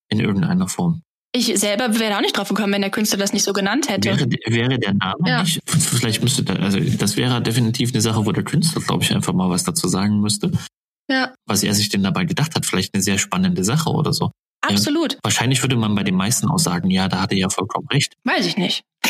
In 0.09 0.19
irgendeiner 0.19 0.67
Form. 0.67 1.03
Ich 1.33 1.57
selber 1.57 1.97
wäre 1.97 2.17
auch 2.17 2.21
nicht 2.21 2.35
drauf 2.35 2.49
gekommen, 2.49 2.73
wenn 2.73 2.81
der 2.81 2.89
Künstler 2.89 3.17
das 3.17 3.31
nicht 3.31 3.43
so 3.43 3.53
genannt 3.53 3.89
hätte. 3.89 4.09
Wäre, 4.09 4.29
wäre 4.47 4.79
der 4.79 4.93
Name 4.93 5.29
ja. 5.29 5.41
nicht, 5.43 5.61
vielleicht 5.65 6.21
müsste 6.21 6.43
da, 6.43 6.55
also 6.55 6.79
das 6.79 7.15
wäre 7.15 7.41
definitiv 7.41 7.93
eine 7.93 8.01
Sache, 8.01 8.25
wo 8.25 8.31
der 8.33 8.43
Künstler, 8.43 8.81
glaube 8.81 9.03
ich, 9.03 9.13
einfach 9.13 9.33
mal 9.33 9.49
was 9.49 9.63
dazu 9.63 9.87
sagen 9.87 10.19
müsste. 10.19 10.51
Ja. 11.09 11.33
Was 11.45 11.63
er 11.63 11.73
sich 11.73 11.89
denn 11.89 12.03
dabei 12.03 12.25
gedacht 12.25 12.55
hat, 12.55 12.65
vielleicht 12.65 12.93
eine 12.93 13.01
sehr 13.01 13.17
spannende 13.17 13.63
Sache 13.63 13.89
oder 13.89 14.11
so. 14.11 14.31
Absolut. 14.61 15.13
Ja, 15.13 15.19
wahrscheinlich 15.23 15.61
würde 15.63 15.75
man 15.75 15.95
bei 15.95 16.03
den 16.03 16.15
meisten 16.15 16.49
auch 16.49 16.59
sagen, 16.59 16.89
ja, 16.89 17.07
da 17.07 17.21
hat 17.21 17.31
er 17.31 17.37
ja 17.37 17.49
vollkommen 17.49 17.87
recht. 17.87 18.13
Weiß 18.23 18.45
ich 18.45 18.57
nicht. 18.57 18.83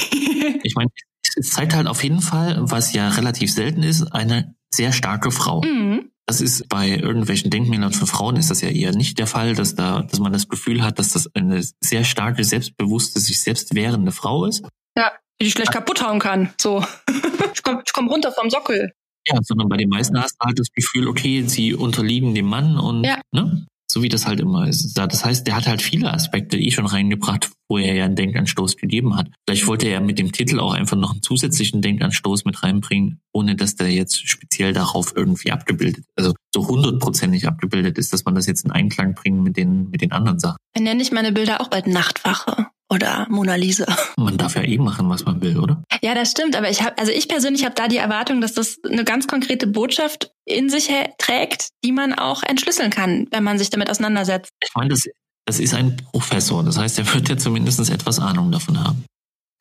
ich 0.64 0.76
meine, 0.76 0.90
es 1.36 1.50
zeigt 1.50 1.76
halt 1.76 1.88
auf 1.88 2.04
jeden 2.04 2.22
Fall, 2.22 2.58
was 2.60 2.94
ja 2.94 3.10
relativ 3.10 3.52
selten 3.52 3.84
ist, 3.84 4.04
eine 4.14 4.56
sehr 4.74 4.92
starke 4.92 5.32
Frau. 5.32 5.62
Mhm. 5.62 6.12
Das 6.32 6.39
ist 6.39 6.70
bei 6.70 6.88
irgendwelchen 6.88 7.52
Denkmälern 7.52 7.91
für 7.91 8.08
Frauen 8.08 8.38
ist 8.38 8.50
das 8.50 8.62
ja 8.62 8.70
eher 8.70 8.94
nicht 8.94 9.20
der 9.20 9.28
Fall, 9.28 9.54
dass 9.54 9.76
da, 9.76 10.04
dass 10.04 10.22
man 10.22 10.32
das 10.32 10.48
Gefühl 10.48 10.82
hat, 10.82 10.98
dass 10.98 11.10
das 11.10 11.28
eine 11.36 11.62
sehr 11.82 12.06
starke, 12.06 12.46
selbstbewusste, 12.46 13.20
sich 13.20 13.41
selbst 13.41 13.76
wehrende 13.76 14.13
Frau 14.13 14.46
ist. 14.46 14.63
Ja, 14.98 15.12
die 15.41 15.46
dich 15.48 15.56
gleich 15.56 15.70
kaputt 15.70 16.02
hauen 16.02 16.20
kann. 16.20 16.54
So. 16.58 16.86
ich 17.54 17.62
komm, 17.63 17.82
ich 17.86 17.91
komm 17.91 18.08
runter 18.08 18.32
vom 18.32 18.50
Sockel. 18.50 18.94
Ja, 19.28 19.39
sondern 19.41 19.67
bei 19.67 19.76
den 19.76 19.89
meisten 19.89 20.17
hast 20.22 20.38
du 20.39 20.46
halt 20.46 20.58
das 20.58 20.72
Gefühl, 20.72 21.10
okay, 21.10 21.44
sie 21.46 21.74
unterliegen 21.74 22.34
dem 22.34 22.46
Mann 22.46 22.78
und 22.78 23.04
ja. 23.04 23.20
ne? 23.34 23.67
So 23.91 24.01
wie 24.01 24.08
das 24.08 24.25
halt 24.25 24.39
immer 24.39 24.69
ist. 24.69 24.93
Das 24.97 25.25
heißt, 25.25 25.45
der 25.45 25.58
hat 25.58 25.67
halt 25.67 25.82
viele 25.82 26.13
Aspekte 26.13 26.58
eh 26.58 26.71
schon 26.71 26.86
reingebracht, 26.86 27.51
wo 27.67 27.77
er 27.77 27.93
ja 27.93 28.06
einen 28.06 28.15
Denkanstoß 28.15 28.77
gegeben 28.77 29.17
hat. 29.17 29.27
Vielleicht 29.45 29.67
wollte 29.67 29.89
er 29.89 29.99
mit 29.99 30.17
dem 30.17 30.32
Titel 30.32 30.62
auch 30.62 30.71
einfach 30.71 30.95
noch 30.95 31.12
einen 31.12 31.21
zusätzlichen 31.21 31.82
Denkanstoß 31.82 32.45
mit 32.45 32.63
reinbringen, 32.63 33.19
ohne 33.34 33.58
dass 33.58 33.75
der 33.75 33.89
jetzt 33.89 34.25
speziell 34.30 34.71
darauf 34.71 35.13
irgendwie 35.13 35.51
abgebildet, 35.51 36.06
also 36.15 36.34
so 36.56 36.69
hundertprozentig 36.69 37.49
abgebildet 37.49 37.97
ist, 37.97 38.13
dass 38.13 38.23
man 38.23 38.34
das 38.34 38.45
jetzt 38.45 38.63
in 38.63 38.71
Einklang 38.71 39.13
bringt 39.13 39.43
mit 39.43 39.58
den, 39.58 39.89
mit 39.89 39.99
den 39.99 40.13
anderen 40.13 40.39
Sachen. 40.39 40.56
Dann 40.73 40.84
nenne 40.84 41.01
ich 41.01 41.12
meine 41.12 41.34
Bilder 41.34 41.60
auch 41.60 41.67
bald 41.67 41.88
Nachtwache 41.88 42.67
oder 42.91 43.25
Mona 43.30 43.56
Lisa. 43.56 43.86
Man 44.17 44.38
darf 44.38 44.56
ja 44.56 44.63
eh 44.63 44.77
machen, 44.77 45.10
was 45.10 45.25
man 45.25 45.41
will, 45.41 45.58
oder? 45.58 45.82
Ja, 46.01 46.13
das 46.13 46.32
stimmt. 46.32 46.56
Aber 46.56 46.69
ich 46.69 46.84
habe, 46.84 46.97
also 46.97 47.12
ich 47.12 47.27
persönlich 47.27 47.63
habe 47.63 47.73
da 47.73 47.88
die 47.88 47.97
Erwartung, 47.97 48.41
dass 48.41 48.54
das 48.54 48.77
eine 48.88 49.06
ganz 49.06 49.27
konkrete 49.27 49.65
Botschaft 49.65 50.32
in 50.45 50.69
sich 50.69 50.89
trägt, 51.17 51.69
die 51.84 51.93
man 51.93 52.13
auch 52.13 52.43
entschlüsseln 52.43 52.91
kann, 52.91 53.27
wenn 53.32 53.43
man 53.43 53.58
sich 53.58 53.69
damit 53.69 53.89
auseinandersetzt. 53.89 54.51
Ich 54.62 54.71
meine, 54.75 54.89
das, 54.89 55.08
das 55.45 55.60
ist 55.60 55.73
ein 55.73 55.97
Professor. 56.12 56.63
Das 56.63 56.77
heißt, 56.77 56.99
er 56.99 57.13
wird 57.13 57.30
ja 57.30 57.38
zumindest 57.38 57.89
etwas 57.89 58.19
Ahnung 58.19 58.51
davon 58.51 58.84
haben. 58.84 59.06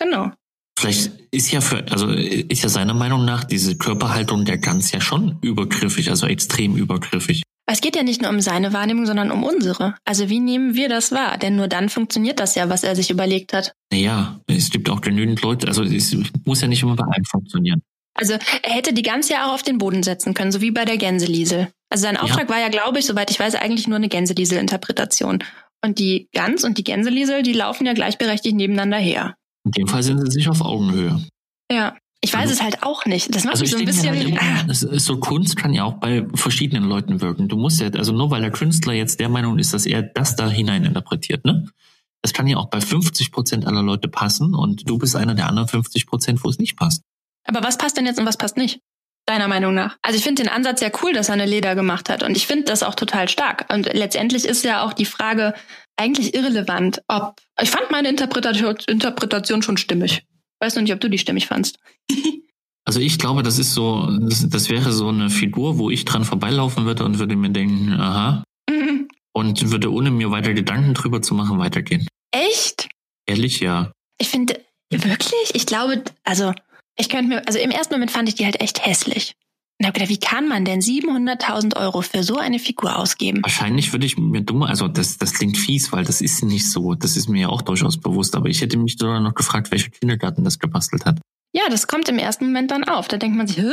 Genau. 0.00 0.32
Vielleicht 0.78 1.12
ist 1.30 1.52
ja 1.52 1.60
für, 1.60 1.84
also 1.92 2.08
ist 2.08 2.62
ja 2.62 2.68
seiner 2.68 2.94
Meinung 2.94 3.24
nach 3.24 3.44
diese 3.44 3.76
Körperhaltung 3.76 4.44
der 4.44 4.58
Gans 4.58 4.90
ja 4.92 5.00
schon 5.00 5.38
übergriffig, 5.42 6.10
also 6.10 6.26
extrem 6.26 6.74
übergriffig. 6.74 7.42
Es 7.72 7.80
geht 7.80 7.94
ja 7.94 8.02
nicht 8.02 8.20
nur 8.20 8.30
um 8.30 8.40
seine 8.40 8.72
Wahrnehmung, 8.72 9.06
sondern 9.06 9.30
um 9.30 9.44
unsere. 9.44 9.94
Also 10.04 10.28
wie 10.28 10.40
nehmen 10.40 10.74
wir 10.74 10.88
das 10.88 11.12
wahr? 11.12 11.38
Denn 11.38 11.54
nur 11.54 11.68
dann 11.68 11.88
funktioniert 11.88 12.40
das 12.40 12.56
ja, 12.56 12.68
was 12.68 12.83
er 12.83 12.96
sich 12.96 13.11
überlegt 13.11 13.52
hat. 13.52 13.74
Naja, 13.92 14.40
es 14.48 14.70
gibt 14.70 14.90
auch 14.90 15.00
genügend 15.00 15.40
Leute, 15.42 15.68
also 15.68 15.85
es 15.85 16.16
muss 16.44 16.61
ja 16.61 16.66
nicht 16.66 16.83
immer 16.83 16.96
bei 16.96 17.04
einem 17.04 17.24
funktionieren. 17.24 17.80
Also 18.14 18.33
er 18.62 18.72
hätte 18.72 18.92
die 18.92 19.02
Gans 19.02 19.28
ja 19.28 19.46
auch 19.46 19.54
auf 19.54 19.62
den 19.62 19.78
Boden 19.78 20.02
setzen 20.02 20.35
können, 20.35 20.50
so 20.50 20.61
wie 20.61 20.72
bei 20.72 20.85
der 20.85 20.96
Gänseliesel. 20.96 21.68
Also 21.90 22.02
sein 22.02 22.16
Auftrag 22.16 22.48
ja. 22.48 22.54
war 22.54 22.61
ja, 22.61 22.68
glaube 22.68 22.98
ich, 22.98 23.06
soweit 23.06 23.30
ich 23.30 23.38
weiß, 23.38 23.54
eigentlich 23.54 23.87
nur 23.87 23.96
eine 23.96 24.09
Gänseliesel-Interpretation. 24.09 25.44
Und 25.85 25.98
die 26.00 26.28
Gans 26.35 26.64
und 26.64 26.76
die 26.76 26.85
Gänseliesel, 26.85 27.42
die 27.42 27.52
laufen 27.52 27.87
ja 27.87 27.92
gleichberechtigt 27.92 28.56
nebeneinander 28.56 28.98
her. 28.98 29.37
In 29.64 29.70
dem 29.70 29.87
Fall 29.87 30.02
sind 30.02 30.18
sie 30.18 30.30
sich 30.30 30.48
auf 30.48 30.61
Augenhöhe. 30.61 31.24
Ja. 31.70 31.96
Ich 32.22 32.35
weiß 32.35 32.42
also, 32.42 32.54
es 32.54 32.62
halt 32.62 32.83
auch 32.83 33.06
nicht. 33.06 33.35
Das 33.35 33.44
macht 33.44 33.54
also 33.54 33.62
mich 33.62 33.70
so 33.70 33.78
ein 33.78 33.85
bisschen. 33.87 34.11
Halt 34.11 34.28
immer, 34.28 34.40
ah. 34.40 34.98
so 34.98 35.18
Kunst 35.18 35.56
kann 35.56 35.72
ja 35.72 35.85
auch 35.85 35.94
bei 35.94 36.26
verschiedenen 36.35 36.85
Leuten 36.85 37.20
wirken. 37.22 37.48
Du 37.48 37.56
musst 37.56 37.80
ja, 37.80 37.88
also 37.88 38.12
nur 38.12 38.30
weil 38.30 38.42
der 38.42 38.50
Künstler 38.50 38.92
jetzt 38.92 39.20
der 39.20 39.30
Meinung 39.30 39.59
ist, 39.59 39.72
dass 39.72 39.87
er 39.87 40.02
das 40.02 40.37
da 40.37 40.48
hinein 40.48 40.85
interpretiert, 40.85 41.44
ne? 41.44 41.66
Das 42.22 42.35
kann 42.35 42.46
ja 42.46 42.59
auch 42.59 42.68
bei 42.68 42.83
50 42.83 43.33
Prozent 43.33 43.66
aller 43.66 43.83
Leute 43.83 44.09
passen 44.09 44.54
und 44.54 44.87
du 44.88 44.98
bist 44.98 45.16
einer 45.16 45.35
der 45.35 45.48
anderen 45.48 45.68
50 45.68 46.06
Prozent, 46.06 46.44
wo 46.44 46.50
es 46.50 46.59
nicht 46.59 46.76
passt. 46.76 47.02
Aber 47.44 47.62
was 47.62 47.78
passt 47.78 47.96
denn 47.96 48.04
jetzt 48.04 48.18
und 48.18 48.26
was 48.26 48.37
passt 48.37 48.59
nicht? 48.59 48.80
Deiner 49.24 49.48
Meinung 49.48 49.72
nach? 49.72 49.96
Also 50.02 50.18
ich 50.18 50.24
finde 50.24 50.42
den 50.42 50.52
Ansatz 50.52 50.83
ja 50.83 50.90
cool, 51.02 51.14
dass 51.14 51.28
er 51.28 51.35
eine 51.35 51.46
Leder 51.46 51.74
gemacht 51.74 52.11
hat 52.11 52.22
und 52.22 52.37
ich 52.37 52.46
finde 52.46 52.64
das 52.64 52.83
auch 52.83 52.94
total 52.94 53.30
stark. 53.30 53.72
Und 53.72 53.90
letztendlich 53.94 54.44
ist 54.44 54.64
ja 54.64 54.83
auch 54.83 54.92
die 54.92 55.06
Frage 55.06 55.54
eigentlich 55.96 56.35
irrelevant, 56.35 57.00
ob 57.09 57.40
ich 57.61 57.70
fand 57.70 57.90
meine 57.90 58.09
Interpretation, 58.09 58.76
Interpretation 58.87 59.62
schon 59.62 59.78
stimmig. 59.78 60.26
Weiß 60.61 60.75
noch 60.75 60.83
nicht, 60.83 60.92
ob 60.92 61.01
du 61.01 61.09
die 61.09 61.18
stimmig 61.18 61.46
fandst. 61.46 61.79
also 62.85 63.01
ich 63.01 63.18
glaube, 63.18 63.42
das 63.42 63.59
ist 63.59 63.73
so, 63.73 64.07
das, 64.20 64.49
das, 64.49 64.70
wäre 64.70 64.92
so 64.92 65.09
eine 65.09 65.31
Figur, 65.31 65.79
wo 65.79 65.90
ich 65.90 66.05
dran 66.05 66.25
vorbeilaufen 66.25 66.85
würde 66.85 67.05
und 67.05 67.18
würde 67.18 67.37
mir 67.37 67.51
denken, 67.51 67.92
aha. 67.92 68.44
Mhm. 68.68 69.09
Und 69.33 69.70
würde 69.70 69.92
ohne 69.92 70.11
mir 70.11 70.31
weiter 70.31 70.55
Gedanken 70.55 70.94
drüber 70.94 71.23
zu 71.23 71.35
machen 71.35 71.59
weitergehen. 71.59 72.07
Echt? 72.33 72.88
Ehrlich, 73.27 73.61
ja. 73.61 73.92
Ich 74.18 74.29
finde, 74.29 74.61
wirklich? 74.90 75.55
Ich 75.55 75.66
glaube, 75.66 76.05
also, 76.25 76.53
ich 76.96 77.09
könnte 77.09 77.29
mir, 77.29 77.46
also 77.46 77.59
im 77.59 77.70
ersten 77.70 77.94
Moment 77.94 78.11
fand 78.11 78.29
ich 78.29 78.35
die 78.35 78.44
halt 78.44 78.61
echt 78.61 78.85
hässlich. 78.85 79.35
Und 79.80 79.86
habe 79.86 79.94
gedacht, 79.94 80.10
wie 80.10 80.20
kann 80.20 80.46
man 80.46 80.66
denn 80.66 80.80
700.000 80.80 81.74
Euro 81.78 82.02
für 82.02 82.22
so 82.22 82.36
eine 82.36 82.58
Figur 82.58 82.98
ausgeben? 82.98 83.40
Wahrscheinlich 83.42 83.94
würde 83.94 84.04
ich 84.04 84.18
mir 84.18 84.42
dumm, 84.42 84.62
also 84.62 84.88
das, 84.88 85.16
das 85.16 85.32
klingt 85.32 85.56
fies, 85.56 85.90
weil 85.90 86.04
das 86.04 86.20
ist 86.20 86.44
nicht 86.44 86.70
so. 86.70 86.94
Das 86.94 87.16
ist 87.16 87.30
mir 87.30 87.40
ja 87.40 87.48
auch 87.48 87.62
durchaus 87.62 87.98
bewusst. 87.98 88.36
Aber 88.36 88.50
ich 88.50 88.60
hätte 88.60 88.76
mich 88.76 88.96
sogar 88.98 89.20
noch 89.20 89.34
gefragt, 89.34 89.70
welcher 89.70 89.88
Kindergarten 89.88 90.44
das 90.44 90.58
gebastelt 90.58 91.06
hat. 91.06 91.18
Ja, 91.54 91.62
das 91.70 91.86
kommt 91.86 92.10
im 92.10 92.18
ersten 92.18 92.44
Moment 92.44 92.72
dann 92.72 92.84
auf. 92.84 93.08
Da 93.08 93.16
denkt 93.16 93.38
man 93.38 93.46
sich, 93.46 93.56
Hä? 93.56 93.72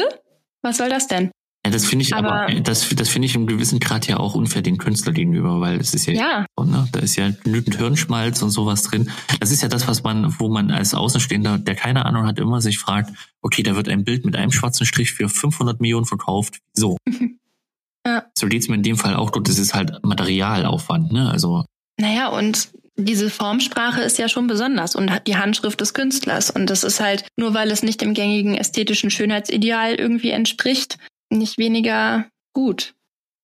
was 0.62 0.78
soll 0.78 0.88
das 0.88 1.08
denn? 1.08 1.30
Ja, 1.68 1.74
das 1.74 1.86
finde 1.86 2.04
ich 2.04 2.16
aber, 2.16 2.44
aber, 2.44 2.62
das, 2.62 2.88
das 2.96 3.10
finde 3.10 3.26
ich 3.26 3.36
im 3.36 3.46
gewissen 3.46 3.82
Grad 3.82 4.08
ja 4.08 4.18
auch 4.18 4.36
unfair 4.36 4.62
den 4.62 4.78
Künstler 4.78 5.12
gegenüber, 5.12 5.60
weil 5.60 5.82
es 5.82 5.94
ist 5.94 6.06
ja, 6.06 6.14
ja. 6.14 6.46
Ne, 6.64 6.88
da 6.94 7.00
ist 7.00 7.18
ja 7.18 7.30
genügend 7.44 7.76
Hirnschmalz 7.76 8.42
und 8.42 8.52
sowas 8.52 8.84
drin. 8.84 9.12
Das 9.42 9.52
ist 9.52 9.62
ja 9.62 9.68
das, 9.68 9.86
was 9.86 10.02
man, 10.02 10.34
wo 10.40 10.48
man 10.48 10.72
als 10.72 10.94
Außenstehender, 10.94 11.58
der 11.58 11.76
keine 11.76 12.06
Ahnung 12.06 12.26
hat, 12.26 12.40
immer 12.40 12.62
sich 12.62 12.80
fragt, 12.80 13.12
okay, 13.42 13.64
da 13.64 13.76
wird 13.76 13.90
ein 13.90 14.06
Bild 14.06 14.24
mit 14.24 14.38
einem 14.38 14.54
schwarzen 14.54 14.86
Strich 14.86 15.12
für 15.12 15.28
500 15.28 15.82
Millionen 15.82 16.06
verkauft. 16.06 16.60
So. 16.74 16.96
ja. 18.08 18.24
So 18.34 18.48
geht's 18.48 18.70
mir 18.70 18.76
in 18.76 18.84
dem 18.84 18.96
Fall 18.96 19.16
auch. 19.16 19.32
Das 19.32 19.60
ist 19.60 19.74
halt 19.74 19.92
Materialaufwand, 20.06 21.12
ne? 21.12 21.30
Also. 21.30 21.66
Naja, 22.00 22.30
und 22.30 22.70
diese 22.96 23.30
Formsprache 23.30 24.02
ist 24.04 24.18
ja 24.20 24.30
schon 24.30 24.48
besonders 24.48 24.96
und 24.96 25.12
hat 25.12 25.28
die 25.28 25.36
Handschrift 25.36 25.82
des 25.82 25.94
Künstlers. 25.94 26.50
Und 26.50 26.70
das 26.70 26.86
ist 26.86 27.02
halt, 27.02 27.26
nur 27.36 27.54
weil 27.54 27.72
es 27.72 27.84
nicht 27.84 28.00
dem 28.00 28.14
gängigen 28.14 28.56
ästhetischen 28.56 29.12
Schönheitsideal 29.12 29.96
irgendwie 29.96 30.30
entspricht, 30.30 30.98
nicht 31.30 31.58
weniger 31.58 32.26
gut. 32.54 32.94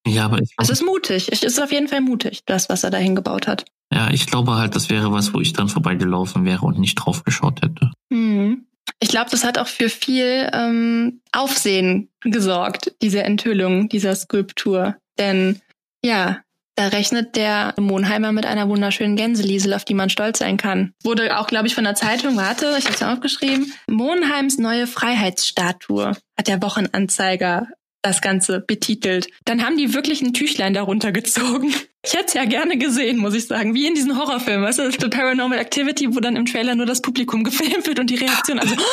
Ja, 0.06 0.26
aber 0.26 0.39
ich. 0.39 0.54
Es 0.58 0.69
ist 0.69 0.84
mutig. 0.84 1.32
Es 1.32 1.43
ist 1.43 1.62
auf 1.62 1.72
jeden 1.72 1.88
Fall 1.88 2.02
mutig, 2.02 2.41
das, 2.46 2.69
was 2.69 2.84
er 2.84 2.91
da 2.91 2.98
hingebaut 2.98 3.48
hat. 3.48 3.65
Ja, 3.93 4.10
ich 4.10 4.26
glaube 4.26 4.56
halt, 4.56 4.76
das 4.76 4.89
wäre 4.89 5.12
was, 5.12 5.34
wo 5.34 5.39
ich 5.39 5.54
dann 5.54 5.69
vorbeigelaufen 5.69 6.46
wäre 6.46 6.65
und 6.65 6.80
nicht 6.80 6.96
drauf 6.96 7.24
geschaut 7.24 7.62
hätte. 7.62 7.91
Mhm. 8.10 8.65
Ich 9.00 9.10
glaube, 9.10 9.30
das 9.30 9.43
hat 9.43 9.58
auch 9.58 9.67
für 9.67 9.89
viel 9.89 10.50
ähm, 10.52 11.22
Aufsehen 11.32 12.10
gesorgt, 12.22 12.93
diese 13.02 13.24
Enthüllung 13.24 13.88
dieser 13.89 14.15
Skulptur. 14.15 14.98
Denn 15.17 15.62
ja, 16.04 16.39
da 16.76 16.88
rechnet 16.88 17.36
der 17.36 17.74
Monheimer 17.80 18.32
mit 18.32 18.46
einer 18.46 18.68
wunderschönen 18.70 19.16
Gänseliesel, 19.16 19.74
auf 19.74 19.86
die 19.86 19.94
man 19.94 20.10
stolz 20.10 20.40
sein 20.40 20.58
kann. 20.58 20.94
Wurde 21.04 21.40
auch, 21.40 21.48
glaube 21.48 21.68
ich, 21.68 21.76
von 21.76 21.84
der 21.84 21.96
Zeitung, 21.96 22.36
warte, 22.36 22.76
ich 22.78 22.86
habe 22.86 22.96
es 22.96 23.00
ja 23.00 23.14
aufgeschrieben, 23.14 23.74
Monheims 23.88 24.58
neue 24.58 24.88
Freiheitsstatue 24.88 26.14
hat 26.38 26.48
der 26.48 26.62
Wochenanzeiger 26.62 27.68
das 28.04 28.22
Ganze 28.22 28.60
betitelt. 28.60 29.28
Dann 29.46 29.66
haben 29.66 29.78
die 29.78 29.94
wirklich 29.94 30.22
ein 30.22 30.34
Tüchlein 30.34 30.74
darunter 30.74 31.12
gezogen. 31.12 31.74
Ich 32.06 32.14
hätte 32.14 32.26
es 32.28 32.34
ja 32.34 32.44
gerne 32.44 32.78
gesehen, 32.78 33.18
muss 33.18 33.34
ich 33.34 33.48
sagen. 33.48 33.74
Wie 33.74 33.88
in 33.88 33.96
diesen 33.96 34.18
Horrorfilmen, 34.18 34.66
weißt 34.66 34.80
du, 34.80 34.92
The 34.92 35.08
Paranormal 35.08 35.58
Activity, 35.58 36.14
wo 36.14 36.20
dann 36.20 36.36
im 36.36 36.46
Trailer 36.46 36.76
nur 36.76 36.86
das 36.86 37.02
Publikum 37.02 37.44
gefilmt 37.46 37.88
wird 37.88 38.00
und 38.00 38.10
die 38.10 38.16
Reaktion, 38.16 38.60
also. 38.60 38.76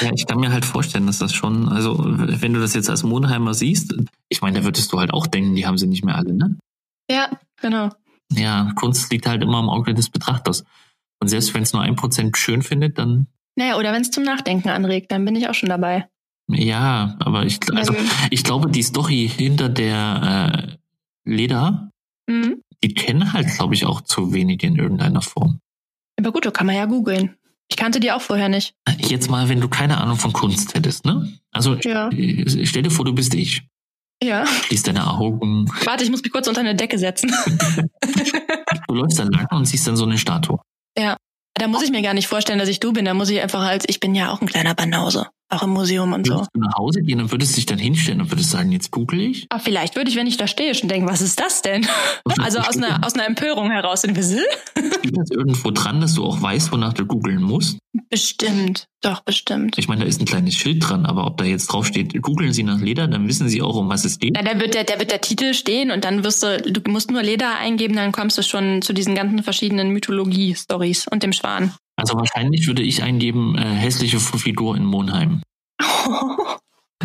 Ja, 0.00 0.10
ich 0.14 0.26
kann 0.26 0.40
mir 0.40 0.52
halt 0.52 0.64
vorstellen, 0.64 1.06
dass 1.06 1.18
das 1.18 1.32
schon, 1.32 1.68
also 1.68 1.96
wenn 2.02 2.52
du 2.52 2.60
das 2.60 2.74
jetzt 2.74 2.90
als 2.90 3.02
Monheimer 3.02 3.54
siehst, 3.54 3.94
ich 4.28 4.42
meine, 4.42 4.60
da 4.60 4.64
würdest 4.64 4.92
du 4.92 4.98
halt 4.98 5.12
auch 5.12 5.26
denken, 5.26 5.54
die 5.54 5.66
haben 5.66 5.78
sie 5.78 5.86
nicht 5.86 6.04
mehr 6.04 6.16
alle, 6.16 6.34
ne? 6.34 6.56
Ja, 7.10 7.30
genau. 7.60 7.90
Ja, 8.32 8.72
Kunst 8.76 9.12
liegt 9.12 9.26
halt 9.26 9.42
immer 9.42 9.60
im 9.60 9.68
Auge 9.68 9.94
des 9.94 10.08
Betrachters. 10.08 10.64
Und 11.20 11.28
selbst 11.28 11.54
wenn 11.54 11.62
es 11.62 11.72
nur 11.72 11.82
ein 11.82 11.96
Prozent 11.96 12.36
schön 12.36 12.62
findet, 12.62 12.98
dann. 12.98 13.26
Naja, 13.56 13.76
oder 13.76 13.92
wenn 13.92 14.02
es 14.02 14.10
zum 14.10 14.24
Nachdenken 14.24 14.70
anregt, 14.70 15.12
dann 15.12 15.24
bin 15.24 15.36
ich 15.36 15.48
auch 15.48 15.54
schon 15.54 15.68
dabei. 15.68 16.08
Ja, 16.48 17.16
aber 17.20 17.44
ich, 17.44 17.60
also, 17.72 17.94
ich 18.30 18.44
glaube, 18.44 18.70
die 18.70 18.82
Story 18.82 19.30
hinter 19.32 19.68
der 19.68 20.76
äh, 21.24 21.30
Leda, 21.30 21.90
mhm. 22.26 22.62
die 22.82 22.94
kennen 22.94 23.32
halt, 23.32 23.48
glaube 23.54 23.74
ich, 23.74 23.86
auch 23.86 24.00
zu 24.00 24.32
wenig 24.32 24.62
in 24.62 24.76
irgendeiner 24.76 25.22
Form. 25.22 25.60
Aber 26.18 26.32
gut, 26.32 26.46
da 26.46 26.50
kann 26.50 26.66
man 26.66 26.76
ja 26.76 26.86
googeln. 26.86 27.36
Ich 27.72 27.76
kannte 27.76 28.00
die 28.00 28.12
auch 28.12 28.20
vorher 28.20 28.50
nicht. 28.50 28.74
Jetzt 28.98 29.30
mal, 29.30 29.48
wenn 29.48 29.62
du 29.62 29.66
keine 29.66 29.98
Ahnung 29.98 30.18
von 30.18 30.34
Kunst 30.34 30.74
hättest, 30.74 31.06
ne? 31.06 31.32
Also 31.52 31.74
ja. 31.76 32.10
Äh, 32.10 32.66
stell 32.66 32.82
dir 32.82 32.90
vor, 32.90 33.06
du 33.06 33.14
bist 33.14 33.32
ich. 33.32 33.62
Ja. 34.22 34.46
Schließ 34.46 34.82
deine 34.82 35.10
Augen. 35.10 35.72
Warte, 35.86 36.04
ich 36.04 36.10
muss 36.10 36.22
mich 36.22 36.30
kurz 36.30 36.46
unter 36.48 36.60
eine 36.60 36.74
Decke 36.74 36.98
setzen. 36.98 37.32
du 38.88 38.94
läufst 38.94 39.18
dann 39.18 39.30
lang 39.30 39.48
und 39.52 39.64
siehst 39.64 39.86
dann 39.86 39.96
so 39.96 40.04
eine 40.04 40.18
Statue. 40.18 40.60
Ja. 40.98 41.16
Da 41.54 41.66
muss 41.66 41.82
ich 41.82 41.90
mir 41.90 42.02
gar 42.02 42.12
nicht 42.12 42.28
vorstellen, 42.28 42.58
dass 42.58 42.68
ich 42.68 42.78
du 42.78 42.92
bin. 42.92 43.06
Da 43.06 43.14
muss 43.14 43.30
ich 43.30 43.40
einfach 43.40 43.62
als, 43.62 43.86
ich 43.88 44.00
bin 44.00 44.14
ja 44.14 44.30
auch 44.30 44.42
ein 44.42 44.48
kleiner 44.48 44.74
Banause. 44.74 45.28
Auch 45.52 45.62
im 45.64 45.70
Museum 45.70 46.14
und 46.14 46.26
würdest 46.26 46.50
so. 46.54 46.60
du 46.60 46.66
nach 46.66 46.78
Hause 46.78 47.02
gehen 47.02 47.20
und 47.20 47.30
würdest 47.30 47.58
dich 47.58 47.66
dann 47.66 47.78
hinstellen 47.78 48.22
und 48.22 48.30
würdest 48.30 48.48
sagen, 48.48 48.72
jetzt 48.72 48.90
google 48.90 49.20
ich? 49.20 49.46
Ah, 49.50 49.58
vielleicht 49.58 49.96
würde 49.96 50.10
ich, 50.10 50.16
wenn 50.16 50.26
ich 50.26 50.38
da 50.38 50.46
stehe, 50.46 50.74
schon 50.74 50.88
denken, 50.88 51.06
was 51.06 51.20
ist 51.20 51.38
das 51.38 51.60
denn? 51.60 51.86
also 52.40 52.60
aus 52.60 52.78
einer, 52.78 53.04
aus 53.04 53.12
einer 53.12 53.26
Empörung 53.26 53.70
heraus. 53.70 54.02
In 54.04 54.14
Steht 54.16 54.38
das 55.14 55.30
irgendwo 55.30 55.70
dran, 55.70 56.00
dass 56.00 56.14
du 56.14 56.24
auch 56.24 56.40
weißt, 56.40 56.72
wonach 56.72 56.94
du 56.94 57.04
googeln 57.04 57.42
musst? 57.42 57.76
Bestimmt. 58.08 58.86
Doch, 59.02 59.20
bestimmt. 59.20 59.76
Ich 59.76 59.88
meine, 59.88 60.02
da 60.02 60.06
ist 60.06 60.22
ein 60.22 60.24
kleines 60.24 60.54
Schild 60.54 60.88
dran, 60.88 61.04
aber 61.04 61.26
ob 61.26 61.36
da 61.36 61.44
jetzt 61.44 61.66
drauf 61.66 61.86
steht, 61.86 62.20
googeln 62.22 62.54
Sie 62.54 62.62
nach 62.62 62.80
Leder, 62.80 63.06
dann 63.06 63.28
wissen 63.28 63.46
Sie 63.50 63.60
auch, 63.60 63.76
um 63.76 63.90
was 63.90 64.06
es 64.06 64.18
geht. 64.18 64.32
Na, 64.34 64.42
da 64.42 64.58
wird 64.58 64.72
der, 64.72 64.84
da 64.84 64.98
wird 64.98 65.10
der 65.10 65.20
Titel 65.20 65.52
stehen 65.52 65.90
und 65.90 66.04
dann 66.04 66.24
wirst 66.24 66.42
du, 66.42 66.62
du 66.62 66.90
musst 66.90 67.10
nur 67.10 67.22
Leder 67.22 67.58
eingeben, 67.58 67.94
dann 67.94 68.12
kommst 68.12 68.38
du 68.38 68.42
schon 68.42 68.80
zu 68.80 68.94
diesen 68.94 69.14
ganzen 69.14 69.42
verschiedenen 69.42 69.90
Mythologie-Stories 69.90 71.08
und 71.08 71.22
dem 71.22 71.34
Schwan. 71.34 71.74
Also 71.96 72.16
wahrscheinlich 72.16 72.66
würde 72.66 72.82
ich 72.82 73.02
eingeben, 73.02 73.56
äh, 73.56 73.62
hässliche 73.62 74.18
Figur 74.18 74.76
in 74.76 74.84
Monheim. 74.84 75.42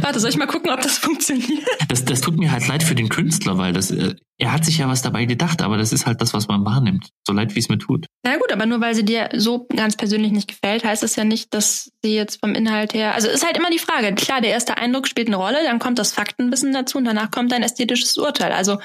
Warte, 0.01 0.19
soll 0.19 0.29
ich 0.29 0.37
mal 0.37 0.47
gucken, 0.47 0.71
ob 0.71 0.81
das 0.81 0.97
funktioniert? 0.99 1.67
Das, 1.87 2.05
das 2.05 2.21
tut 2.21 2.37
mir 2.37 2.51
halt 2.51 2.67
leid 2.67 2.83
für 2.83 2.95
den 2.95 3.09
Künstler, 3.09 3.57
weil 3.57 3.73
das, 3.73 3.91
äh, 3.91 4.15
er 4.37 4.51
hat 4.51 4.63
sich 4.63 4.77
ja 4.77 4.87
was 4.87 5.01
dabei 5.01 5.25
gedacht, 5.25 5.61
aber 5.61 5.77
das 5.77 5.91
ist 5.91 6.05
halt 6.05 6.21
das, 6.21 6.33
was 6.33 6.47
man 6.47 6.63
wahrnimmt. 6.65 7.09
So 7.25 7.33
leid, 7.33 7.55
wie 7.55 7.59
es 7.59 7.69
mir 7.69 7.77
tut. 7.77 8.05
Na 8.23 8.37
gut, 8.37 8.51
aber 8.51 8.65
nur 8.65 8.79
weil 8.79 8.93
sie 8.93 9.05
dir 9.05 9.29
so 9.33 9.67
ganz 9.75 9.95
persönlich 9.95 10.31
nicht 10.31 10.47
gefällt, 10.47 10.83
heißt 10.83 11.03
das 11.03 11.15
ja 11.15 11.23
nicht, 11.23 11.53
dass 11.53 11.91
sie 12.03 12.15
jetzt 12.15 12.39
vom 12.39 12.53
Inhalt 12.53 12.93
her. 12.93 13.15
Also 13.15 13.27
ist 13.27 13.45
halt 13.45 13.57
immer 13.57 13.69
die 13.69 13.79
Frage. 13.79 14.13
Klar, 14.15 14.41
der 14.41 14.51
erste 14.51 14.77
Eindruck 14.77 15.07
spielt 15.07 15.27
eine 15.27 15.37
Rolle, 15.37 15.63
dann 15.63 15.79
kommt 15.79 15.99
das 15.99 16.13
Faktenwissen 16.13 16.73
dazu 16.73 16.99
und 16.99 17.05
danach 17.05 17.31
kommt 17.31 17.51
ein 17.53 17.63
ästhetisches 17.63 18.17
Urteil. 18.17 18.51
Also 18.51 18.77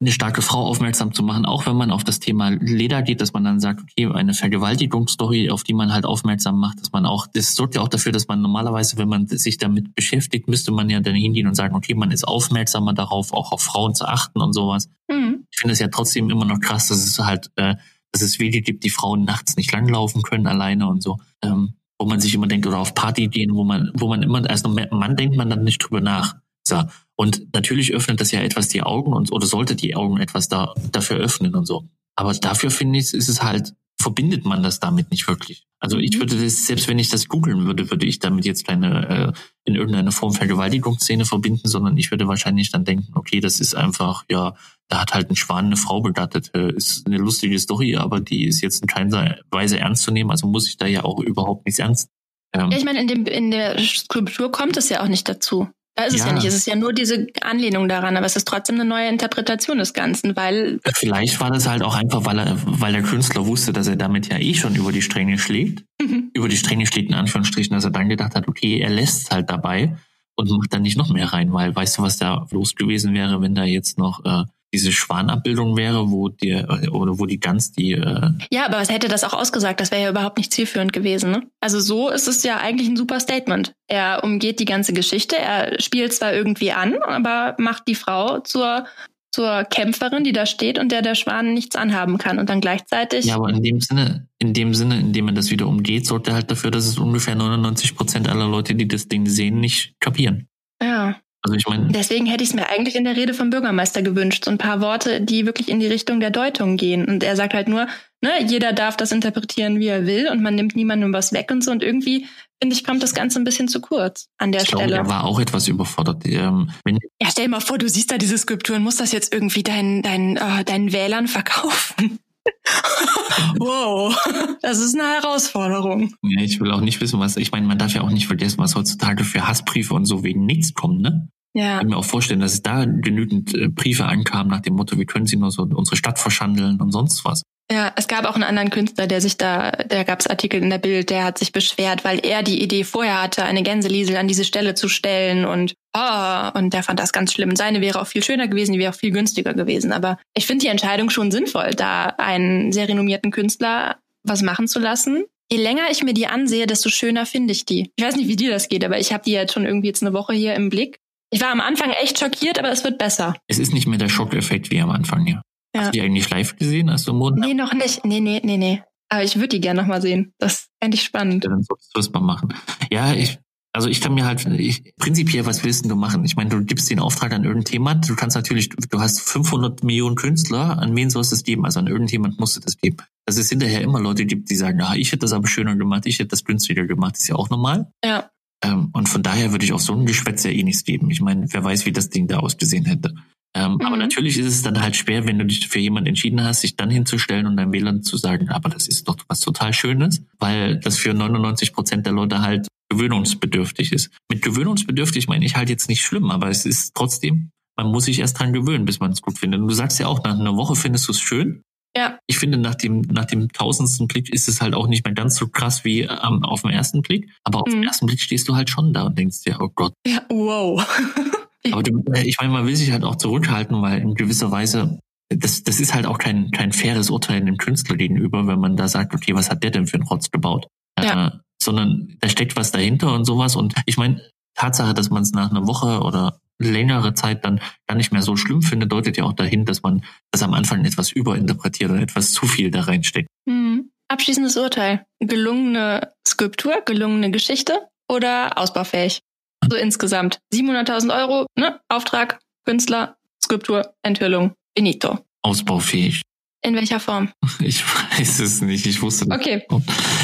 eine 0.00 0.12
starke 0.12 0.42
Frau 0.42 0.64
aufmerksam 0.64 1.12
zu 1.12 1.24
machen, 1.24 1.44
auch 1.44 1.66
wenn 1.66 1.76
man 1.76 1.90
auf 1.90 2.04
das 2.04 2.20
Thema 2.20 2.50
Leder 2.50 3.02
geht, 3.02 3.20
dass 3.20 3.32
man 3.32 3.42
dann 3.42 3.58
sagt, 3.58 3.82
okay, 3.82 4.06
eine 4.06 4.32
Vergewaltigungsstory, 4.32 5.50
auf 5.50 5.64
die 5.64 5.74
man 5.74 5.92
halt 5.92 6.04
aufmerksam 6.04 6.60
macht, 6.60 6.80
dass 6.80 6.92
man 6.92 7.04
auch, 7.04 7.26
das 7.26 7.56
sorgt 7.56 7.74
ja 7.74 7.80
auch 7.80 7.88
dafür, 7.88 8.12
dass 8.12 8.28
man 8.28 8.40
normalerweise, 8.40 8.96
wenn 8.96 9.08
man 9.08 9.26
sich 9.26 9.58
damit 9.58 9.96
beschäftigt, 9.96 10.46
müsste 10.46 10.70
man 10.70 10.88
ja 10.88 11.00
dann 11.00 11.16
hingehen 11.16 11.48
und 11.48 11.54
sagen, 11.54 11.74
okay, 11.74 11.94
man 11.94 12.12
ist 12.12 12.26
aufmerksamer 12.26 12.92
darauf, 12.92 13.32
auch 13.32 13.50
auf 13.50 13.62
Frauen 13.62 13.94
zu 13.94 14.06
achten 14.06 14.40
und 14.40 14.52
sowas. 14.52 14.88
Mhm. 15.10 15.46
Ich 15.50 15.58
finde 15.58 15.72
es 15.72 15.80
ja 15.80 15.88
trotzdem 15.88 16.30
immer 16.30 16.44
noch 16.44 16.60
krass, 16.60 16.88
dass 16.88 16.98
es 16.98 17.18
halt, 17.18 17.50
äh, 17.56 17.74
dass 18.12 18.22
es 18.22 18.38
Wege 18.38 18.62
gibt, 18.62 18.84
die 18.84 18.90
Frauen 18.90 19.24
nachts 19.24 19.56
nicht 19.56 19.72
langlaufen 19.72 20.22
können 20.22 20.46
alleine 20.46 20.86
und 20.86 21.02
so. 21.02 21.18
Ähm, 21.42 21.74
wo 21.98 22.06
man 22.06 22.20
sich 22.20 22.32
immer 22.32 22.46
denkt, 22.46 22.64
oder 22.68 22.78
auf 22.78 22.94
Party 22.94 23.26
gehen, 23.26 23.54
wo 23.54 23.64
man, 23.64 23.90
wo 23.94 24.06
man 24.06 24.22
immer, 24.22 24.48
als 24.48 24.62
Mann 24.62 25.16
denkt 25.16 25.36
man 25.36 25.50
dann 25.50 25.64
nicht 25.64 25.78
drüber 25.78 26.00
nach. 26.00 26.36
So. 26.68 26.84
Und 27.16 27.52
natürlich 27.52 27.92
öffnet 27.92 28.20
das 28.20 28.30
ja 28.30 28.40
etwas 28.40 28.68
die 28.68 28.82
Augen 28.82 29.12
und 29.12 29.32
oder 29.32 29.46
sollte 29.46 29.74
die 29.74 29.96
Augen 29.96 30.18
etwas 30.18 30.48
da 30.48 30.74
dafür 30.92 31.16
öffnen 31.16 31.54
und 31.54 31.66
so. 31.66 31.88
Aber 32.14 32.32
dafür 32.34 32.70
finde 32.70 32.98
ich, 32.98 33.12
ist 33.12 33.28
es 33.28 33.42
halt, 33.42 33.74
verbindet 34.00 34.44
man 34.44 34.62
das 34.62 34.80
damit 34.80 35.10
nicht 35.10 35.26
wirklich. 35.26 35.66
Also 35.80 35.98
ich 35.98 36.16
mhm. 36.16 36.20
würde 36.20 36.42
das, 36.42 36.66
selbst 36.66 36.88
wenn 36.88 36.98
ich 36.98 37.08
das 37.08 37.28
googeln 37.28 37.66
würde, 37.66 37.90
würde 37.90 38.06
ich 38.06 38.18
damit 38.18 38.44
jetzt 38.44 38.66
keine 38.66 39.08
äh, 39.08 39.32
in 39.64 39.74
irgendeiner 39.74 40.12
Form 40.12 40.32
Vergewaltigungsszene 40.32 41.24
verbinden, 41.24 41.68
sondern 41.68 41.96
ich 41.96 42.10
würde 42.10 42.26
wahrscheinlich 42.26 42.70
dann 42.70 42.84
denken, 42.84 43.12
okay, 43.14 43.40
das 43.40 43.60
ist 43.60 43.74
einfach, 43.74 44.24
ja, 44.30 44.54
da 44.88 45.00
hat 45.00 45.14
halt 45.14 45.30
ein 45.30 45.36
Schwan 45.36 45.66
eine 45.66 45.76
Frau 45.76 46.00
begattet. 46.00 46.50
Äh, 46.54 46.72
ist 46.72 47.06
eine 47.06 47.18
lustige 47.18 47.58
Story, 47.58 47.96
aber 47.96 48.20
die 48.20 48.46
ist 48.46 48.60
jetzt 48.60 48.80
in 48.82 48.88
keiner 48.88 49.38
Weise 49.50 49.78
ernst 49.78 50.02
zu 50.02 50.10
nehmen, 50.10 50.30
also 50.30 50.46
muss 50.46 50.68
ich 50.68 50.76
da 50.76 50.86
ja 50.86 51.04
auch 51.04 51.20
überhaupt 51.20 51.66
nichts 51.66 51.78
ernst. 51.78 52.08
Ähm, 52.52 52.70
ja, 52.70 52.78
ich 52.78 52.84
meine, 52.84 53.00
in, 53.00 53.08
dem, 53.08 53.26
in 53.26 53.50
der 53.50 53.78
Skulptur 53.78 54.50
kommt 54.50 54.76
es 54.76 54.88
ja 54.88 55.02
auch 55.02 55.08
nicht 55.08 55.28
dazu. 55.28 55.68
Da 55.98 56.04
ist 56.04 56.16
ja. 56.16 56.20
es 56.20 56.26
ja 56.26 56.32
nicht. 56.32 56.44
Es 56.46 56.54
ist 56.54 56.66
ja 56.68 56.76
nur 56.76 56.92
diese 56.92 57.26
Anlehnung 57.40 57.88
daran, 57.88 58.16
aber 58.16 58.24
es 58.24 58.36
ist 58.36 58.46
trotzdem 58.46 58.76
eine 58.76 58.84
neue 58.84 59.08
Interpretation 59.08 59.78
des 59.78 59.94
Ganzen, 59.94 60.36
weil. 60.36 60.78
Vielleicht 60.94 61.40
war 61.40 61.50
das 61.50 61.66
halt 61.66 61.82
auch 61.82 61.96
einfach, 61.96 62.24
weil 62.24 62.38
er, 62.38 62.56
weil 62.64 62.92
der 62.92 63.02
Künstler 63.02 63.46
wusste, 63.46 63.72
dass 63.72 63.88
er 63.88 63.96
damit 63.96 64.32
ja 64.32 64.38
eh 64.38 64.54
schon 64.54 64.76
über 64.76 64.92
die 64.92 65.02
Stränge 65.02 65.38
schlägt. 65.38 65.84
Mhm. 66.00 66.30
Über 66.34 66.48
die 66.48 66.56
Stränge 66.56 66.86
schlägt 66.86 67.10
in 67.10 67.16
Anführungsstrichen, 67.16 67.74
dass 67.74 67.84
er 67.84 67.90
dann 67.90 68.08
gedacht 68.08 68.36
hat, 68.36 68.46
okay, 68.46 68.78
er 68.78 68.90
lässt 68.90 69.24
es 69.24 69.30
halt 69.32 69.50
dabei 69.50 69.96
und 70.36 70.48
macht 70.48 70.72
dann 70.72 70.82
nicht 70.82 70.96
noch 70.96 71.12
mehr 71.12 71.32
rein, 71.32 71.52
weil 71.52 71.74
weißt 71.74 71.98
du, 71.98 72.02
was 72.02 72.16
da 72.16 72.46
los 72.52 72.76
gewesen 72.76 73.12
wäre, 73.12 73.42
wenn 73.42 73.56
da 73.56 73.64
jetzt 73.64 73.98
noch 73.98 74.24
äh, 74.24 74.44
diese 74.72 74.92
Schwanabbildung 74.92 75.76
wäre, 75.76 76.10
wo 76.10 76.28
die 76.28 76.54
oder 76.90 77.18
wo 77.18 77.26
die 77.26 77.40
ganz 77.40 77.72
die 77.72 77.92
äh 77.92 78.30
Ja, 78.50 78.66
aber 78.66 78.78
was 78.78 78.90
hätte 78.90 79.08
das 79.08 79.24
auch 79.24 79.32
ausgesagt? 79.32 79.80
Das 79.80 79.90
wäre 79.90 80.02
ja 80.02 80.10
überhaupt 80.10 80.38
nicht 80.38 80.52
zielführend 80.52 80.92
gewesen. 80.92 81.30
Ne? 81.30 81.42
Also 81.60 81.80
so 81.80 82.10
ist 82.10 82.28
es 82.28 82.42
ja 82.42 82.58
eigentlich 82.58 82.88
ein 82.88 82.96
super 82.96 83.20
Statement. 83.20 83.72
Er 83.86 84.22
umgeht 84.24 84.60
die 84.60 84.66
ganze 84.66 84.92
Geschichte, 84.92 85.38
er 85.38 85.80
spielt 85.80 86.12
zwar 86.12 86.34
irgendwie 86.34 86.72
an, 86.72 86.96
aber 87.02 87.54
macht 87.58 87.88
die 87.88 87.94
Frau 87.94 88.40
zur 88.40 88.84
zur 89.30 89.64
Kämpferin, 89.64 90.24
die 90.24 90.32
da 90.32 90.46
steht 90.46 90.78
und 90.78 90.90
der 90.90 91.02
der 91.02 91.14
Schwan 91.14 91.54
nichts 91.54 91.76
anhaben 91.76 92.18
kann 92.18 92.38
und 92.38 92.48
dann 92.48 92.60
gleichzeitig. 92.60 93.26
Ja, 93.26 93.36
aber 93.36 93.50
in 93.50 93.62
dem 93.62 93.80
Sinne, 93.80 94.26
in 94.38 94.54
dem 94.54 94.74
Sinne, 94.74 94.98
in 94.98 95.12
dem 95.12 95.26
man 95.26 95.34
das 95.34 95.50
wieder 95.50 95.66
umgeht, 95.66 96.06
sorgt 96.06 96.28
er 96.28 96.34
halt 96.34 96.50
dafür, 96.50 96.70
dass 96.70 96.86
es 96.86 96.98
ungefähr 96.98 97.34
99 97.34 97.94
Prozent 97.94 98.28
aller 98.28 98.48
Leute, 98.48 98.74
die 98.74 98.88
das 98.88 99.06
Ding 99.06 99.26
sehen, 99.26 99.60
nicht 99.60 99.94
kapieren. 100.00 100.48
Ja. 100.82 101.16
Also 101.48 101.56
ich 101.56 101.66
meine. 101.66 101.88
Deswegen 101.88 102.26
hätte 102.26 102.44
ich 102.44 102.50
es 102.50 102.54
mir 102.54 102.68
eigentlich 102.68 102.94
in 102.94 103.04
der 103.04 103.16
Rede 103.16 103.32
vom 103.32 103.50
Bürgermeister 103.50 104.02
gewünscht. 104.02 104.44
So 104.44 104.50
ein 104.50 104.58
paar 104.58 104.80
Worte, 104.80 105.20
die 105.20 105.46
wirklich 105.46 105.68
in 105.68 105.80
die 105.80 105.86
Richtung 105.86 106.20
der 106.20 106.30
Deutung 106.30 106.76
gehen. 106.76 107.06
Und 107.06 107.24
er 107.24 107.36
sagt 107.36 107.54
halt 107.54 107.68
nur, 107.68 107.86
ne, 108.20 108.30
jeder 108.46 108.72
darf 108.72 108.96
das 108.96 109.12
interpretieren, 109.12 109.78
wie 109.78 109.86
er 109.86 110.06
will, 110.06 110.28
und 110.30 110.42
man 110.42 110.54
nimmt 110.54 110.76
niemandem 110.76 111.12
was 111.12 111.32
weg 111.32 111.50
und 111.50 111.64
so. 111.64 111.70
Und 111.70 111.82
irgendwie, 111.82 112.26
finde 112.60 112.76
ich, 112.76 112.84
kommt 112.84 113.02
das 113.02 113.14
Ganze 113.14 113.38
ein 113.38 113.44
bisschen 113.44 113.68
zu 113.68 113.80
kurz 113.80 114.28
an 114.36 114.52
der 114.52 114.62
ich 114.62 114.68
Stelle. 114.68 114.86
Glaube, 114.86 115.08
er 115.08 115.08
war 115.08 115.24
auch 115.24 115.40
etwas 115.40 115.68
überfordert. 115.68 116.26
Ähm, 116.26 116.70
ja, 116.86 117.28
stell 117.30 117.44
dir 117.44 117.50
mal 117.50 117.60
vor, 117.60 117.78
du 117.78 117.88
siehst 117.88 118.10
da 118.10 118.18
diese 118.18 118.36
Skulpturen, 118.36 118.82
musst 118.82 119.00
das 119.00 119.12
jetzt 119.12 119.32
irgendwie 119.32 119.62
deinen, 119.62 120.02
deinen, 120.02 120.36
äh, 120.36 120.64
deinen 120.64 120.92
Wählern 120.92 121.28
verkaufen. 121.28 122.18
wow, 123.58 124.14
das 124.62 124.78
ist 124.78 124.94
eine 124.94 125.08
Herausforderung. 125.08 126.14
Ja, 126.22 126.42
ich 126.42 126.60
will 126.60 126.70
auch 126.70 126.80
nicht 126.80 127.00
wissen, 127.00 127.20
was, 127.20 127.36
ich 127.36 127.52
meine, 127.52 127.66
man 127.66 127.78
darf 127.78 127.94
ja 127.94 128.02
auch 128.02 128.10
nicht 128.10 128.26
vergessen, 128.26 128.58
was 128.58 128.74
heutzutage 128.74 129.24
für 129.24 129.46
Hassbriefe 129.46 129.94
und 129.94 130.06
so 130.06 130.24
wegen 130.24 130.46
nichts 130.46 130.74
kommen, 130.74 131.00
ne? 131.00 131.28
Ja. 131.58 131.74
Ich 131.74 131.78
kann 131.80 131.88
mir 131.88 131.96
auch 131.96 132.04
vorstellen, 132.04 132.38
dass 132.38 132.52
es 132.52 132.62
da 132.62 132.84
genügend 132.84 133.52
äh, 133.52 133.66
Briefe 133.66 134.04
ankamen 134.04 134.48
nach 134.48 134.60
dem 134.60 134.74
Motto, 134.74 134.96
wie 134.96 135.06
können 135.06 135.26
Sie 135.26 135.36
nur 135.36 135.50
so 135.50 135.62
unsere 135.62 135.96
Stadt 135.96 136.20
verschandeln 136.20 136.80
und 136.80 136.92
sonst 136.92 137.24
was. 137.24 137.42
Ja, 137.70 137.92
es 137.96 138.06
gab 138.08 138.24
auch 138.24 138.34
einen 138.34 138.44
anderen 138.44 138.70
Künstler, 138.70 139.06
der 139.08 139.20
sich 139.20 139.36
da, 139.36 139.72
da 139.72 140.04
gab 140.04 140.20
es 140.20 140.26
Artikel 140.26 140.62
in 140.62 140.70
der 140.70 140.78
Bild, 140.78 141.10
der 141.10 141.24
hat 141.24 141.36
sich 141.36 141.52
beschwert, 141.52 142.02
weil 142.02 142.24
er 142.24 142.42
die 142.42 142.62
Idee 142.62 142.84
vorher 142.84 143.20
hatte, 143.20 143.44
eine 143.44 143.62
Gänseliesel 143.62 144.16
an 144.16 144.28
diese 144.28 144.44
Stelle 144.44 144.74
zu 144.74 144.88
stellen 144.88 145.44
und 145.44 145.74
oh, 145.94 146.48
und 146.54 146.72
der 146.72 146.82
fand 146.82 147.00
das 147.00 147.12
ganz 147.12 147.32
schlimm. 147.32 147.56
Seine 147.56 147.80
wäre 147.80 148.00
auch 148.00 148.06
viel 148.06 148.22
schöner 148.22 148.46
gewesen, 148.46 148.72
die 148.72 148.78
wäre 148.78 148.92
auch 148.94 148.98
viel 148.98 149.10
günstiger 149.10 149.52
gewesen. 149.52 149.92
Aber 149.92 150.18
ich 150.34 150.46
finde 150.46 150.62
die 150.62 150.70
Entscheidung 150.70 151.10
schon 151.10 151.30
sinnvoll, 151.30 151.72
da 151.72 152.06
einen 152.18 152.72
sehr 152.72 152.88
renommierten 152.88 153.32
Künstler 153.32 153.96
was 154.22 154.42
machen 154.42 154.68
zu 154.68 154.78
lassen. 154.78 155.24
Je 155.50 155.58
länger 155.58 155.90
ich 155.90 156.02
mir 156.04 156.14
die 156.14 156.26
ansehe, 156.26 156.66
desto 156.66 156.88
schöner 156.88 157.26
finde 157.26 157.52
ich 157.52 157.66
die. 157.66 157.90
Ich 157.96 158.04
weiß 158.04 158.16
nicht, 158.16 158.28
wie 158.28 158.36
dir 158.36 158.50
das 158.50 158.68
geht, 158.68 158.84
aber 158.84 158.98
ich 158.98 159.12
habe 159.12 159.24
die 159.24 159.32
jetzt 159.32 159.52
schon 159.52 159.66
irgendwie 159.66 159.88
jetzt 159.88 160.02
eine 160.02 160.14
Woche 160.14 160.32
hier 160.32 160.54
im 160.54 160.70
Blick 160.70 160.98
ich 161.30 161.40
war 161.40 161.50
am 161.50 161.60
Anfang 161.60 161.90
echt 161.90 162.18
schockiert, 162.18 162.58
aber 162.58 162.70
es 162.70 162.84
wird 162.84 162.98
besser. 162.98 163.34
Es 163.46 163.58
ist 163.58 163.72
nicht 163.72 163.86
mehr 163.86 163.98
der 163.98 164.08
Schockeffekt 164.08 164.70
wie 164.70 164.80
am 164.80 164.90
Anfang, 164.90 165.26
ja. 165.26 165.42
Ja. 165.74 165.80
Hast 165.80 165.88
du 165.88 165.92
die 165.92 166.00
eigentlich 166.00 166.30
live 166.30 166.56
gesehen? 166.56 166.90
Hast 166.90 167.06
du 167.06 167.12
Mond? 167.12 167.38
Nee, 167.38 167.54
noch 167.54 167.74
nicht. 167.74 168.04
Nee, 168.04 168.20
nee, 168.20 168.40
nee, 168.42 168.56
nee. 168.56 168.82
Aber 169.10 169.22
ich 169.22 169.36
würde 169.36 169.48
die 169.48 169.60
gerne 169.60 169.80
nochmal 169.80 170.02
sehen. 170.02 170.32
Das 170.38 170.68
fände 170.80 170.96
ich 170.96 171.02
spannend. 171.02 171.44
Ja, 171.44 171.50
dann 171.50 171.62
solltest 171.62 171.94
du 171.94 171.98
das 171.98 172.12
mal 172.12 172.20
machen. 172.20 172.54
Ja, 172.90 173.12
ich, 173.12 173.38
also 173.72 173.88
ich 173.88 174.00
kann 174.00 174.14
mir 174.14 174.26
halt, 174.26 174.44
ich, 174.46 174.94
prinzipiell, 174.96 175.46
was 175.46 175.64
willst 175.64 175.84
du 175.88 175.94
machen? 175.94 176.24
Ich 176.24 176.36
meine, 176.36 176.50
du 176.50 176.64
gibst 176.64 176.90
den 176.90 177.00
Auftrag 177.00 177.32
an 177.32 177.44
irgendjemand, 177.44 178.08
du 178.08 178.16
kannst 178.16 178.34
natürlich, 178.34 178.70
du 178.70 179.00
hast 179.00 179.20
500 179.20 179.84
Millionen 179.84 180.16
Künstler, 180.16 180.78
an 180.78 180.96
wen 180.96 181.10
sollst 181.10 181.32
du 181.32 181.36
das 181.36 181.44
geben? 181.44 181.64
Also 181.64 181.80
an 181.80 181.86
irgendjemand 181.86 182.38
musst 182.40 182.56
du 182.56 182.60
das 182.60 182.76
geben. 182.76 182.98
Dass 183.26 183.36
es 183.36 183.48
hinterher 183.48 183.82
immer 183.82 184.00
Leute 184.00 184.26
gibt, 184.26 184.50
die 184.50 184.56
sagen, 184.56 184.80
ah, 184.80 184.94
ich 184.94 185.08
hätte 185.08 185.20
das 185.20 185.32
aber 185.32 185.46
schöner 185.48 185.76
gemacht, 185.76 186.06
ich 186.06 186.18
hätte 186.18 186.28
das 186.28 186.44
günstiger 186.44 186.86
gemacht, 186.86 187.16
ist 187.16 187.28
ja 187.28 187.36
auch 187.36 187.50
normal. 187.50 187.92
Ja. 188.04 188.30
Ähm, 188.62 188.90
und 188.92 189.08
von 189.08 189.22
daher 189.22 189.52
würde 189.52 189.64
ich 189.64 189.72
auf 189.72 189.82
so 189.82 189.94
ein 189.94 190.06
Geschwätz 190.06 190.44
ja 190.44 190.50
eh 190.50 190.62
nichts 190.62 190.84
geben. 190.84 191.10
Ich 191.10 191.20
meine, 191.20 191.46
wer 191.50 191.64
weiß, 191.64 191.86
wie 191.86 191.92
das 191.92 192.10
Ding 192.10 192.26
da 192.26 192.38
ausgesehen 192.38 192.84
hätte. 192.84 193.14
Ähm, 193.54 193.74
mhm. 193.74 193.80
Aber 193.82 193.96
natürlich 193.96 194.38
ist 194.38 194.46
es 194.46 194.62
dann 194.62 194.80
halt 194.80 194.96
schwer, 194.96 195.26
wenn 195.26 195.38
du 195.38 195.46
dich 195.46 195.68
für 195.68 195.78
jemanden 195.78 196.08
entschieden 196.08 196.42
hast, 196.42 196.60
sich 196.60 196.76
dann 196.76 196.90
hinzustellen 196.90 197.46
und 197.46 197.56
deinem 197.56 197.72
WLAN 197.72 198.02
zu 198.02 198.16
sagen, 198.16 198.48
aber 198.50 198.68
das 198.68 198.88
ist 198.88 199.08
doch 199.08 199.16
was 199.28 199.40
total 199.40 199.72
Schönes, 199.72 200.22
weil 200.38 200.78
das 200.78 200.98
für 200.98 201.14
99 201.14 201.72
Prozent 201.72 202.06
der 202.06 202.12
Leute 202.12 202.42
halt 202.42 202.68
gewöhnungsbedürftig 202.90 203.92
ist. 203.92 204.10
Mit 204.30 204.42
gewöhnungsbedürftig 204.42 205.28
meine 205.28 205.44
ich 205.44 205.56
halt 205.56 205.68
jetzt 205.68 205.88
nicht 205.88 206.02
schlimm, 206.02 206.30
aber 206.30 206.48
es 206.48 206.66
ist 206.66 206.94
trotzdem, 206.94 207.50
man 207.76 207.90
muss 207.90 208.04
sich 208.04 208.18
erst 208.18 208.38
dran 208.38 208.52
gewöhnen, 208.52 208.84
bis 208.84 209.00
man 209.00 209.12
es 209.12 209.22
gut 209.22 209.38
findet. 209.38 209.60
Und 209.60 209.68
du 209.68 209.74
sagst 209.74 209.98
ja 209.98 210.06
auch, 210.06 210.22
nach 210.24 210.38
einer 210.38 210.56
Woche 210.56 210.74
findest 210.74 211.06
du 211.08 211.12
es 211.12 211.20
schön. 211.20 211.62
Ja. 211.96 212.18
Ich 212.26 212.38
finde, 212.38 212.58
nach 212.58 212.74
dem, 212.74 213.00
nach 213.00 213.24
dem 213.24 213.50
tausendsten 213.52 214.06
Blick 214.06 214.32
ist 214.32 214.48
es 214.48 214.60
halt 214.60 214.74
auch 214.74 214.86
nicht 214.86 215.04
mehr 215.04 215.14
ganz 215.14 215.36
so 215.36 215.48
krass 215.48 215.84
wie 215.84 216.02
ähm, 216.02 216.44
auf 216.44 216.62
dem 216.62 216.70
ersten 216.70 217.02
Blick. 217.02 217.28
Aber 217.44 217.62
auf 217.62 217.68
mhm. 217.68 217.80
dem 217.80 217.82
ersten 217.84 218.06
Blick 218.06 218.20
stehst 218.20 218.48
du 218.48 218.56
halt 218.56 218.70
schon 218.70 218.92
da 218.92 219.04
und 219.04 219.18
denkst 219.18 219.42
dir, 219.44 219.58
oh 219.60 219.68
Gott. 219.74 219.92
Ja, 220.06 220.22
wow. 220.28 220.86
aber 221.72 221.82
du, 221.82 222.02
äh, 222.12 222.22
ich 222.22 222.36
meine, 222.40 222.52
man 222.52 222.66
will 222.66 222.76
sich 222.76 222.92
halt 222.92 223.04
auch 223.04 223.16
zurückhalten, 223.16 223.80
weil 223.82 224.00
in 224.00 224.14
gewisser 224.14 224.50
Weise 224.50 225.00
das, 225.30 225.62
das 225.62 225.80
ist 225.80 225.94
halt 225.94 226.06
auch 226.06 226.18
kein, 226.18 226.50
kein 226.50 226.72
faires 226.72 227.10
Urteil 227.10 227.44
dem 227.44 227.58
Künstler 227.58 227.96
gegenüber, 227.96 228.46
wenn 228.46 228.60
man 228.60 228.76
da 228.76 228.88
sagt, 228.88 229.14
okay, 229.14 229.34
was 229.34 229.50
hat 229.50 229.62
der 229.62 229.70
denn 229.70 229.86
für 229.86 229.96
einen 229.96 230.06
Rotz 230.06 230.30
gebaut? 230.30 230.68
Ja. 230.98 231.26
Äh, 231.26 231.30
sondern 231.62 232.16
da 232.20 232.28
steckt 232.28 232.56
was 232.56 232.70
dahinter 232.70 233.12
und 233.12 233.24
sowas. 233.24 233.56
Und 233.56 233.74
ich 233.86 233.96
meine, 233.96 234.22
Tatsache, 234.54 234.94
dass 234.94 235.10
man 235.10 235.22
es 235.22 235.32
nach 235.32 235.50
einer 235.50 235.66
Woche 235.66 236.00
oder 236.00 236.40
längere 236.58 237.14
Zeit 237.14 237.44
dann 237.44 237.60
gar 237.86 237.94
nicht 237.94 238.12
mehr 238.12 238.22
so 238.22 238.36
schlimm 238.36 238.62
findet, 238.62 238.92
deutet 238.92 239.16
ja 239.16 239.24
auch 239.24 239.32
dahin, 239.32 239.64
dass 239.64 239.82
man 239.82 240.04
das 240.30 240.42
am 240.42 240.54
Anfang 240.54 240.84
etwas 240.84 241.12
überinterpretiert 241.12 241.90
und 241.90 241.98
etwas 241.98 242.32
zu 242.32 242.46
viel 242.46 242.70
da 242.70 242.82
reinsteckt. 242.82 243.28
Hm. 243.48 243.90
Abschließendes 244.08 244.56
Urteil. 244.56 245.04
Gelungene 245.20 246.12
Skulptur, 246.26 246.82
gelungene 246.84 247.30
Geschichte 247.30 247.88
oder 248.08 248.56
ausbaufähig? 248.56 249.20
So 249.68 249.76
insgesamt. 249.76 250.38
700.000 250.54 251.14
Euro, 251.14 251.46
ne? 251.56 251.80
Auftrag, 251.88 252.38
Künstler, 252.64 253.16
Skulptur, 253.42 253.94
Enthüllung, 254.02 254.54
finito. 254.76 255.18
Ausbaufähig. 255.42 256.22
In 256.62 256.74
welcher 256.74 257.00
Form? 257.00 257.30
Ich 257.60 257.82
weiß 257.84 258.40
es 258.40 258.62
nicht. 258.62 258.86
Ich 258.86 259.02
wusste 259.02 259.28
nicht. 259.28 259.38
Okay. 259.38 259.62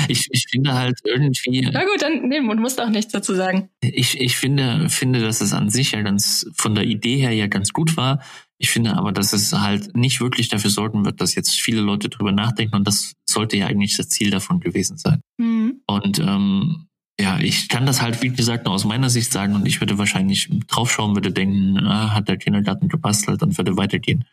Ich, 0.09 0.29
ich 0.31 0.47
finde 0.51 0.75
halt 0.75 0.99
irgendwie. 1.05 1.69
Na 1.73 1.85
gut, 1.85 2.01
dann 2.01 2.29
nee, 2.29 2.39
du 2.39 2.55
musst 2.57 2.81
auch 2.81 2.89
nichts 2.89 3.13
dazu 3.13 3.35
sagen. 3.35 3.71
Ich, 3.81 4.21
ich 4.21 4.37
finde, 4.37 4.89
finde, 4.89 5.21
dass 5.21 5.41
es 5.41 5.53
an 5.53 5.69
sich 5.71 5.93
ja 5.93 6.03
ganz 6.03 6.47
von 6.55 6.75
der 6.75 6.85
Idee 6.85 7.17
her 7.17 7.33
ja 7.33 7.47
ganz 7.47 7.73
gut 7.73 7.97
war. 7.97 8.21
Ich 8.59 8.71
finde 8.71 8.97
aber, 8.97 9.13
dass 9.13 9.33
es 9.33 9.53
halt 9.53 9.97
nicht 9.97 10.21
wirklich 10.21 10.49
dafür 10.49 10.71
sorgen 10.71 11.05
wird, 11.05 11.21
dass 11.21 11.35
jetzt 11.35 11.61
viele 11.61 11.81
Leute 11.81 12.09
drüber 12.09 12.33
nachdenken 12.33 12.77
und 12.77 12.87
das 12.87 13.15
sollte 13.29 13.57
ja 13.57 13.67
eigentlich 13.67 13.97
das 13.97 14.09
Ziel 14.09 14.31
davon 14.31 14.61
gewesen 14.61 14.97
sein. 14.97 15.21
Mhm. 15.39 15.83
Und 15.87 16.19
ähm, 16.21 16.87
ja, 17.21 17.39
ich 17.39 17.69
kann 17.69 17.87
das 17.87 18.01
halt, 18.01 18.23
wie 18.23 18.31
gesagt, 18.31 18.65
nur 18.65 18.75
aus 18.75 18.85
meiner 18.85 19.11
Sicht 19.11 19.33
sagen 19.33 19.55
und 19.55 19.67
ich 19.67 19.81
würde 19.81 19.99
wahrscheinlich 19.99 20.49
draufschauen, 20.67 21.15
würde 21.15 21.31
denken, 21.31 21.79
ah, 21.87 22.15
hat 22.15 22.29
der 22.29 22.39
Kindergarten 22.39 22.89
gebastelt 22.89 23.43
und 23.43 23.57
würde 23.59 23.77
weitergehen. 23.77 24.25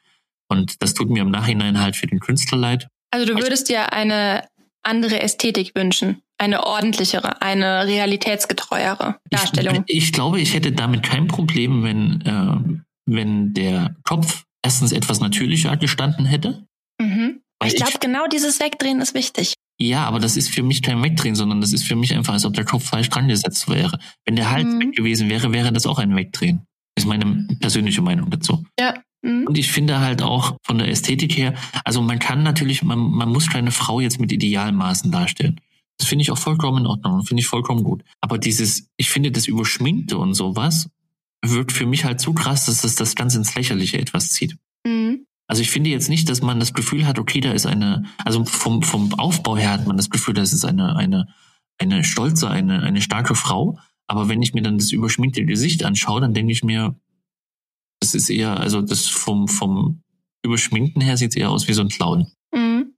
Und 0.52 0.82
das 0.82 0.93
tut 0.93 1.10
mir 1.10 1.22
im 1.22 1.32
Nachhinein 1.32 1.80
halt 1.80 1.95
für 1.95 2.08
den 2.08 2.20
Künstler 2.20 2.58
leid. 2.58 2.88
Also 3.12 3.26
du 3.26 3.41
würdest 3.41 3.70
dir 3.70 3.93
eine 3.93 4.47
andere 4.84 5.22
Ästhetik 5.22 5.72
wünschen, 5.76 6.22
eine 6.38 6.66
ordentlichere, 6.66 7.41
eine 7.41 7.88
realitätsgetreuere 7.88 9.18
Darstellung. 9.30 9.86
Ich, 9.88 9.97
ich 9.97 10.14
glaube, 10.14 10.41
ich 10.41 10.54
hätte 10.54 10.72
damit 10.72 11.04
kein 11.04 11.28
Problem, 11.28 11.84
wenn, 11.84 12.22
äh, 12.22 12.80
wenn 13.06 13.54
der 13.54 13.95
Kopf 14.04 14.43
erstens 14.64 14.91
etwas 14.91 15.20
natürlicher 15.20 15.78
gestanden 15.78 16.26
hätte. 16.26 16.66
Mhm. 16.99 17.41
Ich 17.64 17.76
glaube, 17.76 17.99
genau 17.99 18.28
dieses 18.28 18.60
Wegdrehen 18.60 19.02
ist 19.02 19.14
wichtig. 19.14 19.54
Ja, 19.80 20.06
aber 20.06 20.20
das 20.20 20.36
ist 20.36 20.49
für 20.49 20.64
mich 20.64 20.82
kein 20.82 21.02
Wegdrehen, 21.02 21.36
sondern 21.36 21.62
das 21.62 21.74
ist 21.74 21.84
für 21.84 21.95
mich 21.95 22.14
einfach, 22.14 22.34
als 22.34 22.45
ob 22.45 22.54
der 22.54 22.66
Kopf 22.66 22.86
falsch 22.86 23.10
dran 23.10 23.28
gesetzt 23.28 23.70
wäre. 23.70 23.99
Wenn 24.26 24.36
der 24.36 24.52
Hals 24.52 24.66
mhm. 24.66 24.80
weg 24.80 24.95
gewesen 24.95 25.30
wäre, 25.30 25.54
wäre 25.54 25.72
das 25.72 25.86
auch 25.86 25.99
ein 25.99 26.16
Wegdrehen. 26.16 26.66
Ist 26.97 27.08
meine 27.08 27.47
persönliche 27.60 28.02
Meinung 28.02 28.30
dazu. 28.30 28.66
Ja. 28.80 29.02
Mhm. 29.22 29.45
Und 29.47 29.57
ich 29.57 29.72
finde 29.72 29.99
halt 29.99 30.22
auch 30.22 30.57
von 30.63 30.78
der 30.78 30.88
Ästhetik 30.88 31.38
her, 31.38 31.53
also 31.84 32.01
man 32.01 32.19
kann 32.19 32.43
natürlich, 32.43 32.84
man, 32.84 32.99
man 32.99 33.30
muss 33.30 33.49
keine 33.49 33.72
Frau 33.72 33.99
jetzt 33.99 34.19
mit 34.19 34.32
Idealmaßen 34.32 35.11
darstellen. 35.11 35.59
Das 35.97 36.07
finde 36.07 36.24
ich 36.24 36.32
auch 36.32 36.38
vollkommen 36.38 36.80
in 36.80 36.88
Ordnung, 36.88 37.24
finde 37.24 37.41
ich 37.41 37.47
vollkommen 37.47 37.84
gut. 37.84 38.03
Aber 38.22 38.38
dieses, 38.38 38.88
ich 38.97 39.09
finde 39.09 39.32
das 39.32 39.47
Überschminkte 39.47 40.17
und 40.17 40.34
sowas, 40.34 40.89
wirkt 41.43 41.72
für 41.72 41.86
mich 41.86 42.05
halt 42.05 42.19
zu 42.19 42.34
krass, 42.34 42.65
dass 42.65 42.82
das 42.82 42.95
das 42.95 43.15
ganz 43.15 43.36
ins 43.36 43.55
Lächerliche 43.55 43.99
etwas 43.99 44.30
zieht. 44.30 44.57
Mhm. 44.86 45.26
Also 45.47 45.61
ich 45.61 45.69
finde 45.69 45.89
jetzt 45.89 46.09
nicht, 46.09 46.30
dass 46.30 46.41
man 46.41 46.59
das 46.59 46.74
Gefühl 46.74 47.05
hat, 47.05 47.19
okay, 47.19 47.41
da 47.41 47.51
ist 47.51 47.65
eine, 47.65 48.05
also 48.24 48.45
vom, 48.45 48.84
vom 48.84 49.13
Aufbau 49.15 49.57
her 49.57 49.72
hat 49.72 49.86
man 49.86 49.97
das 49.97 50.09
Gefühl, 50.09 50.34
das 50.34 50.53
ist 50.53 50.63
eine, 50.63 50.95
eine, 50.95 51.28
eine 51.78 52.03
stolze, 52.03 52.49
eine, 52.49 52.82
eine 52.84 53.01
starke 53.01 53.36
Frau. 53.36 53.78
Aber 54.07 54.30
wenn 54.30 54.41
ich 54.41 54.53
mir 54.53 54.61
dann 54.61 54.78
das 54.78 54.91
überschminkte 54.91 55.45
Gesicht 55.45 55.84
anschaue, 55.84 56.22
dann 56.22 56.34
denke 56.34 56.51
ich 56.51 56.63
mir, 56.63 56.95
das 58.02 58.16
ist 58.16 58.30
eher, 58.30 58.60
also 58.60 58.82
das 58.82 59.08
vom, 59.08 59.47
vom 59.47 60.02
Überschminken 60.43 61.02
her 61.02 61.18
sieht 61.18 61.32
es 61.32 61.38
eher 61.38 61.52
aus 61.52 61.68
wie 61.68 61.74
so 61.74 61.82
ein 61.82 61.89
Clown. 61.89 62.32
Mhm. 62.54 62.93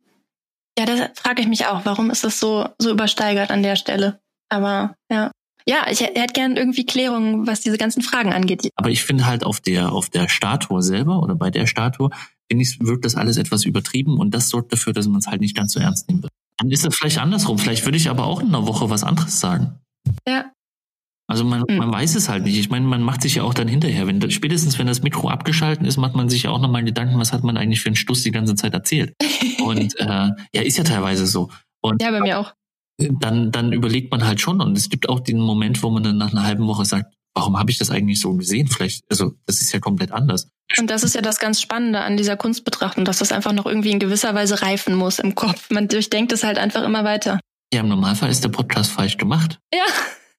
Ja, 0.77 0.85
das 0.85 1.11
frage 1.15 1.41
ich 1.41 1.47
mich 1.47 1.67
auch. 1.67 1.85
Warum 1.85 2.09
ist 2.09 2.23
das 2.23 2.39
so, 2.39 2.67
so 2.79 2.89
übersteigert 2.89 3.51
an 3.51 3.61
der 3.61 3.75
Stelle? 3.75 4.21
Aber 4.49 4.95
ja. 5.11 5.31
Ja, 5.65 5.85
ich 5.89 6.01
hätte 6.01 6.33
gern 6.33 6.57
irgendwie 6.57 6.85
Klärung, 6.85 7.47
was 7.47 7.61
diese 7.61 7.77
ganzen 7.77 8.01
Fragen 8.01 8.33
angeht. 8.33 8.69
Aber 8.75 8.89
ich 8.89 9.03
finde 9.03 9.25
halt 9.25 9.45
auf 9.45 9.61
der, 9.61 9.93
auf 9.93 10.09
der 10.09 10.27
Statue 10.27 10.81
selber 10.81 11.21
oder 11.21 11.35
bei 11.35 11.51
der 11.51 11.67
Statue, 11.67 12.09
finde 12.51 12.63
ich, 12.63 12.79
wirkt 12.81 13.05
das 13.05 13.15
alles 13.15 13.37
etwas 13.37 13.63
übertrieben 13.63 14.17
und 14.17 14.31
das 14.31 14.49
sorgt 14.49 14.73
dafür, 14.73 14.91
dass 14.91 15.07
man 15.07 15.19
es 15.19 15.27
halt 15.27 15.39
nicht 15.39 15.55
ganz 15.55 15.71
so 15.73 15.79
ernst 15.79 16.09
nehmen 16.09 16.23
wird. 16.23 16.33
Dann 16.57 16.69
ist 16.69 16.85
das 16.85 16.95
vielleicht 16.95 17.17
andersrum. 17.17 17.59
Vielleicht 17.59 17.85
würde 17.85 17.97
ich 17.97 18.09
aber 18.09 18.25
auch 18.25 18.41
in 18.41 18.47
einer 18.47 18.67
Woche 18.67 18.89
was 18.89 19.03
anderes 19.03 19.39
sagen. 19.39 19.79
Ja, 20.27 20.51
also 21.27 21.43
man, 21.43 21.63
mhm. 21.67 21.77
man 21.77 21.91
weiß 21.91 22.15
es 22.15 22.29
halt 22.29 22.43
nicht. 22.43 22.57
Ich 22.57 22.69
meine, 22.69 22.85
man 22.85 23.01
macht 23.01 23.21
sich 23.21 23.35
ja 23.35 23.43
auch 23.43 23.53
dann 23.53 23.67
hinterher, 23.67 24.07
wenn 24.07 24.29
spätestens 24.29 24.77
wenn 24.77 24.87
das 24.87 25.01
Mikro 25.01 25.29
abgeschalten 25.29 25.85
ist, 25.85 25.97
macht 25.97 26.15
man 26.15 26.29
sich 26.29 26.43
ja 26.43 26.51
auch 26.51 26.59
nochmal 26.59 26.83
Gedanken, 26.83 27.17
was 27.19 27.31
hat 27.33 27.43
man 27.43 27.57
eigentlich 27.57 27.81
für 27.81 27.87
einen 27.87 27.95
Stuss 27.95 28.23
die 28.23 28.31
ganze 28.31 28.55
Zeit 28.55 28.73
erzählt. 28.73 29.13
Und 29.63 29.99
äh, 29.99 30.05
ja, 30.53 30.61
ist 30.61 30.77
ja 30.77 30.83
teilweise 30.83 31.25
so. 31.25 31.49
Und 31.81 32.01
ja, 32.01 32.11
bei 32.11 32.19
mir 32.19 32.39
auch. 32.39 32.53
Dann, 32.97 33.51
dann 33.51 33.73
überlegt 33.73 34.11
man 34.11 34.25
halt 34.25 34.41
schon. 34.41 34.61
Und 34.61 34.77
es 34.77 34.89
gibt 34.89 35.09
auch 35.09 35.19
den 35.19 35.39
Moment, 35.39 35.81
wo 35.81 35.89
man 35.89 36.03
dann 36.03 36.17
nach 36.17 36.31
einer 36.31 36.43
halben 36.43 36.67
Woche 36.67 36.85
sagt, 36.85 37.13
warum 37.33 37.57
habe 37.57 37.71
ich 37.71 37.77
das 37.77 37.89
eigentlich 37.89 38.19
so 38.19 38.35
gesehen? 38.35 38.67
Vielleicht, 38.67 39.03
also 39.09 39.33
das 39.45 39.61
ist 39.61 39.71
ja 39.73 39.79
komplett 39.79 40.11
anders. 40.11 40.49
Und 40.77 40.89
das 40.89 41.03
ist 41.03 41.15
ja 41.15 41.21
das 41.21 41.39
ganz 41.39 41.61
Spannende 41.61 42.01
an 42.01 42.17
dieser 42.17 42.37
Kunstbetrachtung, 42.37 43.05
dass 43.05 43.19
das 43.19 43.31
einfach 43.31 43.53
noch 43.53 43.65
irgendwie 43.65 43.91
in 43.91 43.99
gewisser 43.99 44.35
Weise 44.35 44.61
reifen 44.61 44.95
muss 44.95 45.19
im 45.19 45.35
Kopf. 45.35 45.69
Man 45.71 45.87
durchdenkt 45.87 46.31
es 46.31 46.43
halt 46.43 46.57
einfach 46.57 46.83
immer 46.83 47.03
weiter. 47.03 47.39
Ja, 47.73 47.81
im 47.81 47.87
Normalfall 47.87 48.29
ist 48.29 48.43
der 48.43 48.49
Podcast 48.49 48.91
falsch 48.91 49.17
gemacht. 49.17 49.59
Ja. 49.73 49.85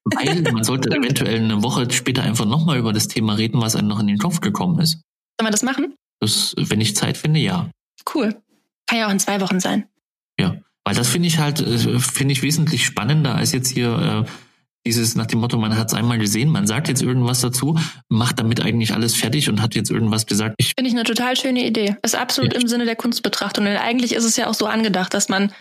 Weil 0.05 0.41
man 0.51 0.63
sollte 0.63 0.89
eventuell 0.89 1.39
eine 1.39 1.63
Woche 1.63 1.89
später 1.91 2.23
einfach 2.23 2.45
nochmal 2.45 2.77
über 2.77 2.93
das 2.93 3.07
Thema 3.07 3.33
reden, 3.33 3.61
was 3.61 3.75
einem 3.75 3.87
noch 3.87 3.99
in 3.99 4.07
den 4.07 4.19
Kopf 4.19 4.39
gekommen 4.39 4.79
ist. 4.79 5.01
Sollen 5.39 5.47
wir 5.47 5.51
das 5.51 5.63
machen? 5.63 5.95
Das, 6.19 6.53
wenn 6.57 6.79
ich 6.79 6.95
Zeit 6.95 7.17
finde, 7.17 7.39
ja. 7.39 7.69
Cool. 8.13 8.35
Kann 8.87 8.99
ja 8.99 9.07
auch 9.07 9.11
in 9.11 9.19
zwei 9.19 9.41
Wochen 9.41 9.59
sein. 9.59 9.85
Ja, 10.39 10.57
weil 10.83 10.95
das 10.95 11.09
finde 11.09 11.27
ich 11.27 11.39
halt, 11.39 11.59
äh, 11.59 11.99
finde 11.99 12.33
ich 12.33 12.43
wesentlich 12.43 12.85
spannender 12.85 13.35
als 13.35 13.51
jetzt 13.51 13.69
hier 13.69 14.25
äh, 14.25 14.29
dieses 14.85 15.15
nach 15.15 15.25
dem 15.25 15.39
Motto, 15.39 15.57
man 15.57 15.75
hat 15.75 15.87
es 15.87 15.93
einmal 15.95 16.19
gesehen, 16.19 16.49
man 16.49 16.67
sagt 16.67 16.87
jetzt 16.87 17.01
irgendwas 17.01 17.41
dazu, 17.41 17.77
macht 18.07 18.39
damit 18.39 18.61
eigentlich 18.61 18.93
alles 18.93 19.15
fertig 19.15 19.49
und 19.49 19.61
hat 19.61 19.73
jetzt 19.73 19.89
irgendwas 19.89 20.27
gesagt. 20.27 20.55
Finde 20.61 20.89
ich 20.89 20.93
eine 20.93 21.03
total 21.03 21.35
schöne 21.35 21.65
Idee. 21.65 21.97
Ist 22.03 22.15
absolut 22.15 22.53
ja. 22.53 22.59
im 22.59 22.67
Sinne 22.67 22.85
der 22.85 22.95
Kunstbetrachtung. 22.95 23.65
Denn 23.65 23.77
eigentlich 23.77 24.13
ist 24.13 24.25
es 24.25 24.37
ja 24.37 24.47
auch 24.47 24.53
so 24.53 24.67
angedacht, 24.67 25.13
dass 25.15 25.27
man 25.27 25.51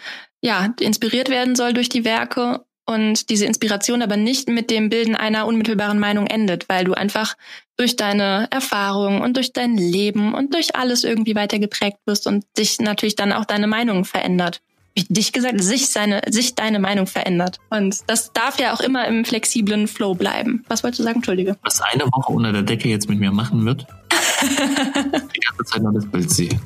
ja 0.42 0.74
inspiriert 0.78 1.30
werden 1.30 1.56
soll 1.56 1.72
durch 1.72 1.88
die 1.88 2.04
Werke 2.04 2.66
und 2.86 3.30
diese 3.30 3.46
Inspiration 3.46 4.02
aber 4.02 4.16
nicht 4.16 4.48
mit 4.48 4.70
dem 4.70 4.90
Bilden 4.90 5.16
einer 5.16 5.46
unmittelbaren 5.46 5.98
Meinung 5.98 6.26
endet, 6.26 6.68
weil 6.68 6.84
du 6.84 6.94
einfach 6.94 7.34
durch 7.76 7.96
deine 7.96 8.48
Erfahrung 8.50 9.20
und 9.20 9.36
durch 9.36 9.52
dein 9.52 9.76
Leben 9.76 10.34
und 10.34 10.54
durch 10.54 10.76
alles 10.76 11.04
irgendwie 11.04 11.34
weiter 11.34 11.58
geprägt 11.58 11.98
wirst 12.06 12.26
und 12.26 12.44
dich 12.58 12.78
natürlich 12.80 13.16
dann 13.16 13.32
auch 13.32 13.44
deine 13.44 13.66
Meinung 13.66 14.04
verändert. 14.04 14.60
Wie 14.94 15.04
dich 15.08 15.32
gesagt, 15.32 15.60
sich 15.60 15.88
seine, 15.88 16.22
sich 16.28 16.54
deine 16.54 16.78
Meinung 16.78 17.08
verändert. 17.08 17.58
Und 17.68 17.98
das 18.06 18.32
darf 18.32 18.60
ja 18.60 18.72
auch 18.72 18.80
immer 18.80 19.08
im 19.08 19.24
flexiblen 19.24 19.88
Flow 19.88 20.14
bleiben. 20.14 20.64
Was 20.68 20.84
wolltest 20.84 21.00
du 21.00 21.02
sagen? 21.02 21.16
Entschuldige. 21.16 21.56
Was 21.62 21.80
eine 21.80 22.04
Woche 22.04 22.32
unter 22.32 22.52
der 22.52 22.62
Decke 22.62 22.88
jetzt 22.88 23.08
mit 23.08 23.18
mir 23.18 23.32
machen 23.32 23.64
wird? 23.64 23.86
die 24.42 25.40
ganze 25.40 25.64
Zeit 25.64 25.82
noch 25.82 25.92
das 25.92 26.06
Bild 26.06 26.30
sehe. 26.30 26.60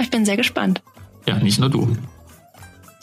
Ich 0.00 0.10
bin 0.10 0.24
sehr 0.24 0.36
gespannt. 0.36 0.82
Ja, 1.26 1.36
nicht 1.38 1.58
nur 1.58 1.68
du. 1.68 1.96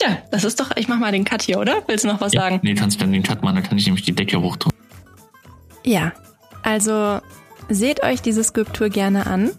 Ja, 0.02 0.18
das 0.30 0.44
ist 0.44 0.58
doch, 0.58 0.74
ich 0.76 0.88
mach 0.88 0.98
mal 0.98 1.12
den 1.12 1.24
Cut 1.24 1.42
hier, 1.42 1.58
oder? 1.58 1.82
Willst 1.86 2.04
du 2.04 2.08
noch 2.08 2.20
was 2.20 2.32
ja, 2.32 2.42
sagen? 2.42 2.60
Nee, 2.62 2.74
kannst 2.74 2.96
du 2.96 3.00
dann 3.00 3.12
den 3.12 3.22
Cut 3.22 3.42
machen, 3.42 3.56
dann 3.56 3.64
kann 3.64 3.78
ich 3.78 3.86
nämlich 3.86 4.04
die 4.04 4.12
Decke 4.12 4.40
hochdrücken. 4.40 4.78
Ja, 5.84 6.12
also 6.62 7.20
seht 7.68 8.02
euch 8.02 8.22
diese 8.22 8.42
Skulptur 8.42 8.88
gerne 8.88 9.26
an. 9.26 9.50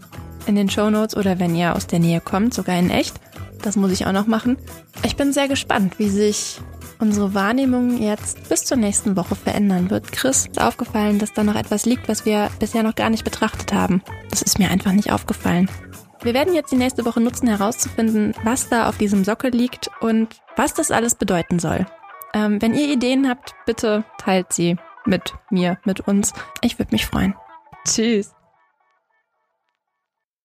in 0.45 0.55
den 0.55 0.69
Show 0.69 0.89
Notes 0.89 1.15
oder 1.15 1.39
wenn 1.39 1.55
ihr 1.55 1.75
aus 1.75 1.87
der 1.87 1.99
Nähe 1.99 2.21
kommt, 2.21 2.53
sogar 2.53 2.77
in 2.77 2.89
echt. 2.89 3.19
Das 3.61 3.75
muss 3.75 3.91
ich 3.91 4.05
auch 4.05 4.11
noch 4.11 4.27
machen. 4.27 4.57
Ich 5.03 5.15
bin 5.15 5.31
sehr 5.31 5.47
gespannt, 5.47 5.99
wie 5.99 6.09
sich 6.09 6.59
unsere 6.99 7.33
Wahrnehmung 7.33 8.01
jetzt 8.01 8.49
bis 8.49 8.65
zur 8.65 8.77
nächsten 8.77 9.15
Woche 9.15 9.35
verändern 9.35 9.89
wird. 9.89 10.11
Chris 10.11 10.47
ist 10.47 10.61
aufgefallen, 10.61 11.19
dass 11.19 11.33
da 11.33 11.43
noch 11.43 11.55
etwas 11.55 11.85
liegt, 11.85 12.07
was 12.09 12.25
wir 12.25 12.49
bisher 12.59 12.83
noch 12.83 12.95
gar 12.95 13.09
nicht 13.09 13.23
betrachtet 13.23 13.73
haben. 13.73 14.01
Das 14.29 14.41
ist 14.41 14.59
mir 14.59 14.69
einfach 14.69 14.91
nicht 14.91 15.11
aufgefallen. 15.11 15.69
Wir 16.23 16.33
werden 16.33 16.53
jetzt 16.53 16.71
die 16.71 16.77
nächste 16.77 17.05
Woche 17.05 17.19
nutzen, 17.19 17.49
herauszufinden, 17.49 18.33
was 18.43 18.69
da 18.69 18.87
auf 18.87 18.97
diesem 18.97 19.25
Sockel 19.25 19.51
liegt 19.51 19.89
und 19.99 20.29
was 20.55 20.73
das 20.73 20.89
alles 20.89 21.15
bedeuten 21.15 21.59
soll. 21.59 21.85
Ähm, 22.33 22.61
wenn 22.61 22.73
ihr 22.73 22.87
Ideen 22.87 23.27
habt, 23.27 23.53
bitte 23.65 24.05
teilt 24.17 24.53
sie 24.53 24.77
mit 25.05 25.33
mir, 25.49 25.77
mit 25.83 25.99
uns. 26.07 26.33
Ich 26.61 26.79
würde 26.79 26.93
mich 26.93 27.05
freuen. 27.05 27.35
Tschüss. 27.85 28.33